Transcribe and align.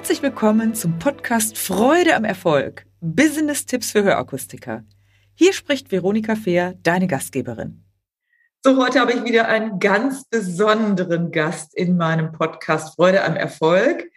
Herzlich 0.00 0.22
willkommen 0.22 0.74
zum 0.74 0.98
Podcast 0.98 1.58
Freude 1.58 2.16
am 2.16 2.24
Erfolg. 2.24 2.86
Business-Tipps 3.02 3.90
für 3.92 4.02
Hörakustiker. 4.02 4.82
Hier 5.34 5.52
spricht 5.52 5.92
Veronika 5.92 6.36
Fehr, 6.36 6.72
deine 6.82 7.06
Gastgeberin. 7.06 7.84
So, 8.64 8.82
heute 8.82 8.98
habe 8.98 9.12
ich 9.12 9.24
wieder 9.24 9.48
einen 9.48 9.78
ganz 9.78 10.24
besonderen 10.24 11.30
Gast 11.30 11.74
in 11.74 11.98
meinem 11.98 12.32
Podcast 12.32 12.94
Freude 12.94 13.22
am 13.22 13.36
Erfolg. 13.36 14.09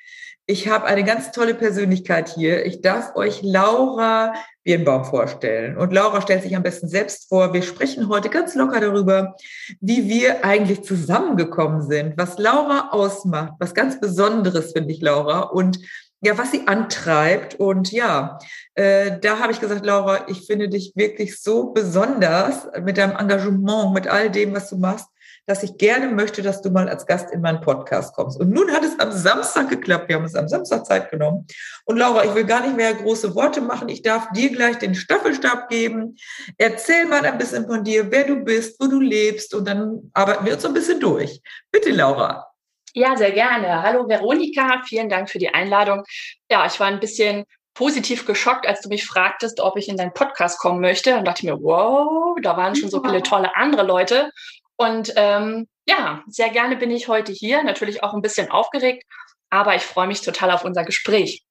Ich 0.46 0.68
habe 0.68 0.86
eine 0.88 1.06
ganz 1.06 1.32
tolle 1.32 1.54
Persönlichkeit 1.54 2.28
hier. 2.28 2.66
Ich 2.66 2.82
darf 2.82 3.16
euch 3.16 3.42
Laura 3.44 4.34
Birnbaum 4.66 5.06
vorstellen. 5.06 5.78
Und 5.78 5.94
Laura 5.94 6.22
stellt 6.22 6.44
sich 6.44 6.54
am 6.54 6.64
besten 6.64 6.90
selbst 6.90 7.30
vor. 7.30 7.54
Wir 7.54 7.62
sprechen 7.62 8.10
heute 8.10 8.28
ganz 8.28 8.54
locker 8.54 8.82
darüber, 8.82 9.36
wie 9.80 10.10
wir 10.10 10.44
eigentlich 10.44 10.84
zusammengekommen 10.84 11.82
sind, 11.82 12.18
was 12.18 12.38
Laura 12.40 12.90
ausmacht, 12.92 13.54
was 13.60 13.74
ganz 13.74 14.02
Besonderes 14.02 14.74
finde 14.74 14.92
ich, 14.92 15.00
Laura, 15.00 15.44
und 15.44 15.80
ja, 16.20 16.38
was 16.38 16.52
sie 16.52 16.68
antreibt. 16.68 17.56
Und 17.56 17.94
ja, 17.94 18.38
äh, 18.76 19.18
da 19.22 19.40
habe 19.40 19.54
ich 19.54 19.62
gesagt, 19.62 19.86
Laura, 19.86 20.28
ich 20.28 20.46
finde 20.46 20.68
dich 20.68 20.92
wirklich 20.96 21.42
so 21.42 21.72
besonders 21.72 22.68
mit 22.82 22.98
deinem 22.98 23.16
Engagement, 23.16 23.94
mit 23.94 24.08
all 24.10 24.30
dem, 24.30 24.54
was 24.54 24.70
du 24.70 24.78
machst 24.78 25.08
dass 25.46 25.64
ich 25.64 25.78
gerne 25.78 26.08
möchte, 26.08 26.42
dass 26.42 26.62
du 26.62 26.70
mal 26.70 26.88
als 26.88 27.06
Gast 27.06 27.32
in 27.32 27.42
meinen 27.42 27.60
Podcast 27.60 28.16
kommst. 28.16 28.40
Und 28.40 28.52
nun 28.52 28.72
hat 28.72 28.84
es 28.84 28.98
am 29.00 29.12
Samstag 29.12 29.70
geklappt. 29.70 30.08
Wir 30.08 30.16
haben 30.16 30.26
es 30.26 30.36
am 30.36 30.48
Samstag 30.48 30.86
Zeit 30.86 31.12
genommen. 31.12 31.46
Und 31.86 31.98
Laura, 31.98 32.24
ich 32.24 32.34
will 32.34 32.46
gar 32.46 32.62
nicht 32.62 32.78
mehr 32.78 32.94
große 32.94 33.36
Worte 33.36 33.60
machen. 33.60 33.90
Ich 33.90 34.02
darf 34.02 34.32
dir 34.32 34.52
gleich 34.52 34.78
den 34.78 34.96
Staffelstab 34.96 35.68
geben. 35.70 36.16
Erzähl 36.58 37.06
mal 37.06 37.26
ein 37.26 37.38
bisschen 37.38 37.68
von 37.68 37.84
dir, 37.84 38.10
wer 38.10 38.26
du 38.26 38.38
bist, 38.38 38.80
wo 38.80 38.88
du 38.88 39.00
lebst. 39.00 39.54
Und 39.54 39.68
dann 39.68 40.10
arbeiten 40.14 40.46
wir 40.46 40.54
uns 40.54 40.62
so 40.62 40.70
ein 40.70 40.74
bisschen 40.74 41.00
durch. 41.00 41.42
Bitte, 41.72 41.92
Laura. 41.92 42.48
Ja, 42.94 43.18
sehr 43.18 43.32
gerne. 43.32 43.82
Hallo 43.82 44.08
Veronika, 44.08 44.82
vielen 44.86 45.10
Dank 45.10 45.30
für 45.30 45.40
die 45.40 45.50
Einladung. 45.50 46.04
Ja, 46.50 46.66
ich 46.68 46.80
war 46.80 46.88
ein 46.88 47.00
bisschen 47.00 47.46
positiv 47.74 48.28
geschockt, 48.28 48.68
als 48.68 48.82
du 48.82 48.90
mich 48.90 49.06
fragtest, 49.06 49.60
ob 49.60 49.78
ich 49.78 49.90
in 49.90 49.98
deinen 49.98 50.14
Podcast 50.14 50.60
kommen 50.60 50.80
möchte. 50.80 51.18
Und 51.18 51.26
dachte 51.26 51.46
mir, 51.46 51.60
wow, 51.60 52.38
da 52.42 52.56
waren 52.56 52.76
schon 52.76 52.90
so 52.90 53.02
viele 53.04 53.24
tolle 53.24 53.56
andere 53.56 53.84
Leute. 53.84 54.30
Und 54.78 55.14
ähm, 55.16 55.68
ja, 55.86 56.24
sehr 56.28 56.50
gerne 56.50 56.78
bin 56.78 56.92
ich 56.92 57.08
heute 57.08 57.32
hier, 57.32 57.64
natürlich 57.64 58.04
auch 58.04 58.14
ein 58.14 58.22
bisschen 58.22 58.50
aufgeregt, 58.50 59.04
aber 59.50 59.76
ich 59.76 59.84
freue 59.84 60.08
mich 60.08 60.22
total 60.22 60.52
auf 60.52 60.66
unser 60.66 60.84
Gespräch. 60.84 61.44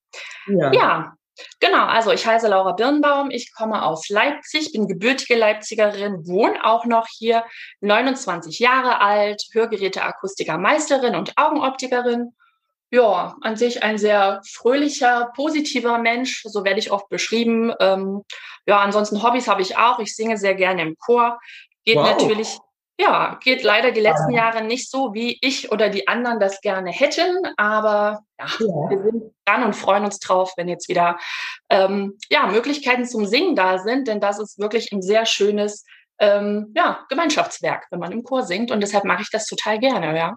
Ja. 0.47 0.71
ja. 0.73 1.13
Genau, 1.59 1.85
also 1.85 2.11
ich 2.11 2.27
heiße 2.27 2.47
Laura 2.47 2.73
Birnbaum, 2.73 3.31
ich 3.31 3.53
komme 3.55 3.83
aus 3.83 4.09
Leipzig, 4.09 4.71
bin 4.71 4.87
gebürtige 4.87 5.35
Leipzigerin, 5.35 6.27
wohne 6.27 6.63
auch 6.63 6.85
noch 6.85 7.07
hier, 7.09 7.43
29 7.81 8.59
Jahre 8.59 9.01
alt, 9.01 9.43
Hörgeräteakustikermeisterin 9.51 11.15
und 11.15 11.35
Augenoptikerin. 11.37 12.35
Ja, 12.91 13.35
an 13.41 13.55
sich 13.55 13.81
ein 13.81 13.97
sehr 13.97 14.41
fröhlicher, 14.47 15.31
positiver 15.35 15.97
Mensch, 15.97 16.43
so 16.45 16.63
werde 16.63 16.79
ich 16.79 16.91
oft 16.91 17.09
beschrieben. 17.09 17.73
Ähm, 17.79 18.21
ja, 18.67 18.81
ansonsten 18.81 19.23
Hobbys 19.23 19.47
habe 19.47 19.63
ich 19.63 19.77
auch. 19.77 19.97
Ich 19.97 20.15
singe 20.15 20.37
sehr 20.37 20.53
gerne 20.53 20.83
im 20.83 20.95
Chor. 20.99 21.39
Geht 21.85 21.95
wow. 21.95 22.07
natürlich 22.07 22.59
ja, 22.99 23.39
geht 23.41 23.63
leider 23.63 23.91
die 23.91 24.01
letzten 24.01 24.31
Jahre 24.31 24.63
nicht 24.63 24.89
so, 24.89 25.13
wie 25.13 25.37
ich 25.41 25.71
oder 25.71 25.89
die 25.89 26.07
anderen 26.07 26.39
das 26.39 26.61
gerne 26.61 26.91
hätten. 26.91 27.39
Aber 27.57 28.23
ja, 28.39 28.45
ja. 28.59 28.89
wir 28.89 29.01
sind 29.03 29.33
dran 29.45 29.63
und 29.63 29.75
freuen 29.75 30.05
uns 30.05 30.19
drauf, 30.19 30.53
wenn 30.57 30.67
jetzt 30.67 30.89
wieder 30.89 31.17
ähm, 31.69 32.17
ja, 32.29 32.45
Möglichkeiten 32.47 33.05
zum 33.05 33.25
Singen 33.25 33.55
da 33.55 33.79
sind. 33.79 34.07
Denn 34.07 34.19
das 34.19 34.39
ist 34.39 34.59
wirklich 34.59 34.91
ein 34.91 35.01
sehr 35.01 35.25
schönes 35.25 35.85
ähm, 36.19 36.71
ja, 36.75 37.03
Gemeinschaftswerk, 37.09 37.87
wenn 37.89 37.99
man 37.99 38.11
im 38.11 38.23
Chor 38.23 38.43
singt. 38.43 38.69
Und 38.69 38.81
deshalb 38.81 39.05
mache 39.05 39.23
ich 39.23 39.31
das 39.31 39.47
total 39.47 39.79
gerne, 39.79 40.15
ja. 40.15 40.35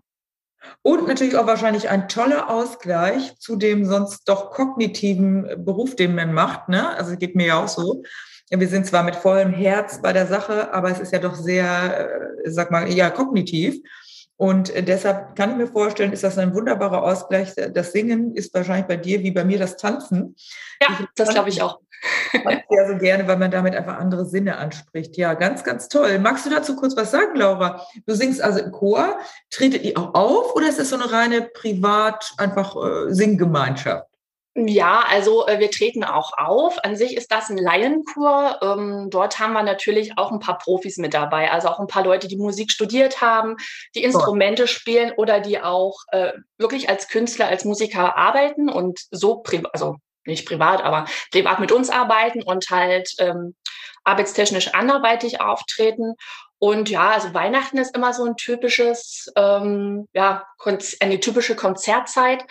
Und 0.83 1.07
natürlich 1.07 1.37
auch 1.37 1.47
wahrscheinlich 1.47 1.91
ein 1.91 2.09
toller 2.09 2.51
Ausgleich 2.51 3.39
zu 3.39 3.57
dem 3.57 3.85
sonst 3.85 4.29
doch 4.29 4.51
kognitiven 4.51 5.65
Beruf, 5.65 5.95
den 5.95 6.15
man 6.15 6.33
macht. 6.33 6.69
Ne? 6.69 6.89
Also 6.97 7.17
geht 7.17 7.37
mir 7.37 7.47
ja 7.47 7.63
auch 7.63 7.69
so 7.69 8.03
wir 8.51 8.69
sind 8.69 8.87
zwar 8.87 9.03
mit 9.03 9.17
vollem 9.17 9.53
Herz 9.53 10.01
bei 10.01 10.13
der 10.13 10.27
Sache, 10.27 10.73
aber 10.73 10.91
es 10.91 11.01
ist 11.01 11.13
ja 11.13 11.19
doch 11.19 11.35
sehr, 11.35 12.09
äh, 12.45 12.51
sag 12.51 12.71
mal, 12.71 12.89
ja, 12.93 13.11
kognitiv. 13.11 13.81
Und 14.39 14.73
deshalb 14.87 15.35
kann 15.35 15.53
ich 15.53 15.57
mir 15.57 15.67
vorstellen, 15.67 16.13
ist 16.13 16.23
das 16.23 16.37
ein 16.37 16.55
wunderbarer 16.55 17.03
Ausgleich. 17.03 17.55
Das 17.73 17.93
Singen 17.93 18.35
ist 18.35 18.53
wahrscheinlich 18.53 18.87
bei 18.87 18.97
dir 18.97 19.23
wie 19.23 19.31
bei 19.31 19.45
mir 19.45 19.59
das 19.59 19.79
Tanzen. 19.79 20.37
Ja, 20.81 20.89
ich 21.01 21.07
das 21.15 21.31
glaube 21.31 21.49
ich 21.49 21.63
auch. 21.63 21.81
Sehr 22.69 22.87
so 22.87 22.99
gerne, 22.99 23.27
weil 23.27 23.39
man 23.39 23.51
damit 23.51 23.75
einfach 23.75 23.99
andere 23.99 24.27
Sinne 24.27 24.59
anspricht. 24.59 25.17
Ja, 25.17 25.33
ganz, 25.33 25.65
ganz 25.65 25.89
toll. 25.89 26.19
Magst 26.19 26.45
du 26.45 26.51
dazu 26.51 26.77
kurz 26.77 26.95
was 26.95 27.11
sagen, 27.11 27.37
Laura? 27.37 27.87
Du 28.07 28.15
singst 28.15 28.43
also 28.43 28.61
im 28.61 28.73
Chor. 28.73 29.19
Tretet 29.51 29.83
ihr 29.83 29.97
auch 29.97 30.15
auf 30.15 30.55
oder 30.55 30.69
ist 30.69 30.79
das 30.79 30.91
so 30.91 30.97
eine 30.97 31.11
reine 31.11 31.43
privat 31.43 32.35
einfach 32.37 32.77
äh, 32.77 33.15
Singgemeinschaft? 33.15 34.07
Ja, 34.59 35.05
also 35.07 35.47
äh, 35.47 35.59
wir 35.59 35.71
treten 35.71 36.03
auch 36.03 36.33
auf. 36.39 36.83
An 36.83 36.97
sich 36.97 37.15
ist 37.15 37.31
das 37.31 37.51
ein 37.51 37.59
Laienchor. 37.59 38.59
Ähm, 38.63 39.09
dort 39.11 39.39
haben 39.39 39.53
wir 39.53 39.63
natürlich 39.63 40.17
auch 40.17 40.33
ein 40.33 40.39
paar 40.39 40.57
Profis 40.57 40.97
mit 40.97 41.13
dabei, 41.13 41.51
also 41.51 41.69
auch 41.69 41.79
ein 41.79 41.89
paar 41.89 42.05
Leute, 42.05 42.27
die 42.27 42.39
Musik 42.39 42.73
studiert 42.73 43.21
haben, 43.21 43.57
die 43.95 44.03
Instrumente 44.03 44.63
oh. 44.63 44.67
spielen 44.67 45.13
oder 45.19 45.41
die 45.41 45.61
auch 45.61 45.99
äh, 46.11 46.33
wirklich 46.57 46.89
als 46.89 47.09
Künstler, 47.09 47.49
als 47.49 47.67
Musiker 47.67 48.17
arbeiten 48.17 48.71
und 48.71 48.99
so, 49.11 49.43
also 49.75 49.97
nicht 50.25 50.49
privat, 50.49 50.83
aber 50.83 51.05
privat 51.33 51.61
mit 51.61 51.71
uns 51.71 51.91
arbeiten 51.91 52.43
und 52.43 52.71
halt 52.71 53.11
ähm, 53.19 53.55
arbeitstechnisch 54.05 54.73
anderweitig 54.73 55.43
auftreten. 55.43 56.15
Und 56.59 56.89
ja, 56.89 57.11
also 57.11 57.35
Weihnachten 57.35 57.77
ist 57.77 57.95
immer 57.95 58.15
so 58.15 58.25
ein 58.25 58.37
typisches, 58.37 59.31
ähm, 59.37 60.09
ja, 60.15 60.47
eine 61.01 61.21
typische 61.21 61.55
Konzertzeit, 61.55 62.47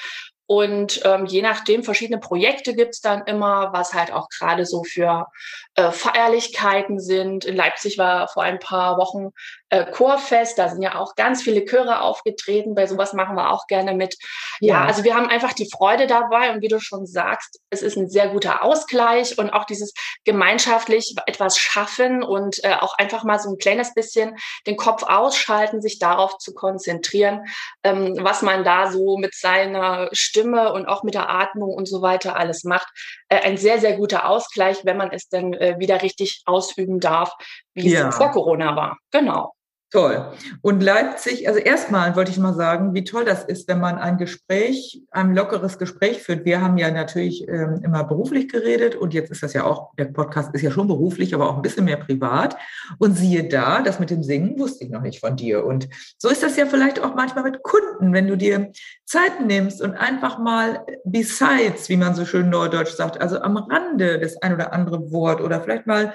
und 0.48 1.02
ähm, 1.06 1.26
je 1.26 1.42
nachdem, 1.42 1.84
verschiedene 1.84 2.20
Projekte 2.20 2.76
gibt's 2.76 3.02
dann 3.02 3.24
immer, 3.26 3.74
was 3.74 3.94
halt 3.94 4.12
auch 4.12 4.30
gerade 4.30 4.66
so 4.66 4.84
für 4.84 5.28
äh, 5.74 5.92
Feierlichkeiten 5.92 7.00
sind. 7.00 7.46
In 7.46 7.56
Leipzig 7.56 7.98
war 7.98 8.28
vor 8.28 8.44
ein 8.44 8.60
paar 8.60 8.98
Wochen 8.98 9.32
äh, 9.76 9.92
Chorfest, 9.92 10.58
da 10.58 10.70
sind 10.70 10.82
ja 10.82 10.96
auch 10.96 11.16
ganz 11.16 11.42
viele 11.42 11.66
Chöre 11.66 12.02
aufgetreten. 12.02 12.76
Bei 12.76 12.88
sowas 12.88 13.14
machen 13.14 13.36
wir 13.36 13.52
auch 13.52 13.68
gerne 13.68 13.94
mit. 13.94 14.16
Ja. 14.60 14.76
ja, 14.76 14.86
also 14.86 15.04
wir 15.04 15.16
haben 15.16 15.28
einfach 15.28 15.54
die 15.54 15.70
Freude 15.70 16.08
dabei 16.08 16.52
und 16.52 16.62
wie 16.62 16.70
du 16.70 16.80
schon 16.80 17.06
sagst, 17.06 17.60
es 17.70 17.82
ist 17.82 17.98
ein 17.98 18.10
sehr 18.10 18.30
guter 18.30 18.64
Ausgleich 18.64 19.38
und 19.38 19.50
auch 19.50 19.66
dieses 19.66 19.94
gemeinschaftlich 20.24 21.16
etwas 21.26 21.58
schaffen 21.58 22.24
und 22.24 22.64
äh, 22.64 22.76
auch 22.80 22.98
einfach 22.98 23.24
mal 23.24 23.40
so 23.40 23.50
ein 23.50 23.58
kleines 23.58 23.94
bisschen 23.94 24.38
den 24.66 24.78
Kopf 24.78 25.04
ausschalten, 25.04 25.82
sich 25.82 26.00
darauf 26.00 26.38
zu 26.38 26.54
konzentrieren, 26.54 27.46
ähm, 27.84 28.18
was 28.22 28.42
man 28.42 28.64
da 28.64 28.92
so 28.92 29.18
mit 29.18 29.36
seiner 29.36 30.10
Stimme 30.14 30.72
und 30.72 30.86
auch 30.86 31.04
mit 31.04 31.16
der 31.16 31.30
Atmung 31.30 31.74
und 31.74 31.88
so 31.88 32.02
weiter 32.02 32.38
alles 32.38 32.64
macht. 32.64 32.88
Äh, 33.28 33.42
ein 33.42 33.58
sehr, 33.58 33.80
sehr 33.80 33.98
guter 33.98 34.30
Ausgleich, 34.30 34.86
wenn 34.86 34.98
man 34.98 35.12
es 35.12 35.28
dann 35.28 35.54
äh, 35.54 35.76
wieder 35.80 36.02
richtig 36.02 36.44
ausüben 36.46 37.00
darf, 37.00 37.34
wie 37.74 37.90
ja. 37.90 38.08
es 38.08 38.16
vor 38.16 38.32
Corona 38.32 38.76
war. 38.76 38.98
Genau. 39.12 39.54
Toll. 39.96 40.34
Und 40.62 40.84
Leipzig, 40.84 41.48
also 41.48 41.58
erstmal 41.58 42.18
wollte 42.18 42.30
ich 42.30 42.38
mal 42.38 42.54
sagen, 42.54 42.94
wie 42.94 43.06
toll 43.06 43.24
das 43.24 43.46
ist, 43.46 43.70
wenn 43.70 43.80
man 43.80 43.98
ein 43.98 44.18
Gespräch, 44.18 45.02
ein 45.10 45.34
lockeres 45.34 45.78
Gespräch 45.78 46.22
führt. 46.22 46.44
Wir 46.44 46.62
haben 46.62 46.78
ja 46.78 46.92
natürlich 46.92 47.48
ähm, 47.48 47.80
immer 47.82 48.04
beruflich 48.04 48.50
geredet 48.50 48.98
und 48.98 49.14
jetzt 49.14 49.32
ist 49.32 49.42
das 49.42 49.54
ja 49.54 49.64
auch, 49.64 49.96
der 49.96 50.06
Podcast 50.06 50.54
ist 50.54 50.64
ja 50.64 50.70
schon 50.70 50.88
beruflich, 50.88 51.34
aber 51.34 51.50
auch 51.50 51.56
ein 51.56 51.62
bisschen 51.62 51.86
mehr 51.86 51.96
privat. 51.96 52.58
Und 52.98 53.18
siehe 53.18 53.48
da, 53.48 53.82
das 53.82 54.02
mit 54.02 54.10
dem 54.10 54.22
Singen 54.22 54.60
wusste 54.60 54.84
ich 54.84 54.90
noch 54.90 55.02
nicht 55.02 55.22
von 55.22 55.38
dir. 55.38 55.66
Und 55.66 55.88
so 56.18 56.28
ist 56.28 56.44
das 56.44 56.58
ja 56.58 56.66
vielleicht 56.66 57.00
auch 57.00 57.16
manchmal 57.16 57.46
mit 57.46 57.64
Kunden, 57.64 58.12
wenn 58.12 58.28
du 58.28 58.36
dir 58.36 58.74
Zeit 59.06 59.46
nimmst 59.46 59.82
und 59.82 59.94
einfach 59.94 60.40
mal 60.40 60.86
besides, 61.06 61.88
wie 61.88 61.96
man 61.96 62.16
so 62.16 62.26
schön 62.26 62.50
neudeutsch 62.50 62.96
sagt, 62.96 63.22
also 63.22 63.40
am 63.40 63.56
Rande 63.56 64.20
das 64.20 64.36
ein 64.42 64.54
oder 64.54 64.74
andere 64.74 65.14
Wort 65.14 65.40
oder 65.40 65.62
vielleicht 65.62 65.88
mal 65.88 66.14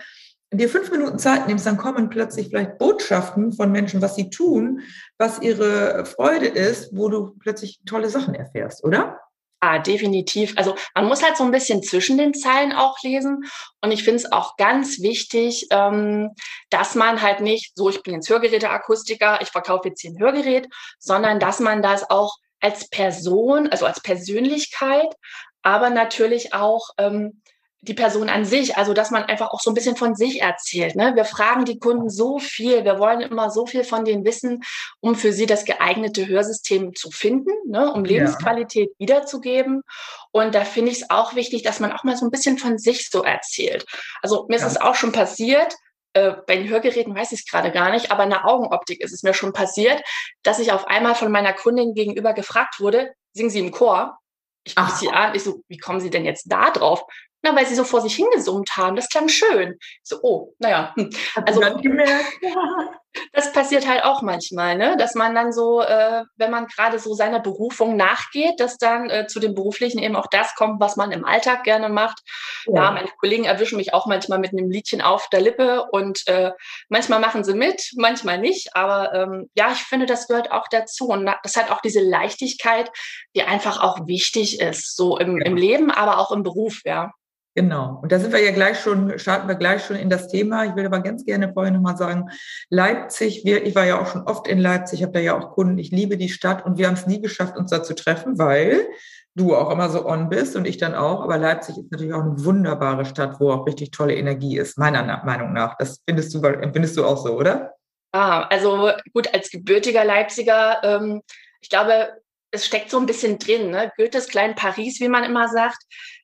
dir 0.52 0.68
fünf 0.68 0.90
Minuten 0.90 1.18
Zeit 1.18 1.46
nimmst, 1.46 1.66
dann 1.66 1.76
kommen 1.76 2.10
plötzlich 2.10 2.48
vielleicht 2.48 2.78
Botschaften 2.78 3.52
von 3.52 3.70
Menschen, 3.70 4.02
was 4.02 4.16
sie 4.16 4.30
tun, 4.30 4.80
was 5.18 5.40
ihre 5.40 6.04
Freude 6.04 6.46
ist, 6.46 6.96
wo 6.96 7.08
du 7.08 7.36
plötzlich 7.38 7.80
tolle 7.86 8.08
Sachen 8.08 8.34
erfährst, 8.34 8.84
oder? 8.84 9.20
Ah, 9.62 9.78
definitiv. 9.78 10.54
Also 10.56 10.74
man 10.94 11.04
muss 11.04 11.22
halt 11.22 11.36
so 11.36 11.44
ein 11.44 11.50
bisschen 11.50 11.82
zwischen 11.82 12.16
den 12.16 12.32
Zeilen 12.32 12.72
auch 12.72 12.96
lesen. 13.02 13.44
Und 13.82 13.92
ich 13.92 14.04
finde 14.04 14.16
es 14.16 14.32
auch 14.32 14.56
ganz 14.56 15.02
wichtig, 15.02 15.66
ähm, 15.70 16.30
dass 16.70 16.94
man 16.94 17.20
halt 17.20 17.40
nicht, 17.40 17.76
so 17.76 17.90
ich 17.90 18.02
bin 18.02 18.14
jetzt 18.14 18.30
Hörgeräteakustiker, 18.30 19.42
ich 19.42 19.48
verkaufe 19.48 19.88
jetzt 19.88 20.00
hier 20.00 20.12
ein 20.12 20.18
Hörgerät, 20.18 20.66
sondern 20.98 21.38
dass 21.40 21.60
man 21.60 21.82
das 21.82 22.08
auch 22.08 22.38
als 22.60 22.88
Person, 22.88 23.68
also 23.68 23.84
als 23.84 24.00
Persönlichkeit, 24.00 25.14
aber 25.62 25.90
natürlich 25.90 26.54
auch 26.54 26.88
ähm, 26.96 27.42
die 27.82 27.94
Person 27.94 28.28
an 28.28 28.44
sich, 28.44 28.76
also 28.76 28.92
dass 28.92 29.10
man 29.10 29.24
einfach 29.24 29.50
auch 29.50 29.60
so 29.60 29.70
ein 29.70 29.74
bisschen 29.74 29.96
von 29.96 30.14
sich 30.14 30.42
erzählt. 30.42 30.96
Ne? 30.96 31.12
Wir 31.14 31.24
fragen 31.24 31.64
die 31.64 31.78
Kunden 31.78 32.10
so 32.10 32.38
viel, 32.38 32.84
wir 32.84 32.98
wollen 32.98 33.20
immer 33.20 33.50
so 33.50 33.64
viel 33.64 33.84
von 33.84 34.04
denen 34.04 34.24
wissen, 34.24 34.62
um 35.00 35.14
für 35.14 35.32
sie 35.32 35.46
das 35.46 35.64
geeignete 35.64 36.26
Hörsystem 36.26 36.94
zu 36.94 37.10
finden, 37.10 37.50
ne? 37.66 37.90
um 37.92 38.04
Lebensqualität 38.04 38.90
ja. 38.90 38.94
wiederzugeben. 38.98 39.82
Und 40.30 40.54
da 40.54 40.64
finde 40.64 40.92
ich 40.92 41.02
es 41.02 41.10
auch 41.10 41.34
wichtig, 41.34 41.62
dass 41.62 41.80
man 41.80 41.92
auch 41.92 42.04
mal 42.04 42.16
so 42.16 42.26
ein 42.26 42.30
bisschen 42.30 42.58
von 42.58 42.76
sich 42.76 43.08
so 43.08 43.22
erzählt. 43.22 43.86
Also 44.20 44.46
mir 44.48 44.58
ja. 44.58 44.66
ist 44.66 44.72
es 44.72 44.80
auch 44.80 44.94
schon 44.94 45.12
passiert, 45.12 45.74
äh, 46.12 46.32
bei 46.46 46.56
den 46.56 46.68
Hörgeräten 46.68 47.14
weiß 47.14 47.32
ich 47.32 47.40
es 47.40 47.46
gerade 47.46 47.70
gar 47.70 47.90
nicht, 47.92 48.10
aber 48.10 48.24
in 48.24 48.30
der 48.30 48.46
Augenoptik 48.46 49.00
ist 49.00 49.12
es 49.12 49.22
mir 49.22 49.32
schon 49.32 49.52
passiert, 49.52 50.02
dass 50.42 50.58
ich 50.58 50.72
auf 50.72 50.86
einmal 50.86 51.14
von 51.14 51.32
meiner 51.32 51.52
Kundin 51.54 51.94
gegenüber 51.94 52.34
gefragt 52.34 52.80
wurde, 52.80 53.12
singen 53.32 53.50
Sie 53.50 53.60
im 53.60 53.70
Chor? 53.70 54.18
Ich 54.64 54.76
gucke 54.76 54.92
sie 54.92 55.08
an, 55.08 55.34
ich 55.34 55.42
so, 55.42 55.62
wie 55.68 55.78
kommen 55.78 56.00
Sie 56.00 56.10
denn 56.10 56.26
jetzt 56.26 56.44
da 56.48 56.70
drauf? 56.70 57.02
Na, 57.42 57.56
weil 57.56 57.66
sie 57.66 57.74
so 57.74 57.84
vor 57.84 58.00
sich 58.00 58.14
hingesummt 58.14 58.76
haben. 58.76 58.96
Das 58.96 59.08
klang 59.08 59.28
schön. 59.28 59.78
So, 60.02 60.18
oh, 60.22 60.54
naja. 60.58 60.92
Hm. 60.96 61.10
Also, 61.46 61.60
das 63.32 63.52
passiert 63.52 63.88
halt 63.88 64.04
auch 64.04 64.22
manchmal, 64.22 64.76
ne? 64.76 64.96
dass 64.96 65.14
man 65.14 65.34
dann 65.34 65.52
so, 65.52 65.80
äh, 65.82 66.24
wenn 66.36 66.50
man 66.50 66.66
gerade 66.66 66.98
so 66.98 67.14
seiner 67.14 67.40
Berufung 67.40 67.96
nachgeht, 67.96 68.60
dass 68.60 68.78
dann 68.78 69.10
äh, 69.10 69.26
zu 69.26 69.40
dem 69.40 69.54
Beruflichen 69.54 69.98
eben 69.98 70.16
auch 70.16 70.28
das 70.30 70.54
kommt, 70.54 70.80
was 70.80 70.96
man 70.96 71.10
im 71.10 71.24
Alltag 71.24 71.64
gerne 71.64 71.88
macht. 71.88 72.20
Ja, 72.66 72.84
ja 72.84 72.90
meine 72.92 73.08
Kollegen 73.18 73.44
erwischen 73.44 73.76
mich 73.78 73.94
auch 73.94 74.06
manchmal 74.06 74.38
mit 74.38 74.52
einem 74.52 74.70
Liedchen 74.70 75.00
auf 75.00 75.28
der 75.30 75.40
Lippe 75.40 75.86
und 75.90 76.26
äh, 76.28 76.52
manchmal 76.88 77.20
machen 77.20 77.42
sie 77.42 77.54
mit, 77.54 77.90
manchmal 77.96 78.38
nicht. 78.38 78.76
Aber 78.76 79.12
ähm, 79.12 79.50
ja, 79.54 79.72
ich 79.72 79.82
finde, 79.82 80.06
das 80.06 80.28
gehört 80.28 80.52
auch 80.52 80.68
dazu. 80.68 81.08
Und 81.08 81.28
das 81.42 81.56
hat 81.56 81.70
auch 81.70 81.80
diese 81.80 82.00
Leichtigkeit, 82.00 82.90
die 83.34 83.42
einfach 83.42 83.82
auch 83.82 84.06
wichtig 84.06 84.60
ist, 84.60 84.96
so 84.96 85.18
im, 85.18 85.40
im 85.40 85.56
Leben, 85.56 85.90
aber 85.90 86.18
auch 86.18 86.30
im 86.30 86.42
Beruf, 86.42 86.80
ja. 86.84 87.12
Genau. 87.56 87.98
Und 88.00 88.12
da 88.12 88.20
sind 88.20 88.32
wir 88.32 88.42
ja 88.42 88.52
gleich 88.52 88.78
schon, 88.78 89.18
starten 89.18 89.48
wir 89.48 89.56
gleich 89.56 89.84
schon 89.84 89.96
in 89.96 90.08
das 90.08 90.28
Thema. 90.28 90.66
Ich 90.66 90.76
will 90.76 90.86
aber 90.86 91.00
ganz 91.00 91.24
gerne 91.24 91.52
vorher 91.52 91.72
nochmal 91.72 91.96
sagen, 91.96 92.30
Leipzig, 92.68 93.44
wir, 93.44 93.66
ich 93.66 93.74
war 93.74 93.84
ja 93.84 94.00
auch 94.00 94.06
schon 94.06 94.22
oft 94.22 94.46
in 94.46 94.58
Leipzig, 94.58 95.02
habe 95.02 95.12
da 95.12 95.20
ja 95.20 95.36
auch 95.36 95.50
Kunden, 95.50 95.78
ich 95.78 95.90
liebe 95.90 96.16
die 96.16 96.28
Stadt 96.28 96.64
und 96.64 96.78
wir 96.78 96.86
haben 96.86 96.94
es 96.94 97.06
nie 97.06 97.20
geschafft, 97.20 97.56
uns 97.56 97.70
da 97.70 97.82
zu 97.82 97.94
treffen, 97.94 98.38
weil 98.38 98.88
du 99.34 99.56
auch 99.56 99.70
immer 99.70 99.88
so 99.90 100.06
on 100.06 100.28
bist 100.28 100.54
und 100.54 100.64
ich 100.64 100.78
dann 100.78 100.94
auch. 100.94 101.22
Aber 101.22 101.38
Leipzig 101.38 101.76
ist 101.76 101.90
natürlich 101.90 102.14
auch 102.14 102.22
eine 102.22 102.44
wunderbare 102.44 103.04
Stadt, 103.04 103.40
wo 103.40 103.50
auch 103.50 103.66
richtig 103.66 103.90
tolle 103.90 104.14
Energie 104.14 104.56
ist, 104.56 104.78
meiner 104.78 105.02
Meinung 105.24 105.52
nach. 105.52 105.76
Das 105.76 106.02
findest 106.06 106.32
du, 106.32 106.40
findest 106.40 106.96
du 106.96 107.04
auch 107.04 107.18
so, 107.18 107.36
oder? 107.36 107.74
Ah, 108.12 108.42
also 108.42 108.92
gut, 109.12 109.32
als 109.34 109.50
gebürtiger 109.50 110.04
Leipziger, 110.04 110.80
ähm, 110.84 111.22
ich 111.60 111.68
glaube, 111.68 112.10
es 112.52 112.66
steckt 112.66 112.90
so 112.90 112.98
ein 112.98 113.06
bisschen 113.06 113.38
drin, 113.38 113.70
ne? 113.70 113.92
Goethes 113.96 114.28
kleinen 114.28 114.54
Paris, 114.54 115.00
wie 115.00 115.08
man 115.08 115.24
immer 115.24 115.48
sagt. 115.48 115.78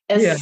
Es 0.07 0.23
ja 0.23 0.35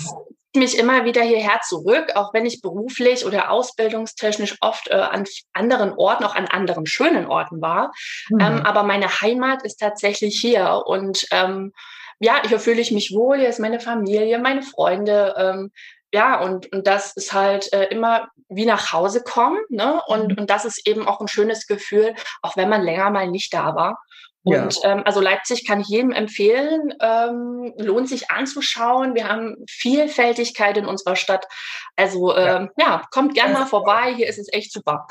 mich 0.55 0.77
immer 0.77 1.05
wieder 1.05 1.21
hierher 1.21 1.59
zurück, 1.67 2.11
auch 2.15 2.33
wenn 2.33 2.45
ich 2.45 2.61
beruflich 2.61 3.25
oder 3.25 3.51
ausbildungstechnisch 3.51 4.57
oft 4.61 4.89
äh, 4.89 4.95
an 4.95 5.25
anderen 5.53 5.93
Orten, 5.93 6.23
auch 6.23 6.35
an 6.35 6.47
anderen 6.47 6.85
schönen 6.85 7.27
Orten 7.27 7.61
war. 7.61 7.91
Mhm. 8.29 8.39
Ähm, 8.39 8.61
aber 8.65 8.83
meine 8.83 9.07
Heimat 9.21 9.63
ist 9.63 9.77
tatsächlich 9.77 10.39
hier 10.39 10.83
und 10.85 11.25
ähm, 11.31 11.73
ja, 12.19 12.41
hier 12.47 12.59
fühle 12.59 12.81
ich 12.81 12.91
mich 12.91 13.11
wohl, 13.13 13.37
hier 13.39 13.49
ist 13.49 13.59
meine 13.59 13.79
Familie, 13.79 14.39
meine 14.39 14.63
Freunde. 14.63 15.35
Ähm, 15.37 15.71
ja, 16.13 16.39
und, 16.39 16.71
und 16.71 16.87
das 16.87 17.13
ist 17.17 17.33
halt 17.33 17.71
äh, 17.73 17.85
immer 17.85 18.29
wie 18.47 18.65
nach 18.65 18.93
Hause 18.93 19.21
kommen. 19.21 19.59
Ne? 19.69 20.01
Und, 20.07 20.31
mhm. 20.31 20.37
und 20.39 20.49
das 20.49 20.63
ist 20.63 20.87
eben 20.87 21.07
auch 21.07 21.19
ein 21.19 21.27
schönes 21.27 21.67
Gefühl, 21.67 22.15
auch 22.41 22.55
wenn 22.55 22.69
man 22.69 22.83
länger 22.83 23.09
mal 23.09 23.27
nicht 23.27 23.53
da 23.53 23.75
war. 23.75 23.99
Und 24.45 24.83
ja. 24.83 24.91
ähm, 24.91 25.01
also 25.05 25.21
Leipzig 25.21 25.67
kann 25.67 25.81
ich 25.81 25.87
jedem 25.87 26.11
empfehlen, 26.11 26.93
ähm, 27.01 27.73
lohnt 27.77 28.07
sich 28.07 28.29
anzuschauen. 28.29 29.15
Wir 29.15 29.27
haben 29.27 29.55
Vielfältigkeit 29.67 30.77
in 30.77 30.85
unserer 30.85 31.15
Stadt. 31.15 31.47
Also 31.95 32.35
ähm, 32.35 32.69
ja. 32.77 32.85
ja, 32.85 33.01
kommt 33.09 33.33
gerne 33.33 33.53
mal 33.53 33.65
vorbei. 33.65 34.13
Hier 34.15 34.27
ist 34.27 34.37
es 34.37 34.53
echt 34.53 34.71
super. 34.71 35.07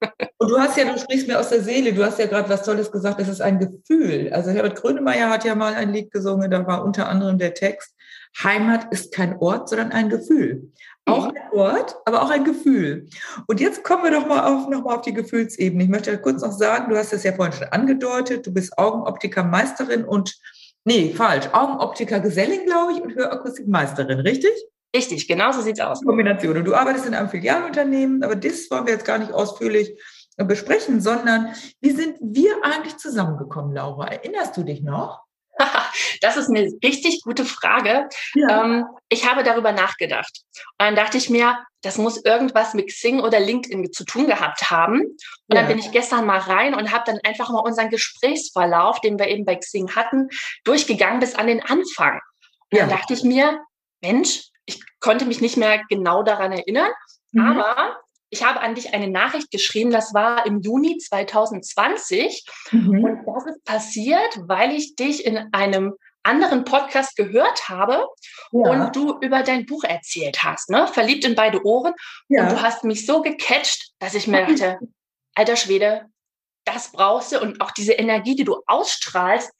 Und 0.38 0.48
du 0.48 0.58
hast 0.58 0.78
ja, 0.78 0.90
du 0.90 0.98
sprichst 0.98 1.28
mir 1.28 1.38
aus 1.38 1.50
der 1.50 1.60
Seele, 1.60 1.92
du 1.92 2.02
hast 2.02 2.18
ja 2.18 2.26
gerade 2.26 2.48
was 2.48 2.64
Tolles 2.64 2.90
gesagt, 2.90 3.20
es 3.20 3.28
ist 3.28 3.42
ein 3.42 3.58
Gefühl. 3.58 4.32
Also 4.32 4.52
Herbert 4.52 4.76
Grönemeyer 4.76 5.28
hat 5.28 5.44
ja 5.44 5.54
mal 5.54 5.74
ein 5.74 5.92
Lied 5.92 6.10
gesungen, 6.10 6.50
da 6.50 6.66
war 6.66 6.82
unter 6.82 7.08
anderem 7.08 7.36
der 7.36 7.52
Text, 7.52 7.94
Heimat 8.42 8.92
ist 8.92 9.12
kein 9.12 9.38
Ort, 9.38 9.68
sondern 9.68 9.92
ein 9.92 10.08
Gefühl. 10.08 10.70
Auch 11.04 11.26
mhm. 11.26 11.36
ein 11.36 11.58
Ort, 11.58 11.96
aber 12.04 12.22
auch 12.22 12.30
ein 12.30 12.44
Gefühl. 12.44 13.08
Und 13.46 13.60
jetzt 13.60 13.82
kommen 13.82 14.04
wir 14.04 14.10
doch 14.10 14.26
mal 14.26 14.44
auf, 14.44 14.68
noch 14.68 14.84
mal 14.84 14.96
auf 14.96 15.02
die 15.02 15.14
Gefühlsebene. 15.14 15.84
Ich 15.84 15.88
möchte 15.88 16.16
kurz 16.20 16.42
noch 16.42 16.52
sagen, 16.52 16.90
du 16.90 16.96
hast 16.96 17.12
es 17.12 17.24
ja 17.24 17.32
vorhin 17.32 17.54
schon 17.54 17.68
angedeutet, 17.68 18.46
du 18.46 18.52
bist 18.52 18.76
Augenoptiker-Meisterin 18.78 20.04
und, 20.04 20.38
nee, 20.84 21.12
falsch, 21.14 21.48
Augenoptiker-Gesellin, 21.52 22.66
glaube 22.66 22.92
ich, 22.92 23.00
und 23.00 23.14
Hörakustikmeisterin, 23.14 24.20
richtig? 24.20 24.52
Richtig, 24.94 25.28
genau 25.28 25.52
so 25.52 25.60
sieht 25.60 25.78
es 25.78 25.84
aus. 25.84 26.02
Kombination. 26.02 26.56
Und 26.56 26.64
du 26.64 26.74
arbeitest 26.74 27.06
in 27.06 27.14
einem 27.14 27.28
Filialunternehmen, 27.28 28.22
aber 28.22 28.36
das 28.36 28.70
wollen 28.70 28.86
wir 28.86 28.94
jetzt 28.94 29.04
gar 29.04 29.18
nicht 29.18 29.32
ausführlich 29.32 29.98
besprechen, 30.36 31.00
sondern 31.00 31.52
wie 31.80 31.90
sind 31.90 32.16
wir 32.20 32.54
eigentlich 32.62 32.96
zusammengekommen, 32.96 33.74
Laura? 33.74 34.06
Erinnerst 34.06 34.56
du 34.56 34.62
dich 34.62 34.82
noch? 34.82 35.27
das 36.20 36.36
ist 36.36 36.48
eine 36.48 36.70
richtig 36.82 37.22
gute 37.22 37.44
Frage. 37.44 38.08
Ja. 38.34 38.64
Ähm, 38.64 38.86
ich 39.08 39.28
habe 39.28 39.42
darüber 39.42 39.72
nachgedacht. 39.72 40.42
Und 40.78 40.86
dann 40.86 40.96
dachte 40.96 41.18
ich 41.18 41.30
mir, 41.30 41.58
das 41.82 41.98
muss 41.98 42.24
irgendwas 42.24 42.74
mit 42.74 42.88
Xing 42.88 43.20
oder 43.20 43.38
LinkedIn 43.38 43.92
zu 43.92 44.04
tun 44.04 44.26
gehabt 44.26 44.70
haben. 44.70 45.00
Und 45.00 45.18
ja. 45.48 45.56
dann 45.56 45.68
bin 45.68 45.78
ich 45.78 45.92
gestern 45.92 46.26
mal 46.26 46.38
rein 46.38 46.74
und 46.74 46.92
habe 46.92 47.04
dann 47.06 47.18
einfach 47.24 47.50
mal 47.50 47.60
unseren 47.60 47.90
Gesprächsverlauf, 47.90 49.00
den 49.00 49.18
wir 49.18 49.28
eben 49.28 49.44
bei 49.44 49.56
Xing 49.56 49.94
hatten, 49.94 50.28
durchgegangen 50.64 51.20
bis 51.20 51.34
an 51.34 51.46
den 51.46 51.62
Anfang. 51.62 52.20
Und 52.70 52.78
ja. 52.78 52.80
dann 52.80 52.90
dachte 52.90 53.14
ich 53.14 53.22
mir, 53.22 53.60
Mensch, 54.00 54.48
ich 54.66 54.80
konnte 55.00 55.24
mich 55.24 55.40
nicht 55.40 55.56
mehr 55.56 55.82
genau 55.88 56.22
daran 56.22 56.52
erinnern, 56.52 56.90
mhm. 57.32 57.60
aber 57.60 57.96
ich 58.30 58.44
habe 58.44 58.60
an 58.60 58.74
dich 58.74 58.92
eine 58.94 59.08
Nachricht 59.08 59.50
geschrieben, 59.50 59.90
das 59.90 60.12
war 60.14 60.46
im 60.46 60.60
Juni 60.60 60.98
2020. 60.98 62.44
Mhm. 62.72 63.04
Und 63.04 63.20
das 63.26 63.46
ist 63.46 63.64
passiert, 63.64 64.38
weil 64.46 64.72
ich 64.72 64.96
dich 64.96 65.24
in 65.24 65.38
einem 65.52 65.94
anderen 66.22 66.64
Podcast 66.64 67.16
gehört 67.16 67.68
habe 67.68 68.06
ja. 68.52 68.70
und 68.70 68.94
du 68.94 69.18
über 69.20 69.42
dein 69.42 69.64
Buch 69.64 69.84
erzählt 69.84 70.42
hast, 70.42 70.68
ne? 70.68 70.86
Verliebt 70.86 71.24
in 71.24 71.34
beide 71.34 71.64
Ohren. 71.64 71.94
Ja. 72.28 72.42
Und 72.42 72.52
du 72.52 72.62
hast 72.62 72.84
mich 72.84 73.06
so 73.06 73.22
gecatcht, 73.22 73.92
dass 73.98 74.14
ich 74.14 74.26
mir 74.26 74.46
dachte, 74.46 74.78
alter 75.34 75.56
Schwede, 75.56 76.06
das 76.64 76.92
brauchst 76.92 77.32
du 77.32 77.40
und 77.40 77.62
auch 77.62 77.70
diese 77.70 77.92
Energie, 77.92 78.36
die 78.36 78.44
du 78.44 78.60
ausstrahlst, 78.66 79.50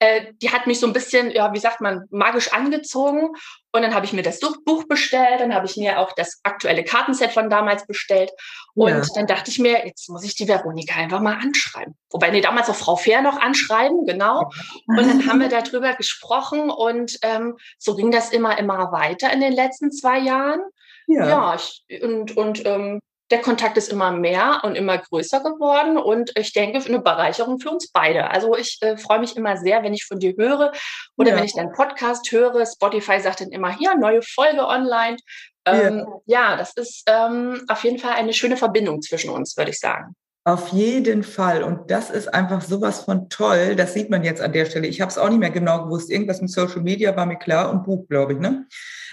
äh, 0.00 0.32
die 0.40 0.50
hat 0.50 0.66
mich 0.66 0.80
so 0.80 0.86
ein 0.86 0.94
bisschen, 0.94 1.30
ja, 1.30 1.52
wie 1.52 1.58
sagt 1.58 1.82
man, 1.82 2.06
magisch 2.10 2.52
angezogen. 2.52 3.28
Und 3.70 3.82
dann 3.82 3.94
habe 3.94 4.06
ich 4.06 4.12
mir 4.12 4.22
das 4.22 4.40
Buch 4.40 4.84
bestellt, 4.88 5.40
dann 5.40 5.54
habe 5.54 5.66
ich 5.66 5.76
mir 5.76 6.00
auch 6.00 6.12
das 6.12 6.40
aktuelle 6.42 6.82
Kartenset 6.82 7.30
von 7.30 7.50
damals 7.50 7.86
bestellt. 7.86 8.32
Und 8.74 8.88
ja. 8.88 9.02
dann 9.14 9.26
dachte 9.26 9.50
ich 9.50 9.58
mir, 9.58 9.86
jetzt 9.86 10.08
muss 10.08 10.24
ich 10.24 10.34
die 10.34 10.48
Veronika 10.48 10.98
einfach 10.98 11.20
mal 11.20 11.36
anschreiben. 11.36 11.96
Wobei, 12.10 12.30
nee, 12.30 12.40
damals 12.40 12.70
auch 12.70 12.74
Frau 12.74 12.96
Fair 12.96 13.20
noch 13.20 13.38
anschreiben, 13.38 14.06
genau. 14.06 14.50
Und 14.86 14.96
dann 14.96 15.26
haben 15.28 15.40
wir 15.40 15.48
darüber 15.48 15.94
gesprochen 15.94 16.70
und 16.70 17.18
ähm, 17.22 17.58
so 17.78 17.94
ging 17.94 18.10
das 18.10 18.30
immer, 18.30 18.58
immer 18.58 18.90
weiter 18.92 19.32
in 19.32 19.40
den 19.40 19.52
letzten 19.52 19.92
zwei 19.92 20.18
Jahren. 20.18 20.60
Ja, 21.06 21.28
ja 21.28 21.54
ich, 21.54 22.02
und, 22.02 22.36
und 22.36 22.64
ähm, 22.64 23.00
der 23.30 23.40
Kontakt 23.40 23.76
ist 23.76 23.92
immer 23.92 24.10
mehr 24.10 24.60
und 24.64 24.74
immer 24.74 24.98
größer 24.98 25.40
geworden 25.40 25.96
und 25.96 26.32
ich 26.36 26.52
denke, 26.52 26.84
eine 26.84 27.00
Bereicherung 27.00 27.60
für 27.60 27.70
uns 27.70 27.90
beide. 27.92 28.30
Also 28.30 28.56
ich 28.56 28.78
äh, 28.80 28.96
freue 28.96 29.20
mich 29.20 29.36
immer 29.36 29.56
sehr, 29.56 29.82
wenn 29.82 29.94
ich 29.94 30.04
von 30.04 30.18
dir 30.18 30.34
höre 30.36 30.72
oder 31.16 31.30
ja. 31.30 31.36
wenn 31.36 31.44
ich 31.44 31.54
deinen 31.54 31.72
Podcast 31.72 32.30
höre. 32.32 32.66
Spotify 32.66 33.20
sagt 33.20 33.40
dann 33.40 33.50
immer, 33.50 33.76
hier, 33.76 33.96
neue 33.96 34.22
Folge 34.22 34.66
online. 34.66 35.16
Ähm, 35.64 36.06
ja. 36.26 36.50
ja. 36.50 36.56
das 36.56 36.74
ist 36.74 37.04
ähm, 37.06 37.64
auf 37.68 37.84
jeden 37.84 37.98
Fall 37.98 38.14
eine 38.14 38.32
schöne 38.32 38.56
Verbindung 38.56 39.00
zwischen 39.00 39.30
uns, 39.30 39.56
würde 39.56 39.70
ich 39.70 39.78
sagen. 39.78 40.16
Auf 40.44 40.68
jeden 40.68 41.22
Fall. 41.22 41.62
Und 41.62 41.90
das 41.90 42.10
ist 42.10 42.32
einfach 42.32 42.62
sowas 42.62 43.02
von 43.02 43.28
toll. 43.28 43.76
Das 43.76 43.94
sieht 43.94 44.10
man 44.10 44.24
jetzt 44.24 44.40
an 44.40 44.52
der 44.52 44.64
Stelle. 44.64 44.88
Ich 44.88 45.00
habe 45.00 45.10
es 45.10 45.18
auch 45.18 45.28
nicht 45.28 45.38
mehr 45.38 45.50
genau 45.50 45.84
gewusst. 45.84 46.10
Irgendwas 46.10 46.40
mit 46.40 46.50
Social 46.50 46.80
Media 46.80 47.14
war 47.14 47.26
mir 47.26 47.36
klar 47.36 47.70
und 47.70 47.84
Buch, 47.84 48.08
glaube 48.08 48.32
ich. 48.32 48.38
Ne? 48.40 48.66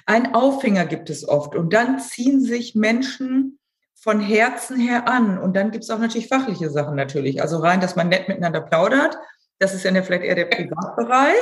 Ein 0.05 0.33
Aufhänger 0.33 0.85
gibt 0.85 1.09
es 1.09 1.27
oft. 1.27 1.53
Und 1.53 1.73
dann 1.73 1.99
ziehen 1.99 2.41
sich 2.41 2.75
Menschen 2.75 3.59
von 3.99 4.19
Herzen 4.19 4.79
her 4.79 5.07
an. 5.07 5.37
Und 5.37 5.55
dann 5.55 5.71
gibt 5.71 5.83
es 5.83 5.89
auch 5.89 5.99
natürlich 5.99 6.27
fachliche 6.27 6.69
Sachen 6.69 6.95
natürlich. 6.95 7.41
Also 7.41 7.57
rein, 7.57 7.81
dass 7.81 7.95
man 7.95 8.09
nett 8.09 8.27
miteinander 8.27 8.61
plaudert. 8.61 9.17
Das 9.59 9.73
ist 9.73 9.83
ja 9.83 10.03
vielleicht 10.03 10.23
eher 10.23 10.35
der 10.35 10.45
Privatbereich. 10.45 11.33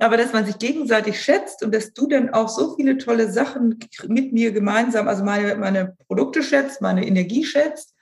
Aber 0.00 0.16
dass 0.16 0.32
man 0.32 0.46
sich 0.46 0.58
gegenseitig 0.58 1.20
schätzt 1.20 1.62
und 1.62 1.74
dass 1.74 1.92
du 1.92 2.06
dann 2.06 2.30
auch 2.30 2.48
so 2.48 2.74
viele 2.76 2.96
tolle 2.96 3.30
Sachen 3.30 3.78
mit 4.06 4.32
mir 4.32 4.52
gemeinsam, 4.52 5.06
also 5.06 5.22
meine, 5.22 5.54
meine 5.56 5.96
Produkte 6.06 6.42
schätzt, 6.42 6.80
meine 6.80 7.06
Energie 7.06 7.44
schätzt. 7.44 7.94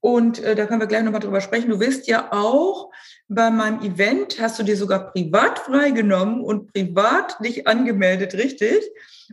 Und 0.00 0.38
äh, 0.38 0.54
da 0.54 0.66
können 0.66 0.80
wir 0.80 0.86
gleich 0.86 1.02
nochmal 1.02 1.20
drüber 1.20 1.40
sprechen. 1.40 1.70
Du 1.70 1.80
wirst 1.80 2.06
ja 2.06 2.28
auch 2.32 2.90
bei 3.28 3.50
meinem 3.50 3.80
Event, 3.82 4.40
hast 4.40 4.58
du 4.58 4.62
dir 4.62 4.76
sogar 4.76 5.10
privat 5.10 5.58
freigenommen 5.58 6.40
und 6.40 6.72
privat 6.72 7.42
dich 7.44 7.66
angemeldet, 7.66 8.34
richtig? 8.34 8.82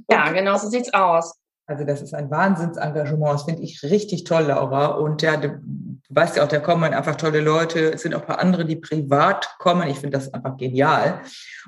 Und 0.08 0.16
ja, 0.16 0.32
genau 0.32 0.58
so 0.58 0.68
sieht's 0.68 0.94
aus. 0.94 1.39
Also 1.70 1.84
das 1.84 2.02
ist 2.02 2.16
ein 2.16 2.32
Wahnsinnsengagement. 2.32 3.36
Das 3.36 3.44
finde 3.44 3.62
ich 3.62 3.84
richtig 3.84 4.24
toll, 4.24 4.46
Laura. 4.46 4.88
Und 4.88 5.22
ja, 5.22 5.38
du, 5.38 5.50
du 5.50 6.00
weißt 6.10 6.38
ja 6.38 6.44
auch, 6.44 6.48
da 6.48 6.58
kommen 6.60 6.92
einfach 6.96 7.16
tolle 7.16 7.42
Leute. 7.42 7.94
Es 7.94 8.02
sind 8.02 8.16
auch 8.16 8.22
ein 8.22 8.26
paar 8.26 8.40
andere, 8.40 8.66
die 8.66 8.76
privat 8.76 9.56
kommen. 9.60 9.88
Ich 9.88 10.00
finde 10.00 10.18
das 10.18 10.34
einfach 10.34 10.58
genial. 10.58 11.22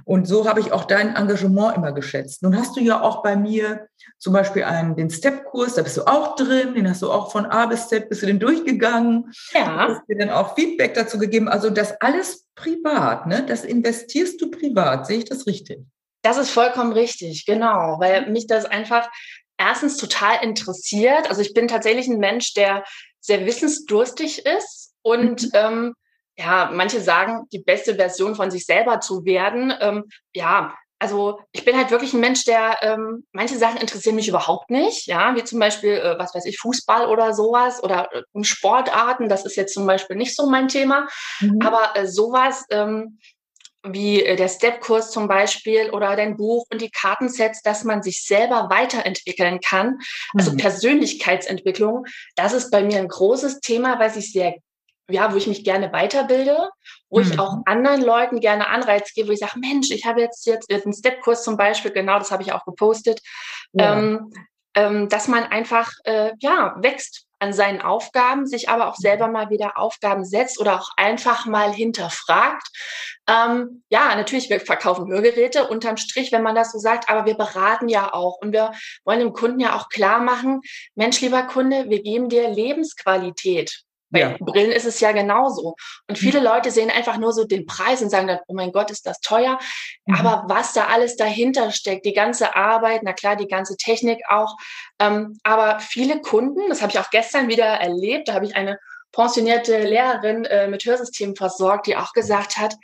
Und 0.03 0.27
so 0.27 0.49
habe 0.49 0.59
ich 0.59 0.71
auch 0.71 0.85
dein 0.85 1.15
Engagement 1.15 1.77
immer 1.77 1.91
geschätzt. 1.91 2.41
Nun 2.41 2.57
hast 2.57 2.75
du 2.75 2.81
ja 2.81 2.99
auch 2.99 3.21
bei 3.21 3.35
mir 3.35 3.89
zum 4.17 4.33
Beispiel 4.33 4.63
einen, 4.63 4.95
den 4.95 5.11
Step-Kurs, 5.11 5.75
da 5.75 5.83
bist 5.83 5.97
du 5.97 6.07
auch 6.07 6.35
drin, 6.35 6.73
den 6.73 6.89
hast 6.89 7.03
du 7.03 7.11
auch 7.11 7.31
von 7.31 7.45
A 7.45 7.67
bis 7.67 7.87
Z, 7.87 8.09
bist 8.09 8.23
du 8.23 8.25
den 8.25 8.39
durchgegangen. 8.39 9.31
Ja. 9.53 9.85
Du 9.85 9.93
hast 9.93 10.01
dir 10.09 10.17
dann 10.17 10.31
auch 10.31 10.55
Feedback 10.55 10.95
dazu 10.95 11.19
gegeben. 11.19 11.47
Also 11.47 11.69
das 11.69 11.93
alles 12.01 12.47
privat, 12.55 13.27
ne? 13.27 13.45
Das 13.47 13.63
investierst 13.63 14.41
du 14.41 14.49
privat. 14.49 15.05
Sehe 15.05 15.19
ich 15.19 15.25
das 15.25 15.45
richtig? 15.45 15.85
Das 16.23 16.37
ist 16.37 16.51
vollkommen 16.51 16.93
richtig, 16.93 17.45
genau, 17.47 17.97
weil 17.99 18.29
mich 18.29 18.45
das 18.45 18.65
einfach 18.65 19.09
erstens 19.61 19.97
total 19.97 20.43
interessiert. 20.43 21.29
Also 21.29 21.41
ich 21.41 21.53
bin 21.53 21.67
tatsächlich 21.67 22.07
ein 22.07 22.17
Mensch, 22.17 22.53
der 22.53 22.83
sehr 23.19 23.45
wissensdurstig 23.45 24.45
ist 24.45 24.93
und 25.03 25.43
mhm. 25.43 25.49
ähm, 25.53 25.93
ja, 26.37 26.71
manche 26.73 27.01
sagen, 27.01 27.47
die 27.51 27.59
beste 27.59 27.95
Version 27.95 28.35
von 28.35 28.49
sich 28.49 28.65
selber 28.65 28.99
zu 28.99 29.25
werden. 29.25 29.73
Ähm, 29.79 30.05
ja, 30.33 30.73
also 30.97 31.39
ich 31.51 31.65
bin 31.65 31.75
halt 31.75 31.91
wirklich 31.91 32.13
ein 32.13 32.19
Mensch, 32.19 32.45
der 32.45 32.77
ähm, 32.81 33.25
manche 33.31 33.57
Sachen 33.57 33.81
interessieren 33.81 34.15
mich 34.15 34.27
überhaupt 34.27 34.69
nicht, 34.69 35.07
ja, 35.07 35.35
wie 35.35 35.43
zum 35.43 35.59
Beispiel, 35.59 35.93
äh, 35.93 36.17
was 36.17 36.33
weiß 36.33 36.45
ich, 36.45 36.59
Fußball 36.59 37.07
oder 37.07 37.33
sowas 37.33 37.83
oder 37.83 38.09
äh, 38.13 38.43
Sportarten, 38.43 39.27
das 39.27 39.45
ist 39.45 39.55
jetzt 39.55 39.73
zum 39.73 39.85
Beispiel 39.85 40.15
nicht 40.15 40.35
so 40.35 40.47
mein 40.47 40.67
Thema, 40.67 41.07
mhm. 41.39 41.59
aber 41.63 41.95
äh, 41.95 42.07
sowas 42.07 42.65
ähm, 42.69 43.19
wie 43.83 44.23
äh, 44.23 44.35
der 44.35 44.47
Step-Kurs 44.47 45.11
zum 45.11 45.27
Beispiel 45.27 45.89
oder 45.89 46.15
dein 46.15 46.37
Buch 46.37 46.65
und 46.71 46.81
die 46.81 46.91
Kartensets, 46.91 47.61
dass 47.61 47.83
man 47.83 48.03
sich 48.03 48.23
selber 48.23 48.69
weiterentwickeln 48.69 49.59
kann, 49.59 49.99
also 50.37 50.51
mhm. 50.51 50.57
Persönlichkeitsentwicklung, 50.57 52.05
das 52.35 52.53
ist 52.53 52.71
bei 52.71 52.83
mir 52.83 52.99
ein 52.99 53.07
großes 53.07 53.59
Thema, 53.59 53.99
weil 53.99 54.15
ich 54.17 54.31
sehr 54.31 54.55
ja, 55.09 55.33
wo 55.33 55.35
ich 55.35 55.47
mich 55.47 55.65
gerne 55.65 55.91
weiterbilde, 55.91 56.69
wo 57.09 57.19
mhm. 57.19 57.23
ich 57.23 57.39
auch 57.39 57.57
anderen 57.65 58.01
Leuten 58.01 58.39
gerne 58.39 58.69
Anreiz 58.69 59.13
gebe, 59.13 59.27
wo 59.27 59.33
ich 59.33 59.39
sage, 59.39 59.59
Mensch, 59.59 59.91
ich 59.91 60.05
habe 60.05 60.21
jetzt 60.21 60.45
jetzt 60.45 60.71
einen 60.71 60.93
Step-Kurs 60.93 61.43
zum 61.43 61.57
Beispiel, 61.57 61.91
genau, 61.91 62.17
das 62.17 62.31
habe 62.31 62.43
ich 62.43 62.53
auch 62.53 62.63
gepostet, 62.63 63.19
ja. 63.73 63.97
ähm, 63.97 64.31
ähm, 64.73 65.09
dass 65.09 65.27
man 65.27 65.43
einfach 65.43 65.91
ja 66.39 66.75
wächst 66.77 67.25
an 67.41 67.53
seinen 67.53 67.81
Aufgaben, 67.81 68.45
sich 68.45 68.69
aber 68.69 68.87
auch 68.87 68.95
selber 68.95 69.27
mal 69.27 69.49
wieder 69.49 69.77
Aufgaben 69.77 70.23
setzt 70.23 70.59
oder 70.59 70.75
auch 70.75 70.89
einfach 70.95 71.45
mal 71.45 71.73
hinterfragt. 71.73 72.67
Ähm, 73.27 73.83
ja, 73.89 74.15
natürlich, 74.15 74.49
wir 74.49 74.59
verkaufen 74.59 75.11
Hörgeräte 75.11 75.67
unterm 75.67 75.97
Strich, 75.97 76.31
wenn 76.31 76.43
man 76.43 76.55
das 76.55 76.71
so 76.71 76.77
sagt, 76.77 77.09
aber 77.09 77.25
wir 77.25 77.35
beraten 77.35 77.89
ja 77.89 78.13
auch 78.13 78.37
und 78.41 78.53
wir 78.53 78.71
wollen 79.05 79.19
dem 79.19 79.33
Kunden 79.33 79.59
ja 79.59 79.75
auch 79.75 79.89
klar 79.89 80.19
machen, 80.19 80.61
Mensch, 80.95 81.19
lieber 81.21 81.43
Kunde, 81.43 81.89
wir 81.89 82.01
geben 82.03 82.29
dir 82.29 82.49
Lebensqualität. 82.49 83.83
Bei 84.11 84.19
ja. 84.19 84.35
Brillen 84.39 84.71
ist 84.71 84.85
es 84.85 84.99
ja 84.99 85.11
genauso. 85.13 85.75
Und 86.07 86.17
viele 86.17 86.39
mhm. 86.39 86.45
Leute 86.45 86.71
sehen 86.71 86.89
einfach 86.89 87.17
nur 87.17 87.33
so 87.33 87.45
den 87.45 87.65
Preis 87.65 88.01
und 88.01 88.09
sagen 88.09 88.27
dann, 88.27 88.39
oh 88.47 88.53
mein 88.53 88.71
Gott, 88.71 88.91
ist 88.91 89.07
das 89.07 89.19
teuer. 89.21 89.57
Mhm. 90.05 90.15
Aber 90.15 90.43
was 90.47 90.73
da 90.73 90.87
alles 90.87 91.15
dahinter 91.15 91.71
steckt, 91.71 92.05
die 92.05 92.13
ganze 92.13 92.55
Arbeit, 92.55 93.01
na 93.03 93.13
klar, 93.13 93.35
die 93.35 93.47
ganze 93.47 93.77
Technik 93.77 94.21
auch. 94.29 94.55
Ähm, 94.99 95.37
aber 95.43 95.79
viele 95.79 96.21
Kunden, 96.21 96.69
das 96.69 96.81
habe 96.81 96.91
ich 96.91 96.99
auch 96.99 97.09
gestern 97.09 97.47
wieder 97.47 97.65
erlebt, 97.65 98.27
da 98.27 98.33
habe 98.33 98.45
ich 98.45 98.55
eine 98.55 98.77
pensionierte 99.11 99.83
Lehrerin 99.83 100.45
äh, 100.45 100.67
mit 100.67 100.85
Hörsystemen 100.85 101.35
versorgt, 101.35 101.87
die 101.87 101.97
auch 101.97 102.13
gesagt 102.13 102.57
hat, 102.57 102.75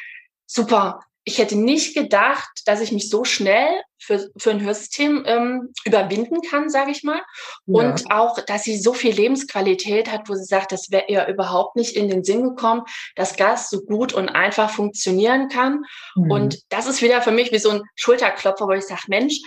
super, 0.46 1.00
ich 1.28 1.40
hätte 1.40 1.58
nicht 1.58 1.94
gedacht, 1.94 2.62
dass 2.66 2.80
ich 2.80 2.94
mich 2.94 3.10
so 3.10 3.26
schnell 3.26 3.82
für, 4.00 4.30
für 4.38 4.52
ein 4.52 4.62
Hörsystem 4.62 5.26
ähm, 5.28 5.74
überwinden 5.84 6.40
kann, 6.42 6.70
sage 6.70 6.92
ich 6.92 7.04
mal. 7.04 7.20
Ja. 7.66 7.82
Und 7.82 8.10
auch, 8.10 8.40
dass 8.46 8.64
sie 8.64 8.78
so 8.78 8.94
viel 8.94 9.14
Lebensqualität 9.14 10.10
hat, 10.10 10.30
wo 10.30 10.36
sie 10.36 10.46
sagt, 10.46 10.72
das 10.72 10.90
wäre 10.90 11.04
ihr 11.10 11.28
überhaupt 11.28 11.76
nicht 11.76 11.98
in 11.98 12.08
den 12.08 12.24
Sinn 12.24 12.44
gekommen, 12.44 12.84
dass 13.18 13.36
Gas 13.36 13.70
so 13.70 13.82
gut 13.82 14.14
und 14.14 14.30
einfach 14.30 14.70
funktionieren 14.70 15.50
kann. 15.50 15.84
Mhm. 16.16 16.32
Und 16.32 16.60
das 16.70 16.88
ist 16.88 17.02
wieder 17.02 17.22
für 17.22 17.32
mich 17.32 17.52
wie 17.52 17.60
so 17.60 17.72
ein 17.72 17.84
Schulterklopfer, 17.96 18.66
wo 18.66 18.72
ich 18.72 18.86
sage, 18.86 19.02
Mensch, 19.08 19.42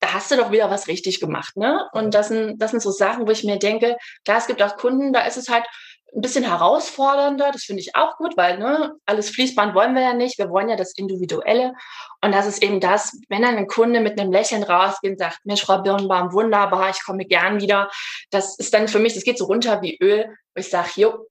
da 0.00 0.14
hast 0.14 0.30
du 0.30 0.36
doch 0.36 0.50
wieder 0.50 0.70
was 0.70 0.88
richtig 0.88 1.20
gemacht, 1.20 1.56
ne? 1.56 1.88
Und 1.92 2.14
das 2.14 2.28
sind, 2.28 2.58
das 2.62 2.70
sind 2.70 2.80
so 2.80 2.90
Sachen, 2.90 3.26
wo 3.26 3.32
ich 3.32 3.44
mir 3.44 3.58
denke, 3.58 3.96
klar, 4.24 4.38
es 4.38 4.46
gibt 4.46 4.62
auch 4.62 4.76
Kunden, 4.78 5.12
da 5.12 5.26
ist 5.26 5.36
es 5.36 5.50
halt 5.50 5.66
ein 6.14 6.20
bisschen 6.20 6.44
herausfordernder. 6.44 7.50
Das 7.52 7.64
finde 7.64 7.82
ich 7.82 7.94
auch 7.94 8.16
gut, 8.16 8.36
weil 8.36 8.58
ne, 8.58 8.94
alles 9.06 9.30
Fließband 9.30 9.74
wollen 9.74 9.94
wir 9.94 10.02
ja 10.02 10.14
nicht. 10.14 10.38
Wir 10.38 10.50
wollen 10.50 10.68
ja 10.68 10.76
das 10.76 10.92
Individuelle. 10.96 11.74
Und 12.22 12.32
das 12.32 12.46
ist 12.46 12.62
eben 12.62 12.80
das, 12.80 13.12
wenn 13.28 13.42
dann 13.42 13.56
ein 13.56 13.66
Kunde 13.66 14.00
mit 14.00 14.18
einem 14.18 14.32
Lächeln 14.32 14.62
rausgeht 14.62 15.12
und 15.12 15.18
sagt, 15.18 15.38
Mensch, 15.44 15.62
Frau 15.62 15.82
Birnbaum, 15.82 16.32
wunderbar, 16.32 16.90
ich 16.90 17.04
komme 17.04 17.24
gern 17.24 17.60
wieder. 17.60 17.90
Das 18.30 18.58
ist 18.58 18.72
dann 18.74 18.88
für 18.88 18.98
mich, 18.98 19.14
das 19.14 19.24
geht 19.24 19.38
so 19.38 19.44
runter 19.44 19.82
wie 19.82 19.98
Öl. 20.00 20.34
Ich 20.54 20.70
sage, 20.70 20.90
jo, 20.96 21.26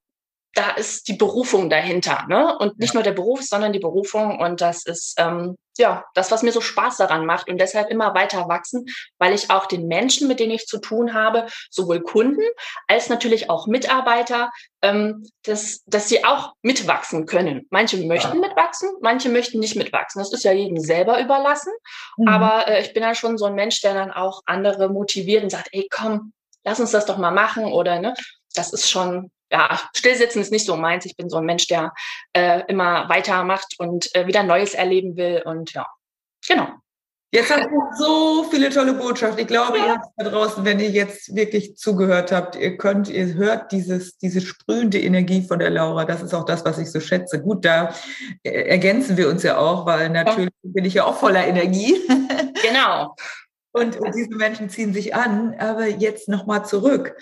da 0.58 0.70
ist 0.70 1.06
die 1.06 1.14
Berufung 1.14 1.70
dahinter. 1.70 2.24
Ne? 2.28 2.58
Und 2.58 2.80
nicht 2.80 2.92
ja. 2.92 2.94
nur 2.94 3.04
der 3.04 3.12
Beruf, 3.12 3.42
sondern 3.42 3.72
die 3.72 3.78
Berufung. 3.78 4.40
Und 4.40 4.60
das 4.60 4.84
ist 4.84 5.14
ähm, 5.16 5.56
ja 5.76 6.04
das, 6.14 6.32
was 6.32 6.42
mir 6.42 6.50
so 6.50 6.60
Spaß 6.60 6.96
daran 6.96 7.26
macht 7.26 7.48
und 7.48 7.60
deshalb 7.60 7.90
immer 7.90 8.12
weiter 8.16 8.48
wachsen, 8.48 8.86
weil 9.18 9.32
ich 9.34 9.50
auch 9.50 9.66
den 9.66 9.86
Menschen, 9.86 10.26
mit 10.26 10.40
denen 10.40 10.50
ich 10.50 10.66
zu 10.66 10.78
tun 10.80 11.14
habe, 11.14 11.46
sowohl 11.70 12.00
Kunden 12.00 12.42
als 12.88 13.08
natürlich 13.08 13.48
auch 13.50 13.68
Mitarbeiter, 13.68 14.50
ähm, 14.82 15.24
dass, 15.44 15.84
dass 15.86 16.08
sie 16.08 16.24
auch 16.24 16.54
mitwachsen 16.62 17.26
können. 17.26 17.68
Manche 17.70 17.96
möchten 17.98 18.42
ja. 18.42 18.48
mitwachsen, 18.48 18.90
manche 19.00 19.28
möchten 19.28 19.60
nicht 19.60 19.76
mitwachsen. 19.76 20.20
Das 20.20 20.32
ist 20.32 20.42
ja 20.42 20.50
jedem 20.50 20.80
selber 20.80 21.20
überlassen. 21.20 21.72
Mhm. 22.16 22.26
Aber 22.26 22.66
äh, 22.66 22.80
ich 22.80 22.92
bin 22.94 23.04
ja 23.04 23.14
schon 23.14 23.38
so 23.38 23.44
ein 23.44 23.54
Mensch, 23.54 23.80
der 23.80 23.94
dann 23.94 24.10
auch 24.10 24.42
andere 24.44 24.88
motiviert 24.88 25.44
und 25.44 25.50
sagt, 25.50 25.68
ey, 25.70 25.86
komm, 25.88 26.32
lass 26.64 26.80
uns 26.80 26.90
das 26.90 27.06
doch 27.06 27.16
mal 27.16 27.30
machen 27.30 27.66
oder 27.66 28.00
ne, 28.00 28.14
das 28.54 28.72
ist 28.72 28.90
schon 28.90 29.30
ja, 29.50 29.80
stillsitzen 29.94 30.42
ist 30.42 30.52
nicht 30.52 30.66
so 30.66 30.76
meins. 30.76 31.04
Ich 31.06 31.16
bin 31.16 31.28
so 31.28 31.38
ein 31.38 31.44
Mensch, 31.44 31.66
der 31.66 31.92
äh, 32.32 32.62
immer 32.68 33.08
weitermacht 33.08 33.74
und 33.78 34.14
äh, 34.14 34.26
wieder 34.26 34.42
Neues 34.42 34.74
erleben 34.74 35.16
will. 35.16 35.42
Und 35.44 35.72
ja, 35.72 35.86
genau. 36.46 36.68
Jetzt 37.30 37.50
habt 37.50 37.66
ihr 37.70 37.96
so 37.98 38.44
viele 38.50 38.70
tolle 38.70 38.94
Botschaften. 38.94 39.40
Ich 39.40 39.46
glaube, 39.46 39.76
ja. 39.76 39.84
ihr 39.84 39.92
habt 39.92 40.06
da 40.16 40.30
draußen, 40.30 40.64
wenn 40.64 40.80
ihr 40.80 40.88
jetzt 40.88 41.34
wirklich 41.34 41.76
zugehört 41.76 42.32
habt, 42.32 42.56
ihr 42.56 42.78
könnt, 42.78 43.10
ihr 43.10 43.34
hört 43.34 43.70
dieses, 43.70 44.16
diese 44.16 44.40
sprühende 44.40 44.98
Energie 44.98 45.42
von 45.42 45.58
der 45.58 45.68
Laura. 45.68 46.06
Das 46.06 46.22
ist 46.22 46.32
auch 46.32 46.46
das, 46.46 46.64
was 46.64 46.78
ich 46.78 46.90
so 46.90 47.00
schätze. 47.00 47.42
Gut, 47.42 47.66
da 47.66 47.94
äh, 48.44 48.50
ergänzen 48.50 49.18
wir 49.18 49.28
uns 49.28 49.42
ja 49.42 49.58
auch, 49.58 49.84
weil 49.84 50.08
natürlich 50.08 50.50
ja. 50.62 50.70
bin 50.72 50.86
ich 50.86 50.94
ja 50.94 51.04
auch 51.04 51.18
voller 51.18 51.46
Energie. 51.46 52.00
Genau. 52.62 53.14
Und, 53.72 53.98
und, 54.00 54.14
diese 54.14 54.34
Menschen 54.34 54.70
ziehen 54.70 54.92
sich 54.92 55.14
an. 55.14 55.54
Aber 55.58 55.86
jetzt 55.86 56.28
nochmal 56.28 56.64
zurück. 56.64 57.16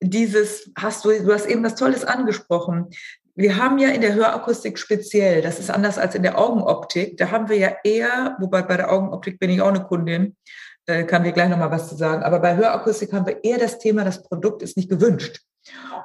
Dieses 0.00 0.70
hast 0.76 1.04
du, 1.04 1.10
du 1.10 1.32
hast 1.32 1.46
eben 1.46 1.64
was 1.64 1.76
Tolles 1.76 2.04
angesprochen. 2.04 2.90
Wir 3.34 3.56
haben 3.56 3.78
ja 3.78 3.88
in 3.88 4.02
der 4.02 4.14
Hörakustik 4.14 4.78
speziell, 4.78 5.40
das 5.40 5.58
ist 5.58 5.70
anders 5.70 5.96
als 5.96 6.14
in 6.14 6.22
der 6.22 6.38
Augenoptik, 6.38 7.16
da 7.16 7.30
haben 7.30 7.48
wir 7.48 7.56
ja 7.56 7.76
eher, 7.82 8.36
wobei 8.40 8.60
bei 8.60 8.76
der 8.76 8.92
Augenoptik 8.92 9.38
bin 9.38 9.48
ich 9.48 9.62
auch 9.62 9.68
eine 9.68 9.84
Kundin, 9.84 10.36
äh, 10.84 11.04
kann 11.04 11.24
dir 11.24 11.32
gleich 11.32 11.48
nochmal 11.48 11.70
was 11.70 11.88
zu 11.88 11.94
sagen, 11.94 12.22
aber 12.22 12.40
bei 12.40 12.56
Hörakustik 12.56 13.10
haben 13.14 13.26
wir 13.26 13.42
eher 13.42 13.56
das 13.56 13.78
Thema, 13.78 14.04
das 14.04 14.22
Produkt 14.22 14.62
ist 14.62 14.76
nicht 14.76 14.90
gewünscht. 14.90 15.40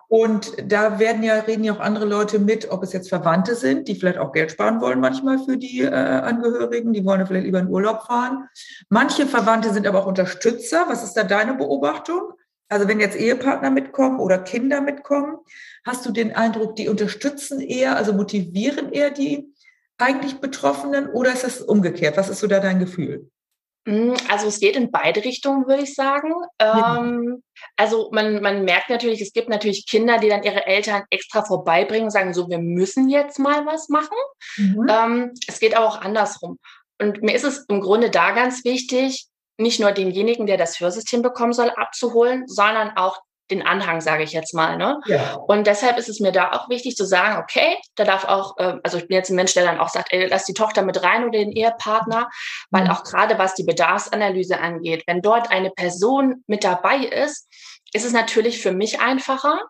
Und 0.07 0.53
da 0.71 0.99
werden 0.99 1.23
ja, 1.23 1.35
reden 1.39 1.63
ja 1.63 1.73
auch 1.73 1.79
andere 1.79 2.05
Leute 2.05 2.39
mit, 2.39 2.69
ob 2.69 2.83
es 2.83 2.93
jetzt 2.93 3.09
Verwandte 3.09 3.55
sind, 3.55 3.87
die 3.87 3.95
vielleicht 3.95 4.19
auch 4.19 4.31
Geld 4.31 4.51
sparen 4.51 4.81
wollen 4.81 4.99
manchmal 4.99 5.39
für 5.39 5.57
die 5.57 5.81
äh, 5.81 5.89
Angehörigen, 5.89 6.93
die 6.93 7.03
wollen 7.03 7.19
ja 7.19 7.25
vielleicht 7.25 7.45
lieber 7.45 7.59
in 7.59 7.69
Urlaub 7.69 8.03
fahren. 8.03 8.47
Manche 8.89 9.25
Verwandte 9.25 9.73
sind 9.73 9.87
aber 9.87 10.03
auch 10.03 10.07
Unterstützer. 10.07 10.85
Was 10.87 11.03
ist 11.03 11.13
da 11.13 11.23
deine 11.23 11.55
Beobachtung? 11.55 12.33
Also 12.69 12.87
wenn 12.87 12.99
jetzt 12.99 13.17
Ehepartner 13.17 13.69
mitkommen 13.69 14.19
oder 14.19 14.37
Kinder 14.39 14.81
mitkommen, 14.81 15.37
hast 15.85 16.05
du 16.05 16.11
den 16.11 16.35
Eindruck, 16.35 16.75
die 16.75 16.89
unterstützen 16.89 17.61
eher, 17.61 17.95
also 17.95 18.13
motivieren 18.13 18.91
eher 18.91 19.09
die 19.09 19.53
eigentlich 19.97 20.39
Betroffenen 20.39 21.09
oder 21.09 21.33
ist 21.33 21.43
das 21.43 21.61
umgekehrt? 21.61 22.17
Was 22.17 22.29
ist 22.29 22.39
so 22.39 22.47
da 22.47 22.59
dein 22.59 22.79
Gefühl? 22.79 23.29
Hm, 23.87 24.15
also 24.29 24.47
es 24.47 24.59
geht 24.59 24.75
in 24.75 24.91
beide 24.91 25.23
Richtungen, 25.23 25.65
würde 25.65 25.83
ich 25.83 25.95
sagen. 25.95 26.33
Ja. 26.61 26.97
Ähm, 26.99 27.41
also 27.77 28.09
man, 28.11 28.41
man 28.41 28.65
merkt 28.65 28.89
natürlich, 28.89 29.21
es 29.21 29.33
gibt 29.33 29.49
natürlich 29.49 29.85
Kinder, 29.85 30.17
die 30.17 30.29
dann 30.29 30.43
ihre 30.43 30.65
Eltern 30.65 31.03
extra 31.11 31.43
vorbeibringen 31.43 32.09
sagen, 32.09 32.33
so, 32.33 32.49
wir 32.49 32.59
müssen 32.59 33.09
jetzt 33.09 33.39
mal 33.39 33.65
was 33.65 33.87
machen. 33.87 34.17
Mhm. 34.57 34.87
Ähm, 34.89 35.31
es 35.47 35.59
geht 35.59 35.75
aber 35.75 35.87
auch 35.87 36.01
andersrum. 36.01 36.57
Und 36.99 37.21
mir 37.21 37.35
ist 37.35 37.43
es 37.43 37.65
im 37.69 37.81
Grunde 37.81 38.09
da 38.09 38.31
ganz 38.31 38.65
wichtig, 38.65 39.27
nicht 39.59 39.79
nur 39.79 39.91
denjenigen, 39.91 40.47
der 40.47 40.57
das 40.57 40.79
Hörsystem 40.79 41.21
bekommen 41.21 41.53
soll, 41.53 41.69
abzuholen, 41.69 42.47
sondern 42.47 42.95
auch 42.95 43.19
den 43.51 43.65
Anhang, 43.65 44.01
sage 44.01 44.23
ich 44.23 44.33
jetzt 44.33 44.53
mal. 44.53 44.77
Ne? 44.77 44.99
Ja. 45.05 45.35
Und 45.47 45.67
deshalb 45.67 45.97
ist 45.97 46.09
es 46.09 46.19
mir 46.19 46.31
da 46.31 46.51
auch 46.51 46.69
wichtig 46.69 46.95
zu 46.95 47.05
sagen, 47.05 47.41
okay, 47.41 47.77
da 47.95 48.03
darf 48.03 48.25
auch, 48.25 48.57
äh, 48.57 48.75
also 48.83 48.97
ich 48.97 49.07
bin 49.07 49.15
jetzt 49.15 49.29
ein 49.29 49.35
Mensch, 49.35 49.53
der 49.53 49.65
dann 49.65 49.79
auch 49.79 49.89
sagt, 49.89 50.11
ey, 50.11 50.27
lass 50.27 50.45
die 50.45 50.53
Tochter 50.53 50.81
mit 50.81 51.01
rein 51.03 51.23
oder 51.23 51.39
den 51.39 51.51
Ehepartner, 51.51 52.29
weil 52.71 52.85
mhm. 52.85 52.91
auch 52.91 53.03
gerade 53.03 53.37
was 53.37 53.55
die 53.55 53.63
Bedarfsanalyse 53.63 54.59
angeht, 54.59 55.03
wenn 55.07 55.21
dort 55.21 55.51
eine 55.51 55.71
Person 55.71 56.43
mit 56.47 56.63
dabei 56.63 56.97
ist, 56.97 57.47
ist 57.93 58.05
es 58.05 58.11
natürlich 58.11 58.61
für 58.61 58.71
mich 58.71 58.99
einfacher, 58.99 59.61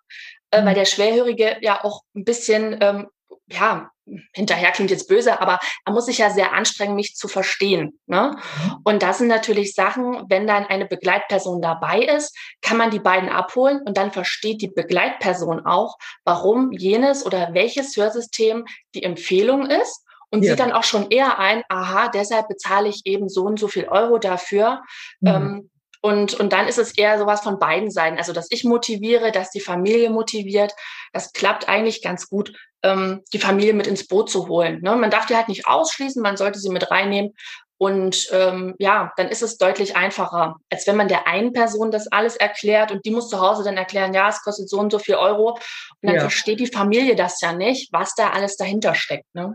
äh, 0.51 0.63
weil 0.63 0.71
mhm. 0.71 0.75
der 0.75 0.85
Schwerhörige 0.85 1.57
ja 1.61 1.83
auch 1.83 2.01
ein 2.15 2.23
bisschen 2.23 2.77
ähm, 2.81 3.07
ja, 3.49 3.89
hinterher 4.33 4.71
klingt 4.71 4.91
jetzt 4.91 5.07
böse, 5.07 5.41
aber 5.41 5.59
man 5.85 5.93
muss 5.93 6.05
sich 6.05 6.17
ja 6.17 6.29
sehr 6.29 6.53
anstrengen, 6.53 6.95
mich 6.95 7.15
zu 7.15 7.27
verstehen. 7.27 7.99
Ne? 8.05 8.35
Mhm. 8.35 8.75
Und 8.83 9.03
das 9.03 9.17
sind 9.17 9.27
natürlich 9.27 9.73
Sachen, 9.73 10.25
wenn 10.29 10.47
dann 10.47 10.65
eine 10.65 10.85
Begleitperson 10.85 11.61
dabei 11.61 12.01
ist, 12.01 12.37
kann 12.61 12.77
man 12.77 12.91
die 12.91 12.99
beiden 12.99 13.29
abholen 13.29 13.81
und 13.85 13.97
dann 13.97 14.11
versteht 14.11 14.61
die 14.61 14.69
Begleitperson 14.69 15.65
auch, 15.65 15.97
warum 16.23 16.71
jenes 16.71 17.25
oder 17.25 17.53
welches 17.53 17.95
Hörsystem 17.95 18.65
die 18.93 19.03
Empfehlung 19.03 19.65
ist 19.65 20.05
und 20.29 20.43
ja. 20.43 20.51
sieht 20.51 20.59
dann 20.59 20.73
auch 20.73 20.83
schon 20.83 21.09
eher 21.09 21.39
ein, 21.39 21.63
aha, 21.69 22.09
deshalb 22.09 22.47
bezahle 22.47 22.89
ich 22.89 23.05
eben 23.05 23.29
so 23.29 23.43
und 23.43 23.59
so 23.59 23.67
viel 23.67 23.85
Euro 23.85 24.17
dafür. 24.17 24.81
Mhm. 25.21 25.27
Ähm, 25.27 25.69
und, 26.01 26.33
und 26.35 26.53
dann 26.53 26.67
ist 26.67 26.77
es 26.77 26.97
eher 26.97 27.17
sowas 27.17 27.41
von 27.41 27.59
beiden 27.59 27.91
Seiten. 27.91 28.17
Also, 28.17 28.33
dass 28.33 28.51
ich 28.51 28.63
motiviere, 28.63 29.31
dass 29.31 29.51
die 29.51 29.59
Familie 29.59 30.09
motiviert. 30.09 30.73
Das 31.13 31.33
klappt 31.33 31.67
eigentlich 31.67 32.01
ganz 32.01 32.29
gut, 32.29 32.53
ähm, 32.83 33.23
die 33.33 33.39
Familie 33.39 33.73
mit 33.73 33.87
ins 33.87 34.07
Boot 34.07 34.29
zu 34.29 34.47
holen. 34.47 34.81
Ne? 34.81 34.95
Man 34.95 35.11
darf 35.11 35.25
die 35.25 35.35
halt 35.35 35.47
nicht 35.47 35.67
ausschließen, 35.67 36.21
man 36.21 36.37
sollte 36.37 36.59
sie 36.59 36.69
mit 36.69 36.91
reinnehmen. 36.91 37.33
Und 37.79 38.29
ähm, 38.31 38.73
ja, 38.79 39.11
dann 39.17 39.27
ist 39.27 39.43
es 39.43 39.57
deutlich 39.57 39.95
einfacher, 39.95 40.55
als 40.71 40.87
wenn 40.87 40.95
man 40.95 41.07
der 41.07 41.27
einen 41.27 41.53
Person 41.53 41.91
das 41.91 42.07
alles 42.11 42.35
erklärt 42.35 42.91
und 42.91 43.05
die 43.05 43.11
muss 43.11 43.29
zu 43.29 43.39
Hause 43.39 43.63
dann 43.63 43.77
erklären, 43.77 44.15
ja, 44.15 44.29
es 44.29 44.41
kostet 44.41 44.67
so 44.67 44.79
und 44.79 44.91
so 44.91 44.97
viel 44.97 45.15
Euro. 45.15 45.51
Und 45.51 45.59
dann 46.01 46.15
ja. 46.15 46.21
versteht 46.21 46.59
die 46.59 46.67
Familie 46.67 47.15
das 47.15 47.39
ja 47.41 47.53
nicht, 47.53 47.93
was 47.93 48.15
da 48.15 48.31
alles 48.31 48.57
dahinter 48.57 48.95
steckt. 48.95 49.27
Ne? 49.35 49.53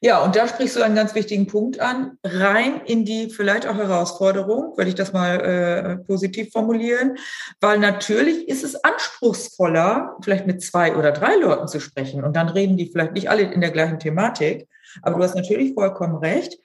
Ja, 0.00 0.22
und 0.22 0.36
da 0.36 0.46
sprichst 0.48 0.76
du 0.76 0.82
einen 0.82 0.94
ganz 0.94 1.14
wichtigen 1.14 1.46
Punkt 1.46 1.80
an, 1.80 2.18
rein 2.24 2.80
in 2.86 3.04
die 3.04 3.30
vielleicht 3.30 3.66
auch 3.66 3.76
Herausforderung, 3.76 4.76
würde 4.76 4.88
ich 4.88 4.94
das 4.94 5.12
mal 5.12 5.40
äh, 5.40 5.96
positiv 6.04 6.52
formulieren, 6.52 7.16
weil 7.60 7.78
natürlich 7.78 8.48
ist 8.48 8.64
es 8.64 8.82
anspruchsvoller, 8.84 10.16
vielleicht 10.22 10.46
mit 10.46 10.62
zwei 10.62 10.96
oder 10.96 11.12
drei 11.12 11.36
Leuten 11.36 11.68
zu 11.68 11.80
sprechen. 11.80 12.24
Und 12.24 12.34
dann 12.36 12.48
reden 12.48 12.76
die 12.76 12.90
vielleicht 12.90 13.12
nicht 13.12 13.30
alle 13.30 13.42
in 13.42 13.60
der 13.60 13.70
gleichen 13.70 13.98
Thematik, 13.98 14.68
aber 15.02 15.16
du 15.16 15.22
hast 15.22 15.36
natürlich 15.36 15.74
vollkommen 15.74 16.16
recht 16.16 16.58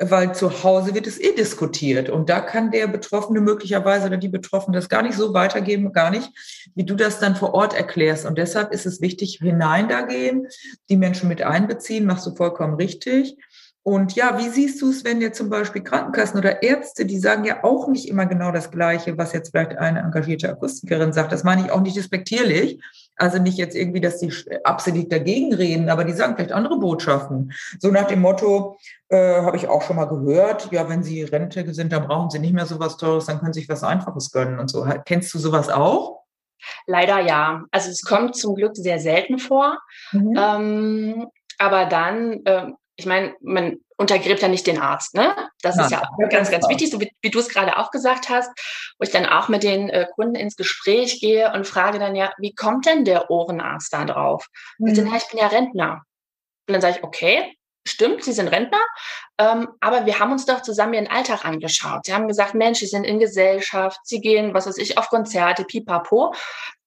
weil 0.00 0.34
zu 0.34 0.62
Hause 0.64 0.94
wird 0.94 1.06
es 1.06 1.20
eh 1.20 1.34
diskutiert 1.34 2.08
und 2.08 2.30
da 2.30 2.40
kann 2.40 2.70
der 2.70 2.86
Betroffene 2.86 3.40
möglicherweise 3.40 4.06
oder 4.06 4.16
die 4.16 4.28
Betroffene 4.28 4.76
das 4.76 4.88
gar 4.88 5.02
nicht 5.02 5.14
so 5.14 5.34
weitergeben, 5.34 5.92
gar 5.92 6.10
nicht, 6.10 6.30
wie 6.74 6.84
du 6.84 6.94
das 6.94 7.18
dann 7.18 7.36
vor 7.36 7.52
Ort 7.52 7.74
erklärst. 7.74 8.24
Und 8.24 8.38
deshalb 8.38 8.72
ist 8.72 8.86
es 8.86 9.02
wichtig, 9.02 9.40
hinein 9.42 9.88
da 9.88 10.02
gehen, 10.02 10.46
die 10.88 10.96
Menschen 10.96 11.28
mit 11.28 11.42
einbeziehen, 11.42 12.06
machst 12.06 12.26
du 12.26 12.34
vollkommen 12.34 12.74
richtig. 12.74 13.36
Und 13.82 14.14
ja, 14.14 14.38
wie 14.38 14.48
siehst 14.48 14.80
du 14.80 14.90
es, 14.90 15.04
wenn 15.04 15.20
jetzt 15.20 15.38
zum 15.38 15.50
Beispiel 15.50 15.82
Krankenkassen 15.82 16.38
oder 16.38 16.62
Ärzte, 16.62 17.04
die 17.04 17.18
sagen 17.18 17.44
ja 17.44 17.64
auch 17.64 17.88
nicht 17.88 18.08
immer 18.08 18.26
genau 18.26 18.52
das 18.52 18.70
Gleiche, 18.70 19.18
was 19.18 19.32
jetzt 19.32 19.50
vielleicht 19.50 19.76
eine 19.76 20.00
engagierte 20.00 20.50
Akustikerin 20.50 21.12
sagt. 21.12 21.32
Das 21.32 21.44
meine 21.44 21.64
ich 21.64 21.70
auch 21.70 21.80
nicht 21.80 21.96
despektierlich. 21.96 22.80
Also 23.20 23.38
nicht 23.38 23.58
jetzt 23.58 23.76
irgendwie, 23.76 24.00
dass 24.00 24.18
die 24.18 24.32
absolut 24.64 25.12
dagegen 25.12 25.52
reden, 25.52 25.90
aber 25.90 26.04
die 26.04 26.12
sagen 26.12 26.36
vielleicht 26.36 26.52
andere 26.52 26.78
Botschaften. 26.78 27.52
So 27.78 27.90
nach 27.90 28.06
dem 28.06 28.22
Motto, 28.22 28.78
äh, 29.10 29.42
habe 29.42 29.58
ich 29.58 29.68
auch 29.68 29.82
schon 29.82 29.96
mal 29.96 30.06
gehört, 30.06 30.72
ja, 30.72 30.88
wenn 30.88 31.02
Sie 31.02 31.22
Rente 31.24 31.74
sind, 31.74 31.92
dann 31.92 32.06
brauchen 32.06 32.30
Sie 32.30 32.38
nicht 32.38 32.54
mehr 32.54 32.64
so 32.64 32.80
was 32.80 32.96
Teures, 32.96 33.26
dann 33.26 33.38
können 33.38 33.52
Sie 33.52 33.60
sich 33.60 33.68
was 33.68 33.84
Einfaches 33.84 34.30
gönnen 34.32 34.58
und 34.58 34.68
so. 34.68 34.86
Kennst 35.04 35.34
du 35.34 35.38
sowas 35.38 35.68
auch? 35.68 36.22
Leider 36.86 37.20
ja. 37.20 37.62
Also 37.70 37.90
es 37.90 38.00
kommt 38.00 38.36
zum 38.36 38.54
Glück 38.54 38.74
sehr 38.74 38.98
selten 38.98 39.38
vor. 39.38 39.78
Mhm. 40.12 40.38
Ähm, 40.38 41.26
aber 41.58 41.84
dann 41.84 42.40
äh, 42.46 42.68
ich 43.00 43.06
meine, 43.06 43.34
man 43.40 43.78
untergräbt 43.96 44.42
ja 44.42 44.48
nicht 44.48 44.66
den 44.66 44.78
Arzt, 44.78 45.14
ne? 45.14 45.34
Das 45.62 45.76
Nein, 45.76 45.86
ist 45.86 45.92
ja 45.92 46.02
auch 46.02 46.28
ganz, 46.28 46.50
ganz 46.50 46.68
wichtig, 46.68 46.90
so 46.90 47.00
wie, 47.00 47.10
wie 47.22 47.30
du 47.30 47.38
es 47.38 47.48
gerade 47.48 47.78
auch 47.78 47.90
gesagt 47.90 48.28
hast, 48.28 48.50
wo 48.98 49.04
ich 49.04 49.10
dann 49.10 49.26
auch 49.26 49.48
mit 49.48 49.62
den 49.62 49.88
äh, 49.88 50.06
Kunden 50.14 50.34
ins 50.34 50.56
Gespräch 50.56 51.20
gehe 51.20 51.52
und 51.52 51.66
frage 51.66 51.98
dann 51.98 52.14
ja, 52.14 52.32
wie 52.38 52.54
kommt 52.54 52.86
denn 52.86 53.04
der 53.04 53.30
Ohrenarzt 53.30 53.92
da 53.92 54.04
drauf? 54.04 54.46
Mhm. 54.78 54.88
Ich, 54.88 54.96
sage, 54.96 55.08
ja, 55.08 55.16
ich 55.16 55.28
bin 55.28 55.38
ja 55.38 55.46
Rentner. 55.46 56.02
Und 56.66 56.74
dann 56.74 56.80
sage 56.82 56.98
ich, 56.98 57.04
okay, 57.04 57.56
stimmt, 57.86 58.22
Sie 58.22 58.32
sind 58.32 58.48
Rentner, 58.48 58.84
aber 59.42 60.06
wir 60.06 60.18
haben 60.18 60.32
uns 60.32 60.46
doch 60.46 60.62
zusammen 60.62 60.94
Ihren 60.94 61.08
Alltag 61.08 61.44
angeschaut. 61.44 62.00
Sie 62.04 62.12
haben 62.12 62.28
gesagt, 62.28 62.54
Mensch, 62.54 62.80
Sie 62.80 62.86
sind 62.86 63.04
in 63.04 63.18
Gesellschaft, 63.18 63.98
Sie 64.04 64.20
gehen, 64.20 64.54
was 64.54 64.66
weiß 64.66 64.78
ich, 64.78 64.98
auf 64.98 65.08
Konzerte, 65.08 65.64
pipapo. 65.64 66.34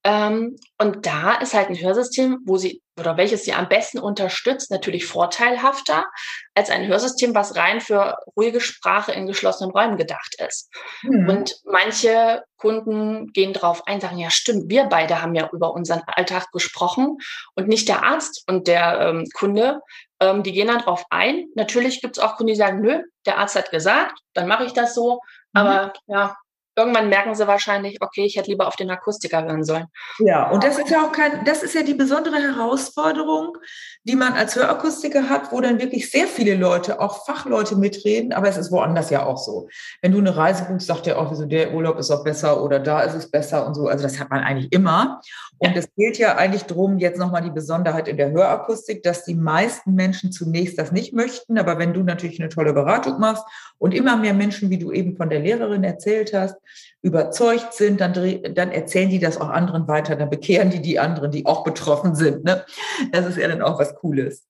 Ähm, 0.05 0.57
und 0.77 1.05
da 1.05 1.35
ist 1.35 1.53
halt 1.53 1.69
ein 1.69 1.79
Hörsystem, 1.79 2.39
wo 2.45 2.57
sie 2.57 2.81
oder 2.99 3.17
welches 3.17 3.43
sie 3.43 3.53
am 3.53 3.69
besten 3.69 3.99
unterstützt, 3.99 4.69
natürlich 4.69 5.05
vorteilhafter 5.05 6.05
als 6.53 6.69
ein 6.69 6.85
Hörsystem, 6.87 7.33
was 7.33 7.55
rein 7.55 7.81
für 7.81 8.17
ruhige 8.37 8.61
Sprache 8.61 9.11
in 9.13 9.25
geschlossenen 9.25 9.71
Räumen 9.71 9.97
gedacht 9.97 10.35
ist. 10.47 10.69
Mhm. 11.01 11.29
Und 11.29 11.55
manche 11.63 12.43
Kunden 12.57 13.31
gehen 13.33 13.53
drauf 13.53 13.87
ein, 13.87 13.99
sagen, 13.99 14.19
ja 14.19 14.29
stimmt, 14.29 14.69
wir 14.69 14.85
beide 14.85 15.21
haben 15.21 15.33
ja 15.33 15.49
über 15.51 15.73
unseren 15.73 16.03
Alltag 16.05 16.51
gesprochen 16.51 17.17
und 17.55 17.67
nicht 17.67 17.87
der 17.87 18.03
Arzt 18.03 18.43
und 18.47 18.67
der 18.67 18.99
ähm, 18.99 19.27
Kunde. 19.33 19.81
Ähm, 20.19 20.43
die 20.43 20.51
gehen 20.51 20.67
dann 20.67 20.79
drauf 20.79 21.05
ein. 21.09 21.47
Natürlich 21.55 21.99
gibt 22.01 22.17
es 22.17 22.23
auch 22.23 22.37
Kunden, 22.43 22.53
die 22.53 22.55
sagen, 22.55 22.81
nö, 22.81 23.01
der 23.25 23.37
Arzt 23.37 23.55
hat 23.55 23.71
gesagt, 23.71 24.19
dann 24.33 24.47
mache 24.47 24.65
ich 24.65 24.73
das 24.73 24.93
so. 24.93 25.13
Mhm. 25.13 25.19
Aber 25.53 25.93
ja, 26.07 26.35
irgendwann 26.75 27.09
merken 27.09 27.35
sie 27.35 27.47
wahrscheinlich, 27.47 28.01
okay, 28.01 28.25
ich 28.25 28.35
hätte 28.35 28.49
lieber 28.49 28.67
auf 28.67 28.75
den 28.75 28.89
Akustiker 28.89 29.43
hören 29.43 29.63
sollen. 29.63 29.85
Ja, 30.19 30.49
und 30.49 30.63
das 30.63 30.77
ist 30.77 30.89
ja 30.89 31.05
auch 31.05 31.11
kein, 31.11 31.45
das 31.45 31.63
ist 31.63 31.75
ja 31.75 31.83
die 31.83 31.93
besondere 31.93 32.37
Herausforderung, 32.37 33.57
die 34.03 34.15
man 34.15 34.33
als 34.33 34.55
Hörakustiker 34.55 35.29
hat, 35.29 35.51
wo 35.51 35.61
dann 35.61 35.79
wirklich 35.79 36.09
sehr 36.09 36.27
viele 36.27 36.55
Leute, 36.55 36.99
auch 36.99 37.25
Fachleute 37.25 37.75
mitreden, 37.75 38.33
aber 38.33 38.47
es 38.47 38.57
ist 38.57 38.71
woanders 38.71 39.09
ja 39.09 39.25
auch 39.25 39.37
so. 39.37 39.67
Wenn 40.01 40.11
du 40.11 40.17
eine 40.19 40.35
Reise 40.35 40.65
buchst, 40.65 40.87
sagt 40.87 41.05
der 41.05 41.19
auch, 41.19 41.31
wieso 41.31 41.45
der 41.45 41.73
Urlaub 41.73 41.97
ist 41.99 42.11
auch 42.11 42.23
besser 42.23 42.63
oder 42.63 42.79
da 42.79 43.01
ist 43.01 43.13
es 43.13 43.29
besser 43.29 43.65
und 43.65 43.75
so. 43.75 43.87
Also 43.87 44.03
das 44.03 44.19
hat 44.19 44.29
man 44.29 44.43
eigentlich 44.43 44.71
immer. 44.71 45.21
Und 45.59 45.77
es 45.77 45.87
geht 45.95 46.17
ja 46.17 46.35
eigentlich 46.35 46.63
darum, 46.63 46.97
jetzt 46.97 47.17
nochmal 47.17 47.41
die 47.41 47.51
Besonderheit 47.51 48.07
in 48.07 48.17
der 48.17 48.31
Hörakustik, 48.31 49.03
dass 49.03 49.23
die 49.23 49.35
meisten 49.35 49.93
Menschen 49.93 50.31
zunächst 50.31 50.77
das 50.77 50.91
nicht 50.91 51.13
möchten. 51.13 51.57
Aber 51.57 51.79
wenn 51.79 51.93
du 51.93 52.03
natürlich 52.03 52.39
eine 52.39 52.49
tolle 52.49 52.73
Beratung 52.73 53.19
machst 53.19 53.45
und 53.77 53.93
immer 53.93 54.17
mehr 54.17 54.33
Menschen, 54.33 54.69
wie 54.69 54.77
du 54.77 54.91
eben 54.91 55.15
von 55.15 55.29
der 55.29 55.39
Lehrerin 55.39 55.83
erzählt 55.83 56.33
hast, 56.33 56.55
überzeugt 57.01 57.73
sind, 57.73 57.99
dann, 58.01 58.13
dann 58.13 58.71
erzählen 58.71 59.09
die 59.09 59.19
das 59.19 59.39
auch 59.39 59.49
anderen 59.49 59.87
weiter, 59.87 60.15
dann 60.15 60.29
bekehren 60.29 60.69
die 60.69 60.81
die 60.81 60.99
anderen, 60.99 61.31
die 61.31 61.45
auch 61.45 61.63
betroffen 61.63 62.15
sind. 62.15 62.43
Ne? 62.43 62.65
Das 63.11 63.25
ist 63.25 63.37
ja 63.37 63.47
dann 63.47 63.61
auch 63.61 63.79
was 63.79 63.95
Cooles. 63.95 64.47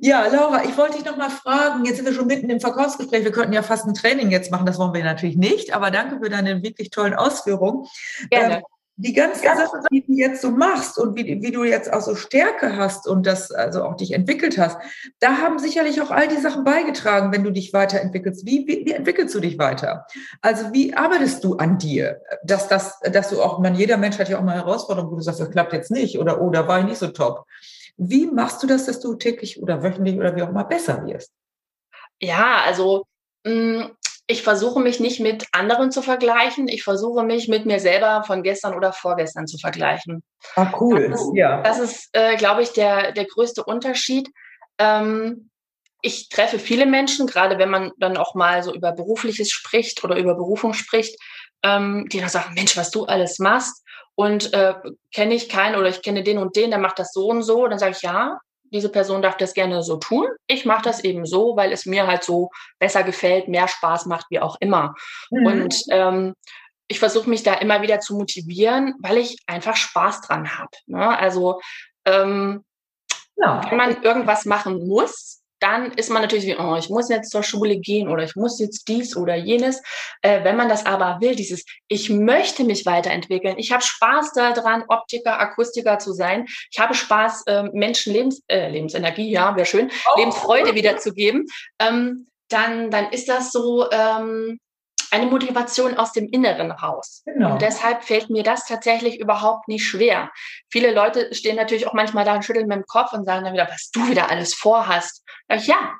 Ja, 0.00 0.26
Laura, 0.26 0.64
ich 0.64 0.76
wollte 0.76 0.96
dich 0.96 1.04
noch 1.04 1.16
mal 1.16 1.30
fragen, 1.30 1.84
jetzt 1.84 1.96
sind 1.96 2.06
wir 2.06 2.14
schon 2.14 2.26
mitten 2.26 2.48
im 2.48 2.60
Verkaufsgespräch, 2.60 3.24
wir 3.24 3.32
könnten 3.32 3.52
ja 3.52 3.62
fast 3.62 3.86
ein 3.86 3.94
Training 3.94 4.30
jetzt 4.30 4.50
machen, 4.50 4.66
das 4.66 4.78
wollen 4.78 4.94
wir 4.94 5.04
natürlich 5.04 5.36
nicht, 5.36 5.74
aber 5.74 5.90
danke 5.90 6.18
für 6.22 6.30
deine 6.30 6.62
wirklich 6.62 6.90
tollen 6.90 7.14
Ausführungen. 7.14 7.86
Gerne. 8.30 8.56
Ähm, 8.56 8.62
die 8.96 9.12
ganzen 9.12 9.44
ja. 9.44 9.56
Sachen, 9.56 9.80
die 9.90 10.06
du 10.06 10.12
jetzt 10.12 10.40
so 10.40 10.50
machst 10.50 10.98
und 10.98 11.16
wie, 11.16 11.42
wie 11.42 11.50
du 11.50 11.64
jetzt 11.64 11.92
auch 11.92 12.00
so 12.00 12.14
Stärke 12.14 12.76
hast 12.76 13.08
und 13.08 13.26
das 13.26 13.50
also 13.50 13.82
auch 13.82 13.96
dich 13.96 14.12
entwickelt 14.12 14.56
hast, 14.56 14.78
da 15.18 15.38
haben 15.38 15.58
sicherlich 15.58 16.00
auch 16.00 16.12
all 16.12 16.28
die 16.28 16.36
Sachen 16.36 16.62
beigetragen, 16.62 17.32
wenn 17.32 17.42
du 17.42 17.50
dich 17.50 17.72
weiterentwickelst. 17.72 18.46
Wie, 18.46 18.66
wie, 18.68 18.86
wie 18.86 18.92
entwickelst 18.92 19.34
du 19.34 19.40
dich 19.40 19.58
weiter? 19.58 20.06
Also 20.42 20.72
wie 20.72 20.94
arbeitest 20.94 21.42
du 21.42 21.56
an 21.56 21.78
dir? 21.78 22.20
Dass, 22.44 22.68
das, 22.68 23.00
dass 23.00 23.30
du 23.30 23.42
auch, 23.42 23.58
man, 23.58 23.74
jeder 23.74 23.96
Mensch 23.96 24.18
hat 24.18 24.28
ja 24.28 24.38
auch 24.38 24.44
mal 24.44 24.54
Herausforderungen, 24.54 25.10
wo 25.10 25.16
du 25.16 25.22
sagst, 25.22 25.40
das 25.40 25.50
klappt 25.50 25.72
jetzt 25.72 25.90
nicht 25.90 26.18
oder, 26.18 26.40
oder 26.40 26.64
oh, 26.64 26.68
war 26.68 26.78
ich 26.78 26.86
nicht 26.86 26.98
so 26.98 27.08
top. 27.08 27.46
Wie 27.96 28.26
machst 28.26 28.62
du 28.62 28.66
das, 28.68 28.86
dass 28.86 29.00
du 29.00 29.14
täglich 29.14 29.60
oder 29.60 29.82
wöchentlich 29.82 30.16
oder 30.16 30.36
wie 30.36 30.42
auch 30.42 30.50
immer 30.50 30.64
besser 30.64 31.04
wirst? 31.04 31.32
Ja, 32.20 32.62
also 32.64 33.04
mh, 33.44 33.52
mm, 33.52 33.96
ich 34.26 34.42
versuche 34.42 34.80
mich 34.80 35.00
nicht 35.00 35.20
mit 35.20 35.46
anderen 35.52 35.90
zu 35.90 36.00
vergleichen. 36.00 36.68
Ich 36.68 36.82
versuche 36.82 37.24
mich 37.24 37.48
mit 37.48 37.66
mir 37.66 37.78
selber 37.78 38.24
von 38.26 38.42
gestern 38.42 38.74
oder 38.74 38.92
vorgestern 38.92 39.46
zu 39.46 39.58
vergleichen. 39.58 40.22
Ah, 40.56 40.72
cool. 40.80 41.10
Das 41.10 41.20
ist, 41.20 41.30
ja. 41.34 41.62
Das 41.62 41.78
ist, 41.78 42.08
äh, 42.12 42.36
glaube 42.36 42.62
ich, 42.62 42.72
der, 42.72 43.12
der 43.12 43.26
größte 43.26 43.64
Unterschied. 43.64 44.30
Ähm, 44.78 45.50
ich 46.00 46.28
treffe 46.30 46.58
viele 46.58 46.86
Menschen, 46.86 47.26
gerade 47.26 47.58
wenn 47.58 47.70
man 47.70 47.92
dann 47.98 48.16
auch 48.16 48.34
mal 48.34 48.62
so 48.62 48.74
über 48.74 48.92
Berufliches 48.92 49.50
spricht 49.50 50.04
oder 50.04 50.16
über 50.16 50.34
Berufung 50.34 50.72
spricht, 50.72 51.18
ähm, 51.62 52.06
die 52.10 52.20
dann 52.20 52.28
sagen, 52.28 52.54
Mensch, 52.54 52.76
was 52.76 52.90
du 52.90 53.04
alles 53.04 53.38
machst 53.38 53.84
und 54.14 54.54
äh, 54.54 54.74
kenne 55.14 55.34
ich 55.34 55.48
keinen 55.48 55.76
oder 55.76 55.88
ich 55.88 56.02
kenne 56.02 56.22
den 56.22 56.38
und 56.38 56.56
den, 56.56 56.70
der 56.70 56.78
macht 56.78 56.98
das 56.98 57.12
so 57.12 57.28
und 57.28 57.42
so. 57.42 57.66
Dann 57.66 57.78
sage 57.78 57.92
ich, 57.92 58.02
ja, 58.02 58.38
diese 58.74 58.88
Person 58.88 59.22
darf 59.22 59.36
das 59.36 59.54
gerne 59.54 59.82
so 59.82 59.96
tun. 59.96 60.26
Ich 60.48 60.66
mache 60.66 60.82
das 60.82 61.04
eben 61.04 61.24
so, 61.24 61.56
weil 61.56 61.72
es 61.72 61.86
mir 61.86 62.06
halt 62.08 62.24
so 62.24 62.50
besser 62.80 63.04
gefällt, 63.04 63.46
mehr 63.46 63.68
Spaß 63.68 64.06
macht, 64.06 64.26
wie 64.30 64.40
auch 64.40 64.56
immer. 64.58 64.94
Mhm. 65.30 65.46
Und 65.46 65.82
ähm, 65.90 66.34
ich 66.88 66.98
versuche 66.98 67.30
mich 67.30 67.44
da 67.44 67.54
immer 67.54 67.82
wieder 67.82 68.00
zu 68.00 68.16
motivieren, 68.16 68.94
weil 68.98 69.18
ich 69.18 69.38
einfach 69.46 69.76
Spaß 69.76 70.22
dran 70.22 70.58
habe. 70.58 70.70
Ne? 70.86 71.16
Also 71.18 71.60
ähm, 72.04 72.64
ja. 73.36 73.62
wenn 73.70 73.78
man 73.78 74.02
irgendwas 74.02 74.44
machen 74.44 74.86
muss, 74.86 75.43
dann 75.64 75.92
ist 75.92 76.10
man 76.10 76.20
natürlich 76.20 76.44
wie, 76.44 76.58
oh, 76.58 76.76
ich 76.76 76.90
muss 76.90 77.08
jetzt 77.08 77.30
zur 77.30 77.42
Schule 77.42 77.78
gehen 77.78 78.08
oder 78.08 78.22
ich 78.22 78.36
muss 78.36 78.60
jetzt 78.60 78.86
dies 78.86 79.16
oder 79.16 79.34
jenes. 79.34 79.80
Äh, 80.20 80.44
wenn 80.44 80.56
man 80.56 80.68
das 80.68 80.84
aber 80.84 81.22
will, 81.22 81.34
dieses, 81.34 81.64
ich 81.88 82.10
möchte 82.10 82.64
mich 82.64 82.84
weiterentwickeln, 82.84 83.54
ich 83.56 83.72
habe 83.72 83.82
Spaß 83.82 84.32
daran, 84.34 84.84
Optiker, 84.88 85.40
Akustiker 85.40 85.98
zu 85.98 86.12
sein, 86.12 86.44
ich 86.70 86.78
habe 86.78 86.92
Spaß, 86.92 87.44
äh, 87.46 87.62
Menschen 87.72 88.12
Lebens, 88.12 88.42
äh, 88.48 88.68
Lebensenergie, 88.68 89.30
ja, 89.30 89.56
wäre 89.56 89.64
schön, 89.64 89.90
oh. 90.12 90.18
Lebensfreude 90.18 90.74
wiederzugeben, 90.74 91.46
ähm, 91.78 92.26
dann, 92.50 92.90
dann 92.90 93.10
ist 93.10 93.30
das 93.30 93.50
so, 93.50 93.90
ähm, 93.90 94.60
eine 95.14 95.26
Motivation 95.26 95.96
aus 95.96 96.12
dem 96.12 96.28
Inneren 96.28 96.72
raus. 96.72 97.22
Genau. 97.24 97.52
Und 97.52 97.62
deshalb 97.62 98.02
fällt 98.02 98.30
mir 98.30 98.42
das 98.42 98.66
tatsächlich 98.66 99.20
überhaupt 99.20 99.68
nicht 99.68 99.86
schwer. 99.86 100.30
Viele 100.70 100.92
Leute 100.92 101.32
stehen 101.32 101.54
natürlich 101.54 101.86
auch 101.86 101.92
manchmal 101.92 102.24
da 102.24 102.34
und 102.34 102.44
schütteln 102.44 102.66
mit 102.66 102.76
dem 102.76 102.84
Kopf 102.86 103.12
und 103.12 103.24
sagen 103.24 103.44
dann 103.44 103.54
wieder, 103.54 103.68
was 103.70 103.90
du 103.92 104.08
wieder 104.08 104.28
alles 104.28 104.54
vorhast. 104.54 105.24
Ja, 105.48 105.92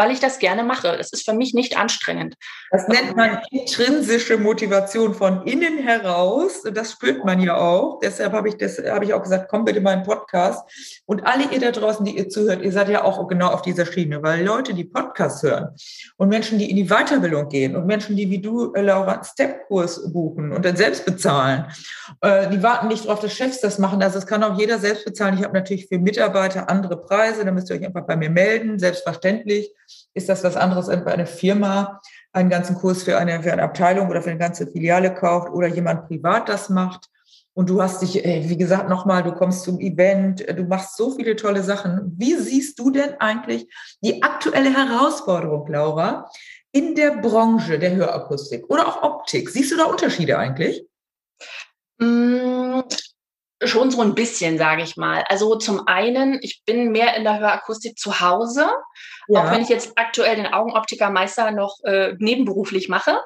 weil 0.00 0.12
ich 0.12 0.20
das 0.20 0.38
gerne 0.38 0.64
mache. 0.64 0.96
Es 0.98 1.12
ist 1.12 1.26
für 1.26 1.34
mich 1.34 1.52
nicht 1.52 1.76
anstrengend. 1.76 2.34
Das 2.70 2.88
nennt 2.88 3.16
man 3.16 3.38
intrinsische 3.50 4.38
Motivation 4.38 5.12
von 5.12 5.42
innen 5.46 5.76
heraus. 5.76 6.62
Das 6.72 6.92
spürt 6.92 7.22
man 7.22 7.38
ja 7.38 7.58
auch. 7.58 8.00
Deshalb 8.00 8.32
habe 8.32 8.48
ich, 8.48 8.56
das, 8.56 8.78
habe 8.78 9.04
ich 9.04 9.12
auch 9.12 9.22
gesagt, 9.22 9.48
komm 9.50 9.66
bitte 9.66 9.82
mal 9.82 9.92
in 9.92 10.02
Podcast. 10.02 10.62
Und 11.04 11.26
alle 11.26 11.44
ihr 11.52 11.60
da 11.60 11.70
draußen, 11.70 12.02
die 12.06 12.16
ihr 12.16 12.30
zuhört, 12.30 12.62
ihr 12.62 12.72
seid 12.72 12.88
ja 12.88 13.04
auch 13.04 13.28
genau 13.28 13.48
auf 13.48 13.60
dieser 13.60 13.84
Schiene, 13.84 14.22
weil 14.22 14.42
Leute, 14.42 14.72
die 14.72 14.84
Podcasts 14.84 15.42
hören 15.42 15.68
und 16.16 16.30
Menschen, 16.30 16.58
die 16.58 16.70
in 16.70 16.76
die 16.76 16.88
Weiterbildung 16.88 17.50
gehen 17.50 17.76
und 17.76 17.84
Menschen, 17.84 18.16
die 18.16 18.30
wie 18.30 18.38
du, 18.38 18.72
äh, 18.72 18.80
Laura, 18.80 19.16
einen 19.16 19.24
Step-Kurs 19.24 20.10
buchen 20.14 20.52
und 20.52 20.64
dann 20.64 20.76
selbst 20.76 21.04
bezahlen, 21.04 21.66
äh, 22.22 22.48
die 22.48 22.62
warten 22.62 22.88
nicht 22.88 23.04
darauf, 23.04 23.20
dass 23.20 23.34
Chefs 23.34 23.60
das 23.60 23.78
machen. 23.78 24.02
Also 24.02 24.14
das 24.14 24.26
kann 24.26 24.42
auch 24.44 24.58
jeder 24.58 24.78
selbst 24.78 25.04
bezahlen. 25.04 25.36
Ich 25.36 25.44
habe 25.44 25.52
natürlich 25.52 25.88
für 25.88 25.98
Mitarbeiter 25.98 26.70
andere 26.70 26.96
Preise. 26.96 27.44
Da 27.44 27.52
müsst 27.52 27.68
ihr 27.68 27.76
euch 27.76 27.84
einfach 27.84 28.06
bei 28.06 28.16
mir 28.16 28.30
melden, 28.30 28.78
selbstverständlich 28.78 29.74
ist 30.14 30.28
das 30.28 30.44
was 30.44 30.56
anderes, 30.56 30.88
wenn 30.88 31.06
eine 31.06 31.26
Firma 31.26 32.00
einen 32.32 32.50
ganzen 32.50 32.76
Kurs 32.76 33.02
für 33.02 33.18
eine, 33.18 33.42
für 33.42 33.52
eine 33.52 33.62
Abteilung 33.62 34.08
oder 34.08 34.22
für 34.22 34.30
eine 34.30 34.38
ganze 34.38 34.66
Filiale 34.66 35.14
kauft 35.14 35.50
oder 35.50 35.66
jemand 35.66 36.06
privat 36.06 36.48
das 36.48 36.68
macht. 36.68 37.08
Und 37.52 37.68
du 37.68 37.82
hast 37.82 38.00
dich, 38.00 38.14
wie 38.14 38.56
gesagt, 38.56 38.88
nochmal, 38.88 39.22
du 39.22 39.32
kommst 39.32 39.64
zum 39.64 39.80
Event, 39.80 40.46
du 40.48 40.64
machst 40.64 40.96
so 40.96 41.10
viele 41.10 41.36
tolle 41.36 41.62
Sachen. 41.62 42.14
Wie 42.16 42.36
siehst 42.36 42.78
du 42.78 42.90
denn 42.90 43.14
eigentlich 43.18 43.66
die 44.02 44.22
aktuelle 44.22 44.72
Herausforderung, 44.72 45.66
Laura, 45.68 46.30
in 46.72 46.94
der 46.94 47.16
Branche 47.16 47.78
der 47.78 47.96
Hörakustik 47.96 48.70
oder 48.70 48.86
auch 48.86 49.02
Optik? 49.02 49.50
Siehst 49.50 49.72
du 49.72 49.76
da 49.76 49.84
Unterschiede 49.84 50.38
eigentlich? 50.38 50.86
Mm, 51.98 52.39
schon 53.62 53.90
so 53.90 54.00
ein 54.00 54.14
bisschen, 54.14 54.58
sage 54.58 54.82
ich 54.82 54.96
mal. 54.96 55.24
Also 55.28 55.56
zum 55.56 55.86
einen, 55.86 56.38
ich 56.42 56.62
bin 56.64 56.92
mehr 56.92 57.16
in 57.16 57.24
der 57.24 57.38
Hörakustik 57.38 57.98
zu 57.98 58.20
Hause, 58.20 58.68
ja. 59.28 59.40
auch 59.40 59.50
wenn 59.50 59.62
ich 59.62 59.68
jetzt 59.68 59.92
aktuell 59.96 60.36
den 60.36 60.52
Augenoptikermeister 60.52 61.50
noch 61.50 61.76
äh, 61.84 62.14
nebenberuflich 62.18 62.88
mache. 62.88 63.20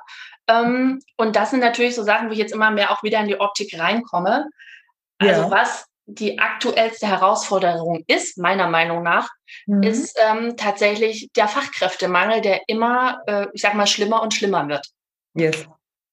Ähm, 0.49 1.01
und 1.17 1.37
das 1.37 1.51
sind 1.51 1.61
natürlich 1.61 1.95
so 1.95 2.03
Sachen, 2.03 2.29
wo 2.29 2.33
ich 2.33 2.39
jetzt 2.39 2.53
immer 2.53 2.71
mehr 2.71 2.91
auch 2.91 3.03
wieder 3.03 3.21
in 3.21 3.29
die 3.29 3.41
Optik 3.41 3.79
reinkomme. 3.79 4.47
Also 5.19 5.43
ja. 5.43 5.51
was 5.51 5.87
die 6.07 6.39
aktuellste 6.39 7.07
Herausforderung 7.07 8.05
ist, 8.09 8.37
meiner 8.37 8.69
Meinung 8.69 9.03
nach, 9.03 9.31
mhm. 9.67 9.83
ist 9.83 10.19
ähm, 10.23 10.57
tatsächlich 10.57 11.31
der 11.35 11.49
Fachkräftemangel, 11.49 12.41
der 12.43 12.61
immer, 12.67 13.23
äh, 13.27 13.47
ich 13.53 13.63
sag 13.63 13.75
mal, 13.75 13.87
schlimmer 13.87 14.23
und 14.23 14.35
schlimmer 14.35 14.69
wird. 14.69 14.87
Yes. 15.35 15.67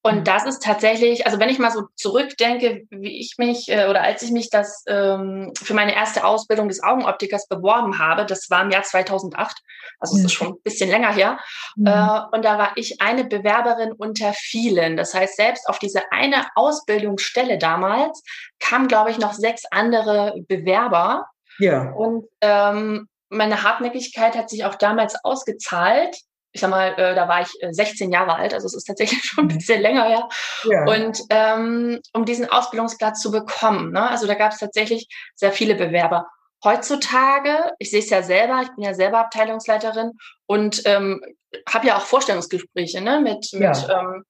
Und 0.03 0.19
mhm. 0.19 0.23
das 0.23 0.45
ist 0.45 0.63
tatsächlich, 0.63 1.25
also 1.27 1.39
wenn 1.39 1.49
ich 1.49 1.59
mal 1.59 1.71
so 1.71 1.83
zurückdenke, 1.95 2.83
wie 2.89 3.19
ich 3.19 3.35
mich 3.37 3.69
äh, 3.69 3.87
oder 3.87 4.01
als 4.01 4.23
ich 4.23 4.31
mich 4.31 4.49
das 4.49 4.83
ähm, 4.87 5.53
für 5.61 5.75
meine 5.75 5.93
erste 5.93 6.25
Ausbildung 6.25 6.69
des 6.69 6.81
Augenoptikers 6.81 7.47
beworben 7.47 7.99
habe, 7.99 8.25
das 8.25 8.49
war 8.49 8.63
im 8.63 8.71
Jahr 8.71 8.81
2008, 8.81 9.57
also 9.99 10.17
es 10.17 10.25
ist 10.25 10.33
schon 10.33 10.53
ein 10.53 10.61
bisschen 10.63 10.89
länger 10.89 11.13
her, 11.13 11.39
mhm. 11.75 11.87
äh, 11.87 12.21
und 12.31 12.43
da 12.43 12.57
war 12.57 12.71
ich 12.75 12.99
eine 13.01 13.25
Bewerberin 13.25 13.91
unter 13.91 14.33
vielen. 14.33 14.97
Das 14.97 15.13
heißt, 15.13 15.35
selbst 15.35 15.69
auf 15.69 15.77
diese 15.77 16.01
eine 16.11 16.47
Ausbildungsstelle 16.55 17.59
damals 17.59 18.23
kamen, 18.59 18.87
glaube 18.87 19.11
ich, 19.11 19.19
noch 19.19 19.33
sechs 19.33 19.65
andere 19.69 20.33
Bewerber. 20.47 21.27
Ja. 21.59 21.91
Und 21.91 22.25
ähm, 22.41 23.07
meine 23.29 23.61
Hartnäckigkeit 23.63 24.35
hat 24.35 24.49
sich 24.49 24.65
auch 24.65 24.75
damals 24.75 25.15
ausgezahlt 25.23 26.17
ich 26.53 26.61
sag 26.61 26.69
mal, 26.69 26.93
äh, 26.97 27.15
da 27.15 27.27
war 27.27 27.41
ich 27.41 27.49
16 27.69 28.09
äh, 28.09 28.13
Jahre 28.13 28.35
alt, 28.35 28.53
also 28.53 28.67
es 28.67 28.73
ist 28.73 28.85
tatsächlich 28.85 29.23
schon 29.23 29.45
ein 29.45 29.47
mhm. 29.47 29.57
bisschen 29.57 29.81
länger 29.81 30.03
her. 30.05 30.29
Ja. 30.65 30.85
Und 30.85 31.19
ähm, 31.29 31.99
um 32.13 32.25
diesen 32.25 32.49
Ausbildungsplatz 32.49 33.21
zu 33.21 33.31
bekommen, 33.31 33.91
ne? 33.91 34.09
also 34.09 34.27
da 34.27 34.33
gab 34.33 34.51
es 34.51 34.59
tatsächlich 34.59 35.07
sehr 35.35 35.51
viele 35.51 35.75
Bewerber. 35.75 36.27
Heutzutage, 36.63 37.71
ich 37.79 37.89
sehe 37.89 37.99
es 37.99 38.09
ja 38.09 38.21
selber, 38.21 38.61
ich 38.61 38.69
bin 38.75 38.83
ja 38.83 38.93
selber 38.93 39.19
Abteilungsleiterin 39.19 40.11
und 40.45 40.83
ähm, 40.85 41.21
habe 41.67 41.87
ja 41.87 41.97
auch 41.97 42.05
Vorstellungsgespräche 42.05 43.01
ne? 43.01 43.19
mit, 43.19 43.51
ja. 43.51 43.69
mit, 43.69 43.87
ähm, 43.89 44.23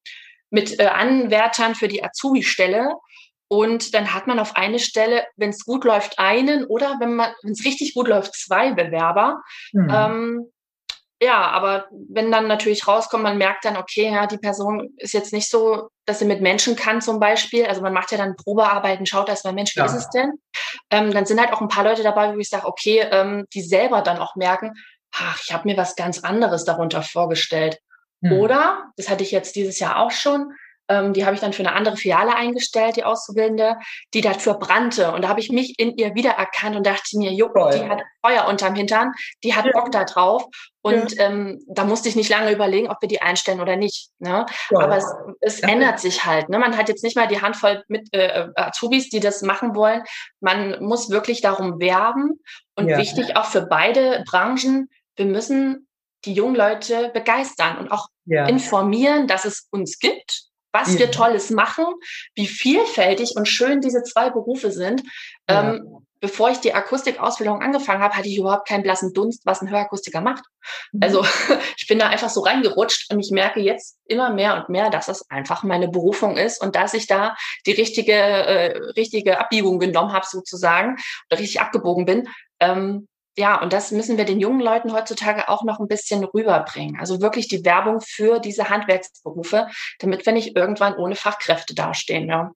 mit 0.50 0.80
äh, 0.80 0.88
Anwärtern 0.88 1.76
für 1.76 1.88
die 1.88 2.04
Azubi-Stelle. 2.04 2.94
Und 3.50 3.94
dann 3.94 4.14
hat 4.14 4.28
man 4.28 4.40
auf 4.40 4.56
eine 4.56 4.80
Stelle, 4.80 5.26
wenn 5.36 5.50
es 5.50 5.66
gut 5.66 5.84
läuft, 5.84 6.20
einen 6.20 6.64
oder 6.66 6.96
wenn 7.02 7.16
man, 7.16 7.34
wenn 7.44 7.52
es 7.52 7.66
richtig 7.66 7.94
gut 7.94 8.08
läuft, 8.08 8.34
zwei 8.34 8.72
Bewerber. 8.72 9.42
Mhm. 9.74 9.90
Ähm, 9.94 10.52
ja, 11.22 11.52
aber 11.52 11.86
wenn 11.92 12.32
dann 12.32 12.48
natürlich 12.48 12.88
rauskommt, 12.88 13.22
man 13.22 13.38
merkt 13.38 13.64
dann, 13.64 13.78
okay, 13.78 14.12
ja, 14.12 14.26
die 14.26 14.40
Person 14.40 14.90
ist 14.98 15.14
jetzt 15.14 15.34
nicht 15.34 15.50
so, 15.50 15.90
dass 16.06 16.18
sie 16.18 16.26
mit 16.26 16.42
Menschen 16.42 16.76
kann 16.76 17.00
zum 17.00 17.20
Beispiel. 17.20 17.68
Also 17.68 17.82
man 17.82 17.94
macht 17.94 18.12
ja 18.12 18.18
dann 18.18 18.36
Probearbeiten, 18.36 19.06
schaut 19.06 19.30
erstmal, 19.30 19.54
Mensch, 19.54 19.76
wie 19.76 19.82
ja. 19.82 19.86
ist 19.86 19.94
es 19.94 20.10
denn? 20.10 20.32
Ähm, 20.90 21.14
dann 21.14 21.28
sind 21.28 21.40
halt 21.40 21.54
auch 21.54 21.62
ein 21.62 21.68
paar 21.68 21.84
Leute 21.84 22.02
dabei, 22.02 22.34
wo 22.34 22.40
ich 22.40 22.50
sage, 22.50 22.66
okay, 22.66 23.06
ähm, 23.12 23.46
die 23.54 23.62
selber 23.62 24.02
dann 24.02 24.18
auch 24.18 24.36
merken, 24.36 24.74
ach, 25.14 25.40
ich 25.44 25.54
habe 25.54 25.68
mir 25.68 25.78
was 25.78 25.96
ganz 25.96 26.24
anderes 26.24 26.66
darunter 26.66 27.04
vorgestellt. 27.04 27.78
Hm. 28.24 28.40
Oder, 28.40 28.92
das 28.98 29.08
hatte 29.08 29.24
ich 29.24 29.30
jetzt 29.30 29.56
dieses 29.56 29.78
Jahr 29.78 30.00
auch 30.00 30.12
schon, 30.12 30.52
ähm, 30.92 31.14
die 31.14 31.26
habe 31.26 31.36
ich 31.36 31.42
dann 31.42 31.54
für 31.54 31.64
eine 31.64 31.74
andere 31.74 31.96
Filiale 31.96 32.36
eingestellt, 32.36 32.98
die 32.98 33.06
Auszubildende, 33.06 33.78
die 34.14 34.22
dafür 34.22 34.56
brannte. 34.56 35.12
Und 35.14 35.24
da 35.24 35.30
habe 35.30 35.40
ich 35.40 35.50
mich 35.50 35.80
in 35.80 35.96
ihr 35.96 36.16
wiedererkannt 36.16 36.76
und 36.76 36.86
dachte 36.86 37.18
mir, 37.18 37.32
jo, 37.32 37.48
die 37.48 37.88
hat 37.88 38.02
Feuer 38.24 38.48
unterm 38.48 38.76
Hintern, 38.76 39.14
die 39.44 39.56
hat 39.56 39.66
ja. 39.66 39.72
Bock 39.72 39.92
da 39.92 40.04
drauf. 40.04 40.44
Und 40.82 41.14
ja. 41.14 41.28
ähm, 41.28 41.64
da 41.68 41.86
musste 41.86 42.10
ich 42.10 42.16
nicht 42.16 42.30
lange 42.30 42.52
überlegen, 42.52 42.90
ob 42.90 42.98
wir 43.02 43.08
die 43.08 43.22
einstellen 43.22 43.62
oder 43.62 43.76
nicht. 43.76 44.10
Ne? 44.20 44.46
Ja. 44.72 44.80
Aber 44.80 44.98
es, 44.98 45.06
es 45.40 45.60
ändert 45.62 46.00
sich 46.00 46.26
halt. 46.26 46.50
Ne? 46.50 46.60
Man 46.60 46.76
hat 46.76 46.90
jetzt 46.90 47.04
nicht 47.04 47.16
mal 47.16 47.28
die 47.28 47.42
Handvoll 47.42 47.84
mit 47.88 48.10
äh, 48.14 48.48
Azubis, 48.56 49.10
die 49.10 49.20
das 49.20 49.44
machen 49.44 49.76
wollen. 49.76 50.04
Man 50.42 50.84
muss 50.84 51.10
wirklich 51.10 51.42
darum 51.42 51.80
werben. 51.80 52.40
Und 52.76 52.88
wichtig 52.88 53.38
auch 53.38 53.46
für 53.46 53.62
beide 53.62 54.24
Branchen, 54.28 54.90
wir 55.16 55.26
müssen 55.26 55.88
die 56.26 56.34
jungen 56.34 56.56
Leute 56.56 57.10
begeistern 57.14 57.78
und 57.78 57.92
auch 57.92 58.08
informieren, 58.26 59.28
dass 59.28 59.46
es 59.46 59.68
uns 59.72 60.00
gibt, 60.00 60.51
was 60.72 60.94
ja. 60.94 61.00
wir 61.00 61.12
Tolles 61.12 61.50
machen, 61.50 61.86
wie 62.36 62.48
vielfältig 62.48 63.36
und 63.36 63.48
schön 63.48 63.82
diese 63.82 64.04
zwei 64.04 64.30
Berufe 64.30 64.72
sind. 64.72 65.04
Ja. 65.50 65.74
Ähm, 65.74 66.06
bevor 66.22 66.52
ich 66.52 66.60
die 66.60 66.74
Akustikausbildung 66.74 67.62
angefangen 67.62 68.02
habe, 68.02 68.16
hatte 68.16 68.30
ich 68.30 68.38
überhaupt 68.38 68.68
keinen 68.68 68.84
blassen 68.84 69.12
Dunst, 69.14 69.42
was 69.46 69.62
ein 69.62 69.70
Hörakustiker 69.70 70.22
macht. 70.22 70.44
Mhm. 70.92 71.00
Also 71.04 71.26
ich 71.78 71.88
bin 71.88 72.00
da 72.00 72.08
einfach 72.08 72.30
so 72.30 72.42
reingerutscht 72.42 73.12
und 73.12 73.20
ich 73.20 73.32
merke 73.32 73.60
jetzt 73.60 73.98
immer 74.06 74.32
mehr 74.32 74.56
und 74.56 74.70
mehr, 74.70 74.90
dass 74.90 75.08
es 75.10 75.30
einfach 75.30 75.64
meine 75.64 75.90
Berufung 75.90 76.38
ist 76.38 76.62
und 76.62 76.76
dass 76.76 76.94
ich 76.94 77.08
da 77.08 77.36
die 77.66 77.72
richtige, 77.72 78.14
äh, 78.14 78.78
richtige 78.96 79.40
Abbiegung 79.40 79.80
genommen 79.80 80.14
habe 80.14 80.26
sozusagen 80.30 80.96
oder 81.30 81.40
richtig 81.40 81.60
abgebogen 81.60 82.06
bin. 82.06 82.30
Ähm, 82.60 83.08
ja, 83.38 83.62
und 83.62 83.72
das 83.72 83.92
müssen 83.92 84.18
wir 84.18 84.26
den 84.26 84.40
jungen 84.40 84.60
Leuten 84.60 84.92
heutzutage 84.94 85.48
auch 85.48 85.64
noch 85.64 85.80
ein 85.80 85.88
bisschen 85.88 86.24
rüberbringen. 86.24 87.00
Also 87.00 87.22
wirklich 87.22 87.48
die 87.48 87.64
Werbung 87.64 88.02
für 88.02 88.40
diese 88.40 88.70
Handwerksberufe, 88.70 89.68
damit 90.00 90.26
wir 90.26 90.34
nicht 90.34 90.58
irgendwann 90.58 90.96
ohne 90.96 91.16
Fachkräfte 91.16 91.74
dastehen. 91.74 92.28
Ja. 92.28 92.52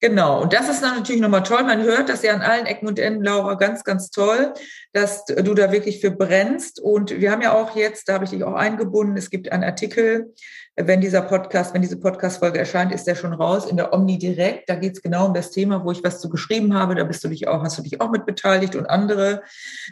Genau, 0.00 0.42
und 0.42 0.52
das 0.52 0.68
ist 0.68 0.82
natürlich 0.82 1.22
nochmal 1.22 1.44
toll. 1.44 1.62
Man 1.62 1.82
hört 1.82 2.10
das 2.10 2.22
ja 2.22 2.34
an 2.34 2.42
allen 2.42 2.66
Ecken 2.66 2.86
und 2.86 2.98
Enden, 2.98 3.24
Laura, 3.24 3.54
ganz, 3.54 3.84
ganz 3.84 4.10
toll, 4.10 4.52
dass 4.92 5.24
du 5.24 5.54
da 5.54 5.72
wirklich 5.72 6.00
für 6.00 6.10
brennst. 6.10 6.78
Und 6.78 7.20
wir 7.20 7.30
haben 7.30 7.40
ja 7.40 7.54
auch 7.54 7.74
jetzt, 7.74 8.08
da 8.08 8.14
habe 8.14 8.24
ich 8.24 8.30
dich 8.30 8.44
auch 8.44 8.52
eingebunden, 8.52 9.16
es 9.16 9.30
gibt 9.30 9.50
einen 9.50 9.64
Artikel, 9.64 10.34
wenn 10.76 11.00
dieser 11.00 11.22
Podcast, 11.22 11.72
wenn 11.72 11.82
diese 11.82 12.00
Podcast-Folge 12.00 12.58
erscheint, 12.58 12.92
ist 12.92 13.06
der 13.06 13.14
schon 13.14 13.32
raus 13.32 13.66
in 13.66 13.76
der 13.76 13.92
Omni 13.92 14.18
direkt. 14.18 14.68
Da 14.68 14.74
geht 14.74 14.94
es 14.94 15.02
genau 15.02 15.26
um 15.26 15.34
das 15.34 15.52
Thema, 15.52 15.84
wo 15.84 15.92
ich 15.92 16.02
was 16.02 16.20
zu 16.20 16.28
geschrieben 16.28 16.74
habe. 16.74 16.96
Da 16.96 17.04
bist 17.04 17.22
du 17.22 17.28
dich 17.28 17.46
auch, 17.46 17.62
hast 17.62 17.78
du 17.78 17.82
dich 17.82 18.00
auch 18.00 18.10
mit 18.10 18.26
beteiligt 18.26 18.74
und 18.74 18.86
andere. 18.86 19.42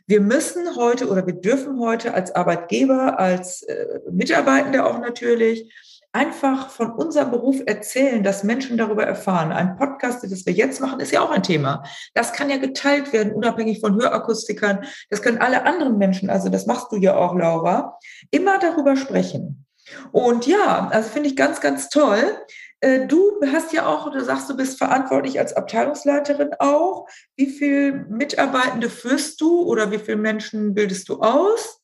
Wir 0.07 0.21
müssen 0.21 0.77
heute 0.77 1.09
oder 1.09 1.25
wir 1.27 1.35
dürfen 1.35 1.79
heute 1.79 2.15
als 2.15 2.35
Arbeitgeber, 2.35 3.19
als 3.21 3.63
äh, 3.63 3.87
Mitarbeitende 4.11 4.85
auch 4.85 4.99
natürlich, 4.99 5.73
einfach 6.13 6.69
von 6.69 6.91
unserem 6.91 7.31
Beruf 7.31 7.63
erzählen, 7.65 8.23
dass 8.23 8.45
Menschen 8.45 8.77
darüber 8.77 9.05
erfahren. 9.05 9.53
Ein 9.53 9.77
Podcast, 9.77 10.25
das 10.25 10.47
wir 10.47 10.53
jetzt 10.53 10.81
machen, 10.81 11.01
ist 11.01 11.13
ja 11.13 11.23
auch 11.23 11.31
ein 11.31 11.43
Thema. 11.43 11.85
Das 12.13 12.33
kann 12.33 12.51
ja 12.51 12.59
geteilt 12.59 13.13
werden, 13.13 13.33
unabhängig 13.33 13.81
von 13.81 13.95
Hörakustikern. 13.95 14.85
Das 15.09 15.23
können 15.23 15.39
alle 15.39 15.65
anderen 15.65 15.97
Menschen, 15.97 16.29
also 16.29 16.49
das 16.49 16.67
machst 16.67 16.93
du 16.93 16.97
ja 16.97 17.17
auch, 17.17 17.35
Laura, 17.35 17.99
immer 18.31 18.59
darüber 18.59 18.97
sprechen. 18.97 19.65
Und 20.13 20.47
ja, 20.47 20.89
also 20.89 21.09
finde 21.09 21.29
ich 21.29 21.37
ganz, 21.37 21.61
ganz 21.61 21.89
toll. 21.89 22.37
Äh, 22.81 23.07
du 23.07 23.41
hast 23.53 23.73
ja 23.73 23.87
auch, 23.87 24.11
du 24.11 24.21
sagst, 24.23 24.51
du 24.51 24.57
bist 24.57 24.79
verantwortlich 24.79 25.39
als 25.39 25.53
Abteilungsleiterin 25.53 26.51
auch. 26.59 27.07
Wie 27.37 27.47
viele 27.47 27.93
Mitarbeitende 28.09 28.91
führst 28.91 29.41
du 29.41 29.63
oder 29.63 29.91
wie 29.91 29.99
viele 29.99 30.17
Menschen 30.17 30.75
bildest 30.75 31.09
du 31.09 31.21
aus? 31.21 31.81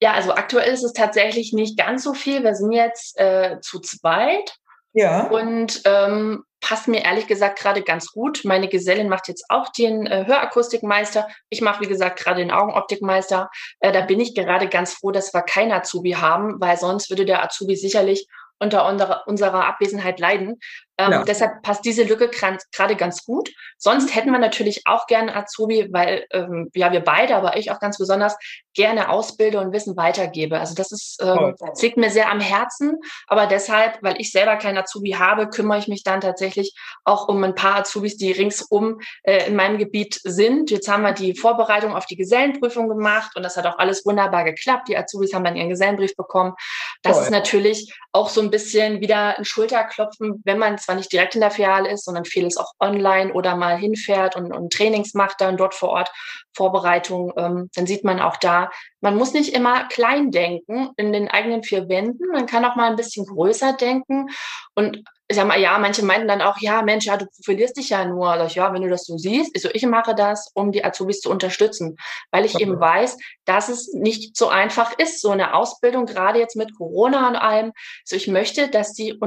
Ja, 0.00 0.12
also 0.12 0.32
aktuell 0.32 0.74
ist 0.74 0.84
es 0.84 0.92
tatsächlich 0.92 1.52
nicht 1.52 1.78
ganz 1.78 2.02
so 2.02 2.12
viel. 2.12 2.42
Wir 2.42 2.54
sind 2.54 2.72
jetzt 2.72 3.18
äh, 3.18 3.58
zu 3.62 3.80
zweit. 3.80 4.56
Ja. 4.92 5.28
Und 5.28 5.82
ähm, 5.84 6.44
passt 6.66 6.88
mir 6.88 7.04
ehrlich 7.04 7.28
gesagt 7.28 7.60
gerade 7.60 7.80
ganz 7.80 8.10
gut. 8.10 8.40
Meine 8.42 8.66
Gesellin 8.66 9.08
macht 9.08 9.28
jetzt 9.28 9.44
auch 9.50 9.68
den 9.68 10.04
äh, 10.04 10.24
Hörakustikmeister. 10.26 11.28
Ich 11.48 11.60
mache, 11.60 11.82
wie 11.84 11.86
gesagt, 11.86 12.18
gerade 12.18 12.40
den 12.40 12.50
Augenoptikmeister. 12.50 13.50
Äh, 13.78 13.92
da 13.92 14.00
bin 14.00 14.18
ich 14.18 14.34
gerade 14.34 14.66
ganz 14.68 14.94
froh, 14.94 15.12
dass 15.12 15.32
wir 15.32 15.42
keinen 15.42 15.70
Azubi 15.70 16.14
haben, 16.14 16.60
weil 16.60 16.76
sonst 16.76 17.08
würde 17.08 17.24
der 17.24 17.44
Azubi 17.44 17.76
sicherlich 17.76 18.26
unter 18.58 18.84
unserer 19.26 19.64
Abwesenheit 19.64 20.18
leiden. 20.18 20.58
Ähm, 20.98 21.12
ja. 21.12 21.24
Deshalb 21.24 21.62
passt 21.62 21.84
diese 21.84 22.04
Lücke 22.04 22.28
gerade 22.28 22.96
ganz 22.96 23.24
gut. 23.24 23.50
Sonst 23.76 24.14
hätten 24.14 24.30
wir 24.30 24.38
natürlich 24.38 24.82
auch 24.86 25.06
gerne 25.06 25.36
Azubi, 25.36 25.88
weil 25.92 26.26
ähm, 26.32 26.70
ja 26.74 26.92
wir 26.92 27.00
beide, 27.00 27.36
aber 27.36 27.56
ich 27.56 27.70
auch 27.70 27.80
ganz 27.80 27.98
besonders 27.98 28.36
gerne 28.74 29.10
ausbilde 29.10 29.60
und 29.60 29.72
Wissen 29.72 29.96
weitergebe. 29.96 30.58
Also 30.58 30.74
das 30.74 30.92
ist 30.92 31.18
ähm, 31.22 31.54
das 31.58 31.82
liegt 31.82 31.96
mir 31.96 32.10
sehr 32.10 32.30
am 32.30 32.40
Herzen. 32.40 32.98
Aber 33.26 33.46
deshalb, 33.46 33.98
weil 34.02 34.20
ich 34.20 34.32
selber 34.32 34.56
keinen 34.56 34.78
Azubi 34.78 35.12
habe, 35.12 35.48
kümmere 35.48 35.78
ich 35.78 35.88
mich 35.88 36.02
dann 36.02 36.20
tatsächlich 36.20 36.74
auch 37.04 37.28
um 37.28 37.42
ein 37.44 37.54
paar 37.54 37.76
Azubis, 37.76 38.16
die 38.16 38.32
ringsum 38.32 39.00
äh, 39.22 39.46
in 39.46 39.56
meinem 39.56 39.78
Gebiet 39.78 40.20
sind. 40.24 40.70
Jetzt 40.70 40.88
haben 40.88 41.02
wir 41.02 41.12
die 41.12 41.34
Vorbereitung 41.34 41.94
auf 41.94 42.06
die 42.06 42.16
Gesellenprüfung 42.16 42.88
gemacht 42.88 43.32
und 43.36 43.42
das 43.42 43.56
hat 43.56 43.66
auch 43.66 43.78
alles 43.78 44.04
wunderbar 44.06 44.44
geklappt. 44.44 44.88
Die 44.88 44.96
Azubis 44.96 45.34
haben 45.34 45.44
dann 45.44 45.56
ihren 45.56 45.68
Gesellenbrief 45.68 46.16
bekommen. 46.16 46.54
Das 47.02 47.14
Toll. 47.14 47.24
ist 47.24 47.30
natürlich 47.30 47.94
auch 48.12 48.28
so 48.30 48.40
ein 48.40 48.50
bisschen 48.50 49.00
wieder 49.00 49.38
ein 49.38 49.44
Schulterklopfen, 49.44 50.42
wenn 50.44 50.58
man 50.58 50.78
zwar 50.86 50.94
nicht 50.94 51.12
direkt 51.12 51.34
in 51.34 51.40
der 51.40 51.50
Filiale 51.50 51.90
ist, 51.90 52.04
sondern 52.04 52.24
vieles 52.24 52.56
auch 52.56 52.72
online 52.80 53.32
oder 53.32 53.56
mal 53.56 53.76
hinfährt 53.76 54.36
und, 54.36 54.52
und 54.52 54.72
Trainings 54.72 55.14
macht 55.14 55.40
dann 55.40 55.56
dort 55.56 55.74
vor 55.74 55.90
Ort 55.90 56.10
Vorbereitung, 56.56 57.32
ähm, 57.36 57.70
dann 57.74 57.86
sieht 57.86 58.02
man 58.02 58.20
auch 58.20 58.36
da, 58.36 58.70
man 59.00 59.16
muss 59.16 59.34
nicht 59.34 59.54
immer 59.54 59.84
klein 59.88 60.30
denken 60.30 60.90
in 60.96 61.12
den 61.12 61.28
eigenen 61.28 61.62
vier 61.62 61.88
Wänden. 61.88 62.28
Man 62.32 62.46
kann 62.46 62.64
auch 62.64 62.76
mal 62.76 62.90
ein 62.90 62.96
bisschen 62.96 63.26
größer 63.26 63.74
denken. 63.74 64.28
Und 64.74 65.04
ich 65.28 65.36
sag 65.36 65.46
mal, 65.46 65.60
ja, 65.60 65.76
manche 65.78 66.04
meinten 66.04 66.28
dann 66.28 66.40
auch, 66.40 66.58
ja, 66.58 66.82
Mensch, 66.82 67.06
ja, 67.06 67.16
du 67.16 67.26
verlierst 67.44 67.76
dich 67.76 67.90
ja 67.90 68.04
nur. 68.04 68.44
Ich, 68.46 68.54
ja, 68.54 68.72
wenn 68.72 68.82
du 68.82 68.88
das 68.88 69.04
so 69.04 69.18
siehst, 69.18 69.50
ich, 69.54 69.62
so, 69.62 69.68
ich 69.72 69.84
mache 69.86 70.14
das, 70.14 70.50
um 70.54 70.70
die 70.72 70.84
Azubis 70.84 71.20
zu 71.20 71.30
unterstützen, 71.30 71.96
weil 72.30 72.44
ich 72.44 72.54
okay. 72.54 72.64
eben 72.64 72.80
weiß, 72.80 73.18
dass 73.44 73.68
es 73.68 73.92
nicht 73.92 74.36
so 74.36 74.48
einfach 74.48 74.96
ist, 74.98 75.20
so 75.20 75.30
eine 75.30 75.54
Ausbildung, 75.54 76.06
gerade 76.06 76.38
jetzt 76.38 76.56
mit 76.56 76.76
Corona 76.76 77.28
und 77.28 77.36
allem. 77.36 77.72
So, 78.04 78.14
ich 78.14 78.28
möchte, 78.28 78.68
dass 78.68 78.94
sie 78.94 79.18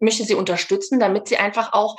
möchte 0.00 0.24
sie 0.24 0.34
unterstützen, 0.34 1.00
damit 1.00 1.28
sie 1.28 1.38
einfach 1.38 1.72
auch 1.72 1.96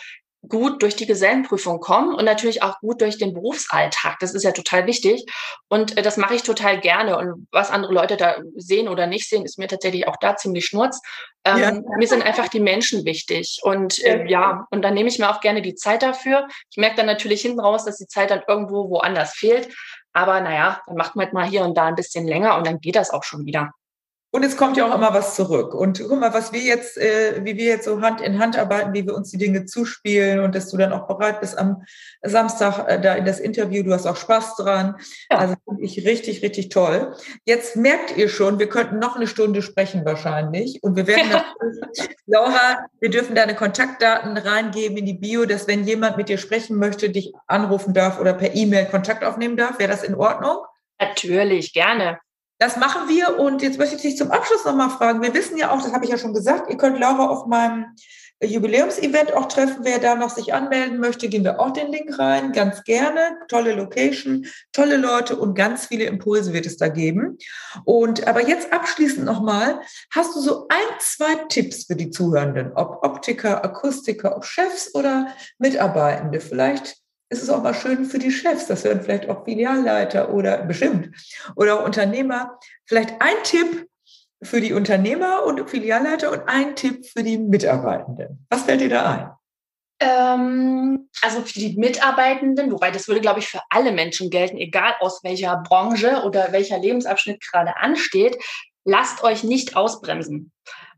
gut 0.47 0.81
durch 0.81 0.95
die 0.95 1.05
Gesellenprüfung 1.05 1.79
kommen 1.79 2.13
und 2.13 2.25
natürlich 2.25 2.63
auch 2.63 2.79
gut 2.79 3.01
durch 3.01 3.17
den 3.17 3.33
Berufsalltag. 3.33 4.19
Das 4.19 4.33
ist 4.33 4.43
ja 4.43 4.51
total 4.51 4.85
wichtig. 4.87 5.25
Und 5.69 5.97
äh, 5.97 6.01
das 6.01 6.17
mache 6.17 6.35
ich 6.35 6.43
total 6.43 6.79
gerne. 6.79 7.17
Und 7.17 7.47
was 7.51 7.71
andere 7.71 7.93
Leute 7.93 8.17
da 8.17 8.35
sehen 8.55 8.89
oder 8.89 9.07
nicht 9.07 9.29
sehen, 9.29 9.45
ist 9.45 9.57
mir 9.57 9.67
tatsächlich 9.67 10.07
auch 10.07 10.17
da 10.17 10.35
ziemlich 10.35 10.65
schnurz. 10.65 11.01
Ähm, 11.45 11.57
ja. 11.57 11.71
Mir 11.97 12.07
sind 12.07 12.23
einfach 12.23 12.49
die 12.49 12.59
Menschen 12.59 13.05
wichtig. 13.05 13.59
Und 13.63 14.03
äh, 14.03 14.25
ja, 14.27 14.67
und 14.69 14.81
dann 14.81 14.93
nehme 14.93 15.09
ich 15.09 15.19
mir 15.19 15.29
auch 15.29 15.39
gerne 15.39 15.61
die 15.61 15.75
Zeit 15.75 16.03
dafür. 16.03 16.47
Ich 16.69 16.77
merke 16.77 16.97
dann 16.97 17.05
natürlich 17.05 17.41
hinten 17.41 17.61
raus, 17.61 17.85
dass 17.85 17.97
die 17.97 18.07
Zeit 18.07 18.31
dann 18.31 18.43
irgendwo 18.47 18.89
woanders 18.89 19.33
fehlt. 19.33 19.73
Aber 20.11 20.41
naja, 20.41 20.81
dann 20.85 20.95
macht 20.95 21.15
man 21.15 21.25
halt 21.25 21.33
mal 21.33 21.45
hier 21.45 21.63
und 21.63 21.75
da 21.75 21.85
ein 21.85 21.95
bisschen 21.95 22.27
länger 22.27 22.57
und 22.57 22.67
dann 22.67 22.79
geht 22.79 22.95
das 22.95 23.09
auch 23.11 23.23
schon 23.23 23.45
wieder. 23.45 23.71
Und 24.35 24.43
es 24.43 24.57
kommt 24.57 24.77
ja 24.77 24.89
auch 24.89 24.95
immer 24.95 25.13
was 25.13 25.35
zurück. 25.35 25.75
Und 25.75 25.99
guck 25.99 26.19
mal, 26.19 26.33
was 26.33 26.51
wir 26.51 26.61
jetzt, 26.61 26.97
äh, 26.97 27.45
wie 27.45 27.55
wir 27.55 27.65
jetzt 27.65 27.85
so 27.85 28.01
Hand 28.01 28.19
in 28.19 28.39
Hand 28.39 28.57
arbeiten, 28.57 28.91
wie 28.91 29.05
wir 29.05 29.13
uns 29.13 29.29
die 29.29 29.37
Dinge 29.37 29.65
zuspielen 29.65 30.39
und 30.39 30.55
dass 30.55 30.71
du 30.71 30.77
dann 30.77 30.91
auch 30.91 31.05
bereit 31.05 31.39
bist 31.39 31.55
am 31.55 31.83
Samstag 32.23 32.89
äh, 32.89 32.99
da 32.99 33.13
in 33.13 33.25
das 33.25 33.39
Interview. 33.39 33.83
Du 33.83 33.93
hast 33.93 34.07
auch 34.07 34.15
Spaß 34.15 34.55
dran. 34.55 34.95
Ja. 35.29 35.37
Also 35.37 35.53
finde 35.67 35.83
ich 35.83 36.03
richtig, 36.07 36.41
richtig 36.41 36.69
toll. 36.69 37.13
Jetzt 37.45 37.75
merkt 37.75 38.17
ihr 38.17 38.27
schon, 38.27 38.57
wir 38.57 38.69
könnten 38.69 38.97
noch 38.97 39.15
eine 39.15 39.27
Stunde 39.27 39.61
sprechen 39.61 40.03
wahrscheinlich. 40.03 40.81
Und 40.81 40.95
wir 40.95 41.05
werden 41.05 41.29
natürlich, 41.31 42.09
Laura, 42.25 42.87
wir 42.99 43.11
dürfen 43.11 43.35
deine 43.35 43.53
Kontaktdaten 43.53 44.35
reingeben 44.35 44.97
in 44.97 45.05
die 45.05 45.13
Bio, 45.13 45.45
dass 45.45 45.67
wenn 45.67 45.83
jemand 45.83 46.17
mit 46.17 46.27
dir 46.27 46.39
sprechen 46.39 46.77
möchte, 46.77 47.11
dich 47.11 47.33
anrufen 47.45 47.93
darf 47.93 48.19
oder 48.19 48.33
per 48.33 48.55
E-Mail 48.55 48.87
Kontakt 48.87 49.23
aufnehmen 49.23 49.57
darf. 49.57 49.77
Wäre 49.77 49.91
das 49.91 50.03
in 50.03 50.15
Ordnung? 50.15 50.57
Natürlich, 50.99 51.71
gerne. 51.71 52.17
Das 52.63 52.77
machen 52.77 53.09
wir 53.09 53.39
und 53.39 53.61
jetzt 53.61 53.77
möchte 53.77 53.97
ich 53.97 54.01
dich 54.03 54.15
zum 54.15 54.31
Abschluss 54.31 54.63
nochmal 54.63 54.89
fragen. 54.89 55.21
Wir 55.21 55.33
wissen 55.33 55.57
ja 55.57 55.71
auch, 55.71 55.81
das 55.81 55.91
habe 55.91 56.05
ich 56.05 56.11
ja 56.11 56.17
schon 56.17 56.33
gesagt, 56.33 56.69
ihr 56.69 56.77
könnt 56.77 56.97
Laura 56.97 57.27
auf 57.27 57.45
meinem 57.45 57.87
Jubiläumsevent 58.41 59.33
auch 59.33 59.49
treffen. 59.49 59.79
Wer 59.81 59.99
da 59.99 60.15
noch 60.15 60.29
sich 60.29 60.53
anmelden 60.53 61.01
möchte, 61.01 61.27
gehen 61.27 61.43
wir 61.43 61.59
auch 61.59 61.71
den 61.71 61.91
Link 61.91 62.17
rein. 62.17 62.53
Ganz 62.53 62.85
gerne. 62.85 63.19
Tolle 63.49 63.73
Location, 63.73 64.45
tolle 64.71 64.95
Leute 64.95 65.35
und 65.35 65.55
ganz 65.55 65.87
viele 65.87 66.05
Impulse 66.05 66.53
wird 66.53 66.65
es 66.65 66.77
da 66.77 66.87
geben. 66.87 67.37
Und 67.83 68.25
aber 68.29 68.47
jetzt 68.47 68.71
abschließend 68.71 69.25
nochmal, 69.25 69.81
hast 70.11 70.33
du 70.33 70.39
so 70.39 70.65
ein, 70.69 70.99
zwei 71.01 71.35
Tipps 71.49 71.83
für 71.83 71.97
die 71.97 72.11
Zuhörenden, 72.11 72.71
ob 72.75 73.03
Optiker, 73.03 73.65
Akustiker, 73.65 74.37
ob 74.37 74.45
Chefs 74.45 74.95
oder 74.95 75.27
Mitarbeitende? 75.57 76.39
Vielleicht 76.39 77.02
ist 77.33 77.43
es 77.43 77.49
auch 77.49 77.63
mal 77.63 77.73
schön 77.73 78.05
für 78.05 78.19
die 78.19 78.31
Chefs, 78.31 78.67
das 78.67 78.83
werden 78.83 79.01
vielleicht 79.01 79.29
auch 79.29 79.43
Filialleiter 79.43 80.33
oder 80.33 80.57
bestimmt 80.57 81.09
oder 81.55 81.79
auch 81.79 81.85
Unternehmer. 81.85 82.59
Vielleicht 82.85 83.19
ein 83.19 83.35
Tipp 83.43 83.87
für 84.41 84.61
die 84.61 84.73
Unternehmer 84.73 85.43
und 85.43 85.69
Filialleiter 85.69 86.31
und 86.31 86.47
ein 86.47 86.75
Tipp 86.75 87.05
für 87.05 87.23
die 87.23 87.37
Mitarbeitenden. 87.37 88.45
Was 88.49 88.63
fällt 88.63 88.81
dir 88.81 88.89
da 88.89 89.11
ein? 89.11 89.31
Ähm, 89.99 91.09
also 91.21 91.41
für 91.41 91.59
die 91.59 91.75
Mitarbeitenden, 91.77 92.71
wobei 92.71 92.91
das 92.91 93.07
würde, 93.07 93.21
glaube 93.21 93.39
ich, 93.39 93.47
für 93.47 93.61
alle 93.69 93.91
Menschen 93.91 94.29
gelten, 94.29 94.57
egal 94.57 94.93
aus 94.99 95.23
welcher 95.23 95.57
Branche 95.57 96.23
oder 96.23 96.51
welcher 96.51 96.77
Lebensabschnitt 96.77 97.41
gerade 97.41 97.77
ansteht, 97.77 98.37
lasst 98.85 99.23
euch 99.23 99.43
nicht 99.43 99.75
ausbremsen. 99.75 100.51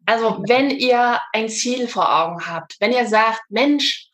Also 0.06 0.44
wenn 0.48 0.70
ihr 0.70 1.20
ein 1.34 1.50
Ziel 1.50 1.88
vor 1.88 2.14
Augen 2.14 2.48
habt, 2.48 2.76
wenn 2.80 2.92
ihr 2.92 3.08
sagt, 3.08 3.42
Mensch, 3.50 4.10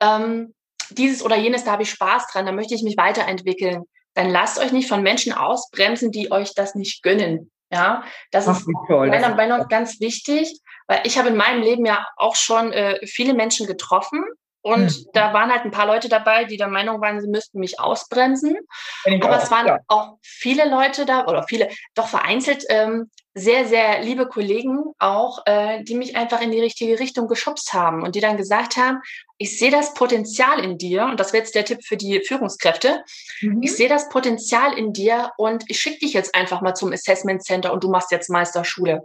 ähm, 0.00 0.54
dieses 0.90 1.22
oder 1.22 1.36
jenes, 1.36 1.64
da 1.64 1.72
habe 1.72 1.82
ich 1.82 1.90
Spaß 1.90 2.28
dran, 2.32 2.46
da 2.46 2.52
möchte 2.52 2.74
ich 2.74 2.82
mich 2.82 2.96
weiterentwickeln, 2.96 3.84
dann 4.14 4.30
lasst 4.30 4.58
euch 4.58 4.72
nicht 4.72 4.88
von 4.88 5.02
Menschen 5.02 5.32
ausbremsen, 5.32 6.10
die 6.10 6.32
euch 6.32 6.54
das 6.54 6.74
nicht 6.74 7.02
gönnen. 7.02 7.50
Ja, 7.70 8.02
das 8.30 8.48
Ach, 8.48 8.58
ist 8.58 8.66
meiner 8.88 9.34
Meinung 9.34 9.58
nach 9.58 9.68
ganz 9.68 10.00
wichtig, 10.00 10.58
weil 10.86 11.00
ich 11.04 11.18
habe 11.18 11.28
in 11.28 11.36
meinem 11.36 11.62
Leben 11.62 11.84
ja 11.84 12.06
auch 12.16 12.34
schon 12.34 12.72
äh, 12.72 12.98
viele 13.06 13.34
Menschen 13.34 13.66
getroffen 13.66 14.24
und 14.62 14.90
hm. 14.90 15.06
da 15.12 15.32
waren 15.32 15.50
halt 15.50 15.64
ein 15.64 15.70
paar 15.70 15.86
Leute 15.86 16.08
dabei, 16.08 16.44
die 16.44 16.56
der 16.56 16.68
Meinung 16.68 17.00
waren, 17.00 17.20
sie 17.20 17.28
müssten 17.28 17.60
mich 17.60 17.80
ausbremsen. 17.80 18.56
Aber 19.04 19.36
auch, 19.36 19.42
es 19.42 19.50
waren 19.50 19.66
ja. 19.66 19.78
auch 19.88 20.18
viele 20.22 20.68
Leute 20.68 21.06
da, 21.06 21.26
oder 21.26 21.44
viele, 21.44 21.68
doch 21.94 22.08
vereinzelt, 22.08 22.64
ähm, 22.68 23.10
sehr, 23.34 23.66
sehr 23.66 24.02
liebe 24.02 24.26
Kollegen 24.26 24.84
auch, 24.98 25.42
äh, 25.46 25.82
die 25.84 25.94
mich 25.94 26.16
einfach 26.16 26.40
in 26.40 26.50
die 26.50 26.60
richtige 26.60 26.98
Richtung 26.98 27.28
geschubst 27.28 27.72
haben 27.72 28.02
und 28.02 28.14
die 28.14 28.20
dann 28.20 28.36
gesagt 28.36 28.76
haben, 28.76 29.00
ich 29.36 29.56
sehe 29.58 29.70
das 29.70 29.94
Potenzial 29.94 30.58
in 30.58 30.78
dir, 30.78 31.04
und 31.04 31.20
das 31.20 31.32
wäre 31.32 31.44
jetzt 31.44 31.54
der 31.54 31.64
Tipp 31.64 31.84
für 31.84 31.96
die 31.96 32.20
Führungskräfte, 32.26 33.04
mhm. 33.40 33.62
ich 33.62 33.76
sehe 33.76 33.88
das 33.88 34.08
Potenzial 34.08 34.76
in 34.76 34.92
dir 34.92 35.30
und 35.36 35.64
ich 35.68 35.80
schicke 35.80 36.00
dich 36.00 36.12
jetzt 36.12 36.34
einfach 36.34 36.60
mal 36.60 36.74
zum 36.74 36.92
Assessment 36.92 37.44
Center 37.44 37.72
und 37.72 37.84
du 37.84 37.90
machst 37.90 38.10
jetzt 38.10 38.28
Meisterschule. 38.28 39.04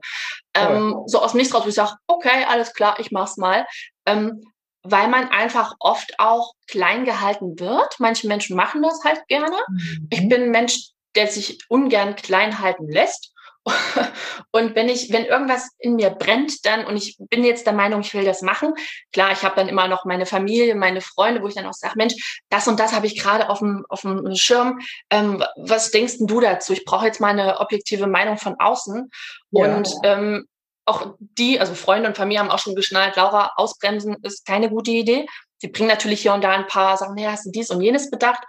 Ähm, 0.56 1.04
so 1.06 1.22
aus 1.22 1.32
dem 1.32 1.38
Nichts 1.38 1.54
raus, 1.54 1.66
wo 1.66 1.70
ich 1.70 1.76
sage, 1.76 1.94
okay, 2.08 2.46
alles 2.48 2.74
klar, 2.74 2.96
ich 3.00 3.12
mach's 3.12 3.38
mal. 3.38 3.68
Ähm, 4.06 4.42
weil 4.84 5.08
man 5.08 5.30
einfach 5.30 5.76
oft 5.80 6.14
auch 6.20 6.54
klein 6.68 7.06
gehalten 7.06 7.60
wird. 7.60 7.96
Manche 8.00 8.28
Menschen 8.28 8.56
machen 8.56 8.82
das 8.82 9.04
halt 9.04 9.26
gerne. 9.28 9.58
Mhm. 9.70 10.08
Ich 10.10 10.30
bin 10.30 10.44
ein 10.44 10.52
Mensch, 10.52 10.90
der 11.16 11.28
sich 11.28 11.60
ungern 11.70 12.16
klein 12.16 12.60
halten 12.60 12.90
lässt. 12.90 13.34
Und 14.52 14.76
wenn 14.76 14.90
ich, 14.90 15.12
wenn 15.14 15.26
irgendwas 15.26 15.70
in 15.80 15.96
mir 15.96 16.10
brennt, 16.10 16.66
dann, 16.66 16.86
und 16.86 16.98
ich 16.98 17.16
bin 17.18 17.46
jetzt 17.46 17.66
der 17.66 17.74
Meinung, 17.74 18.02
ich 18.02 18.14
will 18.14 18.26
das 18.26 18.42
machen, 18.42 18.74
klar, 19.14 19.32
ich 19.32 19.44
habe 19.44 19.56
dann 19.56 19.70
immer 19.70 19.88
noch 19.88 20.04
meine 20.04 20.26
Familie, 20.26 20.76
meine 20.76 21.00
Freunde, 21.00 21.42
wo 21.42 21.48
ich 21.48 21.56
dann 21.56 21.66
auch 21.66 21.74
sage, 21.74 21.94
Mensch, 21.96 22.42
das 22.50 22.68
und 22.68 22.80
das 22.80 22.94
habe 22.94 23.08
ich 23.08 23.18
gerade 23.18 23.50
auf 23.50 23.60
dem, 23.60 23.86
auf 23.88 24.02
dem 24.02 24.36
Schirm. 24.36 24.80
Ähm, 25.10 25.44
was 25.56 25.92
denkst 25.92 26.16
du 26.20 26.42
dazu? 26.42 26.74
Ich 26.74 26.84
brauche 26.84 27.06
jetzt 27.06 27.22
mal 27.22 27.30
eine 27.30 27.60
objektive 27.62 28.08
Meinung 28.08 28.38
von 28.38 28.60
außen. 28.60 29.10
Ja. 29.52 29.76
Und 29.76 29.90
ähm, 30.04 30.46
auch 30.86 31.16
die, 31.20 31.60
also 31.60 31.74
Freunde 31.76 32.10
und 32.10 32.18
Familie 32.18 32.40
haben 32.40 32.52
auch 32.52 32.60
schon 32.60 32.76
geschnallt, 32.76 33.16
Laura, 33.16 33.52
ausbremsen 33.56 34.18
ist 34.22 34.46
keine 34.46 34.70
gute 34.70 34.92
Idee. 34.92 35.26
Sie 35.58 35.68
bringen 35.68 35.90
natürlich 35.90 36.22
hier 36.22 36.34
und 36.34 36.44
da 36.44 36.52
ein 36.52 36.68
paar 36.68 36.98
Sachen, 36.98 37.16
naja, 37.16 37.32
hast 37.32 37.46
du 37.46 37.52
dies 37.52 37.70
und 37.70 37.82
jenes 37.82 38.10
bedacht. 38.10 38.44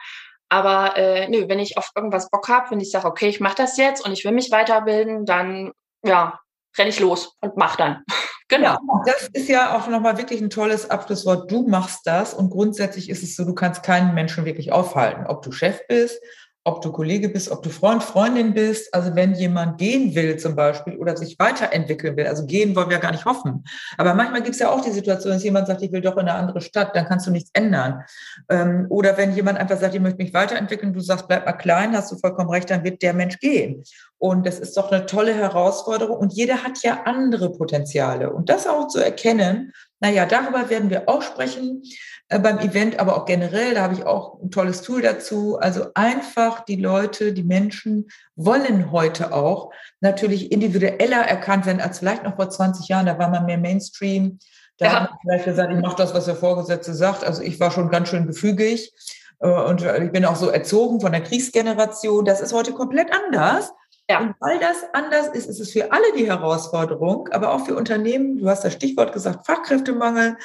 Aber 0.48 0.96
äh, 0.96 1.28
nö, 1.28 1.48
wenn 1.48 1.58
ich 1.58 1.78
auf 1.78 1.90
irgendwas 1.94 2.30
Bock 2.30 2.48
habe, 2.48 2.70
wenn 2.70 2.80
ich 2.80 2.90
sage, 2.90 3.06
okay, 3.06 3.28
ich 3.28 3.40
mache 3.40 3.56
das 3.56 3.76
jetzt 3.76 4.04
und 4.04 4.12
ich 4.12 4.24
will 4.24 4.32
mich 4.32 4.50
weiterbilden, 4.50 5.24
dann 5.24 5.72
ja, 6.04 6.40
renne 6.76 6.90
ich 6.90 7.00
los 7.00 7.36
und 7.40 7.56
mach 7.56 7.76
dann. 7.76 8.04
genau. 8.48 8.72
Ja, 8.72 8.78
das 9.06 9.28
ist 9.32 9.48
ja 9.48 9.76
auch 9.76 9.88
nochmal 9.88 10.18
wirklich 10.18 10.40
ein 10.40 10.50
tolles 10.50 10.90
Abschlusswort. 10.90 11.50
Du 11.50 11.66
machst 11.66 12.00
das 12.04 12.34
und 12.34 12.50
grundsätzlich 12.50 13.08
ist 13.08 13.22
es 13.22 13.36
so, 13.36 13.44
du 13.44 13.54
kannst 13.54 13.82
keinen 13.82 14.14
Menschen 14.14 14.44
wirklich 14.44 14.72
aufhalten, 14.72 15.26
ob 15.26 15.42
du 15.42 15.52
Chef 15.52 15.80
bist 15.88 16.20
ob 16.66 16.80
du 16.80 16.90
Kollege 16.90 17.28
bist, 17.28 17.50
ob 17.50 17.62
du 17.62 17.68
Freund, 17.68 18.02
Freundin 18.02 18.54
bist. 18.54 18.92
Also 18.94 19.14
wenn 19.14 19.34
jemand 19.34 19.76
gehen 19.76 20.14
will 20.14 20.38
zum 20.38 20.56
Beispiel 20.56 20.96
oder 20.96 21.14
sich 21.14 21.38
weiterentwickeln 21.38 22.16
will, 22.16 22.26
also 22.26 22.46
gehen 22.46 22.74
wollen 22.74 22.88
wir 22.88 22.98
gar 22.98 23.12
nicht 23.12 23.26
hoffen. 23.26 23.64
Aber 23.98 24.14
manchmal 24.14 24.42
gibt 24.42 24.54
es 24.54 24.60
ja 24.60 24.70
auch 24.70 24.80
die 24.80 24.90
Situation, 24.90 25.34
dass 25.34 25.44
jemand 25.44 25.66
sagt, 25.66 25.82
ich 25.82 25.92
will 25.92 26.00
doch 26.00 26.14
in 26.14 26.20
eine 26.20 26.32
andere 26.32 26.62
Stadt, 26.62 26.96
dann 26.96 27.04
kannst 27.04 27.26
du 27.26 27.30
nichts 27.30 27.50
ändern. 27.52 28.02
Ähm, 28.48 28.86
oder 28.88 29.16
wenn 29.18 29.34
jemand 29.34 29.58
einfach 29.58 29.78
sagt, 29.78 29.94
ich 29.94 30.00
möchte 30.00 30.22
mich 30.22 30.32
weiterentwickeln, 30.32 30.94
du 30.94 31.00
sagst, 31.00 31.28
bleib 31.28 31.44
mal 31.44 31.52
klein, 31.52 31.94
hast 31.94 32.10
du 32.10 32.16
vollkommen 32.16 32.48
recht, 32.48 32.70
dann 32.70 32.82
wird 32.82 33.02
der 33.02 33.12
Mensch 33.12 33.38
gehen. 33.40 33.84
Und 34.16 34.46
das 34.46 34.58
ist 34.58 34.74
doch 34.78 34.90
eine 34.90 35.04
tolle 35.04 35.34
Herausforderung. 35.34 36.16
Und 36.16 36.32
jeder 36.32 36.62
hat 36.64 36.82
ja 36.82 37.02
andere 37.04 37.52
Potenziale. 37.52 38.32
Und 38.32 38.48
das 38.48 38.66
auch 38.66 38.88
zu 38.88 39.00
erkennen, 39.00 39.72
naja, 40.00 40.24
darüber 40.24 40.70
werden 40.70 40.88
wir 40.88 41.08
auch 41.10 41.20
sprechen 41.20 41.82
beim 42.28 42.58
Event, 42.58 42.98
aber 42.98 43.16
auch 43.16 43.26
generell, 43.26 43.74
da 43.74 43.82
habe 43.82 43.94
ich 43.94 44.04
auch 44.04 44.40
ein 44.42 44.50
tolles 44.50 44.82
Tool 44.82 45.02
dazu. 45.02 45.58
Also 45.58 45.88
einfach 45.94 46.64
die 46.64 46.76
Leute, 46.76 47.32
die 47.32 47.44
Menschen 47.44 48.08
wollen 48.34 48.90
heute 48.90 49.32
auch 49.32 49.72
natürlich 50.00 50.50
individueller 50.50 51.22
erkannt 51.22 51.66
werden 51.66 51.80
als 51.80 51.98
vielleicht 51.98 52.24
noch 52.24 52.36
vor 52.36 52.48
20 52.48 52.88
Jahren. 52.88 53.06
Da 53.06 53.18
war 53.18 53.28
man 53.28 53.46
mehr 53.46 53.58
Mainstream. 53.58 54.38
Da 54.78 54.86
ja. 54.86 54.92
hat 54.92 55.10
man 55.10 55.18
vielleicht 55.22 55.44
gesagt, 55.44 55.72
ich 55.72 55.80
mache 55.80 55.96
das, 55.96 56.14
was 56.14 56.24
der 56.24 56.36
Vorgesetzte 56.36 56.94
sagt. 56.94 57.24
Also 57.24 57.42
ich 57.42 57.60
war 57.60 57.70
schon 57.70 57.90
ganz 57.90 58.08
schön 58.08 58.26
gefügig 58.26 58.92
äh, 59.40 59.48
und 59.48 59.82
ich 59.82 60.10
bin 60.10 60.24
auch 60.24 60.36
so 60.36 60.48
erzogen 60.48 61.00
von 61.00 61.12
der 61.12 61.22
Kriegsgeneration. 61.22 62.24
Das 62.24 62.40
ist 62.40 62.54
heute 62.54 62.72
komplett 62.72 63.08
anders. 63.12 63.72
Ja. 64.08 64.20
Und 64.20 64.34
weil 64.40 64.58
das 64.58 64.76
anders 64.92 65.28
ist, 65.28 65.46
ist 65.46 65.60
es 65.60 65.72
für 65.72 65.92
alle 65.92 66.12
die 66.16 66.26
Herausforderung, 66.26 67.28
aber 67.32 67.52
auch 67.52 67.64
für 67.64 67.74
Unternehmen. 67.74 68.38
Du 68.38 68.48
hast 68.48 68.64
das 68.64 68.72
Stichwort 68.72 69.12
gesagt, 69.12 69.46
Fachkräftemangel. 69.46 70.36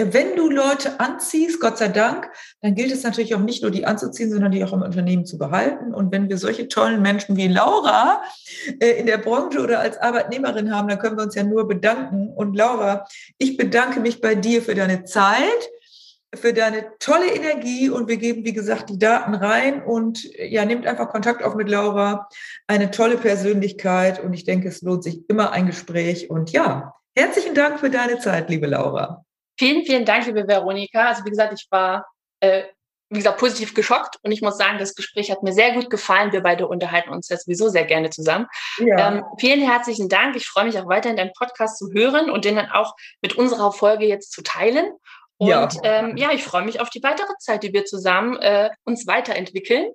Wenn 0.00 0.36
du 0.36 0.48
Leute 0.48 1.00
anziehst, 1.00 1.60
Gott 1.60 1.76
sei 1.76 1.88
Dank, 1.88 2.30
dann 2.62 2.76
gilt 2.76 2.92
es 2.92 3.02
natürlich 3.02 3.34
auch 3.34 3.40
nicht 3.40 3.62
nur, 3.62 3.72
die 3.72 3.84
anzuziehen, 3.84 4.30
sondern 4.30 4.52
die 4.52 4.62
auch 4.62 4.72
im 4.72 4.82
Unternehmen 4.82 5.26
zu 5.26 5.38
behalten. 5.38 5.92
Und 5.92 6.12
wenn 6.12 6.28
wir 6.28 6.38
solche 6.38 6.68
tollen 6.68 7.02
Menschen 7.02 7.36
wie 7.36 7.48
Laura 7.48 8.22
äh, 8.78 8.90
in 8.90 9.06
der 9.06 9.18
Branche 9.18 9.60
oder 9.60 9.80
als 9.80 9.98
Arbeitnehmerin 9.98 10.72
haben, 10.72 10.86
dann 10.86 11.00
können 11.00 11.16
wir 11.16 11.24
uns 11.24 11.34
ja 11.34 11.42
nur 11.42 11.66
bedanken. 11.66 12.28
Und 12.28 12.56
Laura, 12.56 13.06
ich 13.38 13.56
bedanke 13.56 13.98
mich 13.98 14.20
bei 14.20 14.36
dir 14.36 14.62
für 14.62 14.76
deine 14.76 15.02
Zeit 15.04 15.68
für 16.34 16.52
deine 16.52 16.84
tolle 16.98 17.34
Energie 17.34 17.88
und 17.88 18.06
wir 18.06 18.18
geben, 18.18 18.44
wie 18.44 18.52
gesagt, 18.52 18.90
die 18.90 18.98
Daten 18.98 19.34
rein 19.34 19.82
und 19.82 20.28
ja, 20.38 20.66
nehmt 20.66 20.86
einfach 20.86 21.08
Kontakt 21.08 21.42
auf 21.42 21.54
mit 21.54 21.70
Laura. 21.70 22.28
Eine 22.66 22.90
tolle 22.90 23.16
Persönlichkeit 23.16 24.22
und 24.22 24.34
ich 24.34 24.44
denke, 24.44 24.68
es 24.68 24.82
lohnt 24.82 25.04
sich 25.04 25.28
immer 25.30 25.52
ein 25.52 25.66
Gespräch 25.66 26.28
und 26.28 26.52
ja, 26.52 26.94
herzlichen 27.16 27.54
Dank 27.54 27.80
für 27.80 27.88
deine 27.88 28.18
Zeit, 28.18 28.50
liebe 28.50 28.66
Laura. 28.66 29.24
Vielen, 29.58 29.84
vielen 29.84 30.04
Dank, 30.04 30.26
liebe 30.26 30.46
Veronika. 30.46 31.08
Also 31.08 31.24
wie 31.24 31.30
gesagt, 31.30 31.52
ich 31.52 31.66
war 31.70 32.06
äh, 32.40 32.64
wie 33.10 33.18
gesagt, 33.18 33.38
positiv 33.38 33.74
geschockt. 33.74 34.16
Und 34.22 34.32
ich 34.32 34.42
muss 34.42 34.58
sagen, 34.58 34.78
das 34.78 34.94
Gespräch 34.94 35.30
hat 35.30 35.42
mir 35.42 35.52
sehr 35.52 35.72
gut 35.72 35.88
gefallen. 35.90 36.32
Wir 36.32 36.42
beide 36.42 36.68
unterhalten 36.68 37.10
uns 37.10 37.28
ja 37.28 37.36
sowieso 37.36 37.68
sehr 37.68 37.84
gerne 37.84 38.10
zusammen. 38.10 38.46
Ja. 38.78 39.08
Ähm, 39.08 39.24
vielen 39.38 39.60
herzlichen 39.60 40.08
Dank. 40.08 40.36
Ich 40.36 40.46
freue 40.46 40.64
mich 40.64 40.78
auch 40.78 40.88
weiterhin, 40.88 41.16
deinen 41.16 41.32
Podcast 41.32 41.78
zu 41.78 41.90
hören 41.92 42.30
und 42.30 42.44
den 42.44 42.56
dann 42.56 42.70
auch 42.70 42.94
mit 43.22 43.36
unserer 43.36 43.72
Folge 43.72 44.06
jetzt 44.06 44.32
zu 44.32 44.42
teilen. 44.42 44.92
Und 45.38 45.48
ja, 45.48 45.68
ähm, 45.84 46.16
ja 46.16 46.32
ich 46.32 46.44
freue 46.44 46.64
mich 46.64 46.80
auf 46.80 46.90
die 46.90 47.02
weitere 47.02 47.32
Zeit, 47.38 47.62
die 47.62 47.72
wir 47.72 47.84
zusammen 47.84 48.36
äh, 48.38 48.70
uns 48.84 49.06
weiterentwickeln. 49.06 49.92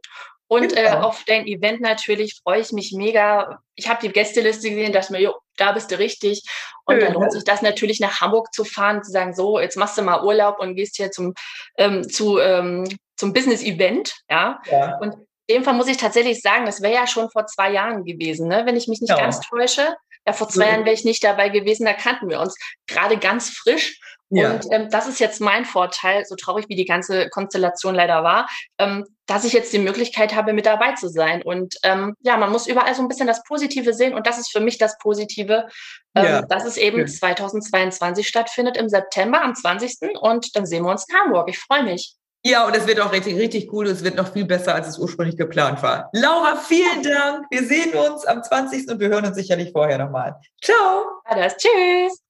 Und 0.53 0.73
äh, 0.73 0.83
genau. 0.83 0.99
äh, 0.99 1.01
auf 1.01 1.23
dein 1.25 1.47
Event 1.47 1.81
natürlich 1.81 2.39
freue 2.43 2.59
ich 2.59 2.71
mich 2.71 2.91
mega. 2.91 3.59
Ich 3.75 3.89
habe 3.89 4.05
die 4.05 4.13
Gästeliste 4.13 4.69
gesehen, 4.69 4.93
dachte 4.93 5.11
mir, 5.11 5.21
jo, 5.21 5.33
da 5.57 5.71
bist 5.71 5.89
du 5.89 5.97
richtig. 5.97 6.43
Und 6.85 6.95
Schön, 6.95 7.05
dann 7.05 7.13
lohnt 7.13 7.31
sich 7.31 7.43
das 7.43 7.63
natürlich 7.63 7.99
nach 7.99 8.21
Hamburg 8.21 8.53
zu 8.53 8.63
fahren, 8.63 9.03
zu 9.03 9.11
sagen, 9.11 9.33
so, 9.33 9.59
jetzt 9.59 9.77
machst 9.77 9.97
du 9.97 10.03
mal 10.03 10.23
Urlaub 10.23 10.59
und 10.59 10.75
gehst 10.75 10.97
hier 10.97 11.09
zum, 11.09 11.33
ähm, 11.77 12.07
zu, 12.07 12.37
ähm, 12.37 12.87
zum 13.15 13.33
Business-Event. 13.33 14.13
Ja? 14.29 14.61
ja. 14.69 14.97
Und 14.99 15.15
in 15.47 15.55
dem 15.55 15.63
Fall 15.63 15.73
muss 15.73 15.87
ich 15.87 15.97
tatsächlich 15.97 16.41
sagen, 16.41 16.65
das 16.65 16.81
wäre 16.81 16.93
ja 16.93 17.07
schon 17.07 17.31
vor 17.31 17.47
zwei 17.47 17.71
Jahren 17.71 18.03
gewesen, 18.05 18.47
ne? 18.47 18.63
wenn 18.65 18.77
ich 18.77 18.87
mich 18.87 19.01
nicht 19.01 19.09
ja. 19.09 19.17
ganz 19.17 19.39
täusche. 19.39 19.95
Ja, 20.25 20.33
vor 20.33 20.49
zwei 20.49 20.65
ja. 20.65 20.71
Jahren 20.71 20.85
wäre 20.85 20.95
ich 20.95 21.05
nicht 21.05 21.23
dabei 21.23 21.49
gewesen, 21.49 21.85
da 21.85 21.93
kannten 21.93 22.29
wir 22.29 22.39
uns 22.39 22.57
gerade 22.87 23.17
ganz 23.17 23.49
frisch. 23.49 23.99
Ja. 24.29 24.51
Und 24.51 24.65
ähm, 24.71 24.89
das 24.89 25.07
ist 25.07 25.19
jetzt 25.19 25.41
mein 25.41 25.63
Vorteil, 25.63 26.25
so 26.25 26.35
traurig 26.35 26.65
wie 26.67 26.75
die 26.75 26.85
ganze 26.85 27.29
Konstellation 27.29 27.93
leider 27.93 28.23
war, 28.23 28.49
ähm, 28.79 29.05
dass 29.27 29.45
ich 29.45 29.53
jetzt 29.53 29.71
die 29.73 29.79
Möglichkeit 29.79 30.33
habe, 30.33 30.53
mit 30.53 30.65
dabei 30.65 30.93
zu 30.93 31.07
sein. 31.07 31.43
Und 31.43 31.75
ähm, 31.83 32.15
ja, 32.21 32.35
man 32.37 32.51
muss 32.51 32.65
überall 32.65 32.95
so 32.95 33.03
ein 33.03 33.07
bisschen 33.07 33.27
das 33.27 33.43
Positive 33.43 33.93
sehen. 33.93 34.15
Und 34.15 34.25
das 34.25 34.39
ist 34.39 34.51
für 34.51 34.59
mich 34.59 34.79
das 34.79 34.97
Positive, 34.97 35.67
ähm, 36.15 36.25
ja. 36.25 36.41
dass 36.41 36.65
es 36.65 36.77
eben 36.77 36.99
Schön. 36.99 37.07
2022 37.07 38.27
stattfindet 38.27 38.75
im 38.75 38.89
September 38.89 39.41
am 39.41 39.53
20. 39.53 40.17
Und 40.19 40.55
dann 40.55 40.65
sehen 40.65 40.83
wir 40.83 40.91
uns 40.91 41.05
in 41.07 41.15
Hamburg. 41.15 41.47
Ich 41.49 41.59
freue 41.59 41.83
mich. 41.83 42.15
Ja, 42.45 42.67
und 42.67 42.75
es 42.75 42.85
wird 42.87 42.99
auch 42.99 43.13
richtig, 43.13 43.37
richtig 43.37 43.71
cool. 43.71 43.87
Es 43.87 44.03
wird 44.03 44.17
noch 44.17 44.33
viel 44.33 44.43
besser, 44.43 44.75
als 44.75 44.89
es 44.89 44.99
ursprünglich 44.99 45.37
geplant 45.37 45.81
war. 45.81 46.09
Laura, 46.11 46.57
vielen 46.57 47.01
Dank. 47.01 47.45
Wir 47.49 47.63
sehen 47.63 47.93
uns 47.93 48.25
am 48.25 48.43
20. 48.43 48.89
und 48.89 48.99
wir 48.99 49.07
hören 49.07 49.25
uns 49.25 49.37
sicherlich 49.37 49.71
vorher 49.71 49.97
nochmal. 49.97 50.35
Ciao. 50.61 51.05
Alles. 51.23 51.55
Tschüss. 51.55 52.21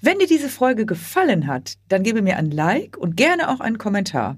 Wenn 0.00 0.18
dir 0.18 0.26
diese 0.26 0.48
Folge 0.48 0.86
gefallen 0.86 1.46
hat, 1.46 1.74
dann 1.88 2.02
gebe 2.02 2.20
mir 2.20 2.36
ein 2.36 2.50
Like 2.50 2.96
und 2.96 3.16
gerne 3.16 3.48
auch 3.48 3.60
einen 3.60 3.78
Kommentar. 3.78 4.36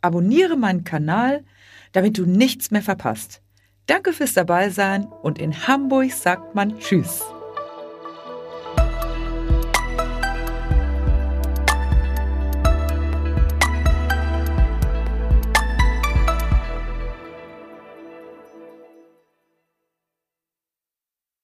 Abonniere 0.00 0.56
meinen 0.56 0.84
Kanal, 0.84 1.44
damit 1.92 2.16
du 2.16 2.24
nichts 2.24 2.70
mehr 2.70 2.82
verpasst. 2.82 3.42
Danke 3.86 4.14
fürs 4.14 4.32
Dabeisein 4.32 5.06
und 5.22 5.38
in 5.38 5.66
Hamburg 5.66 6.12
sagt 6.12 6.54
man 6.54 6.78
Tschüss. 6.78 7.22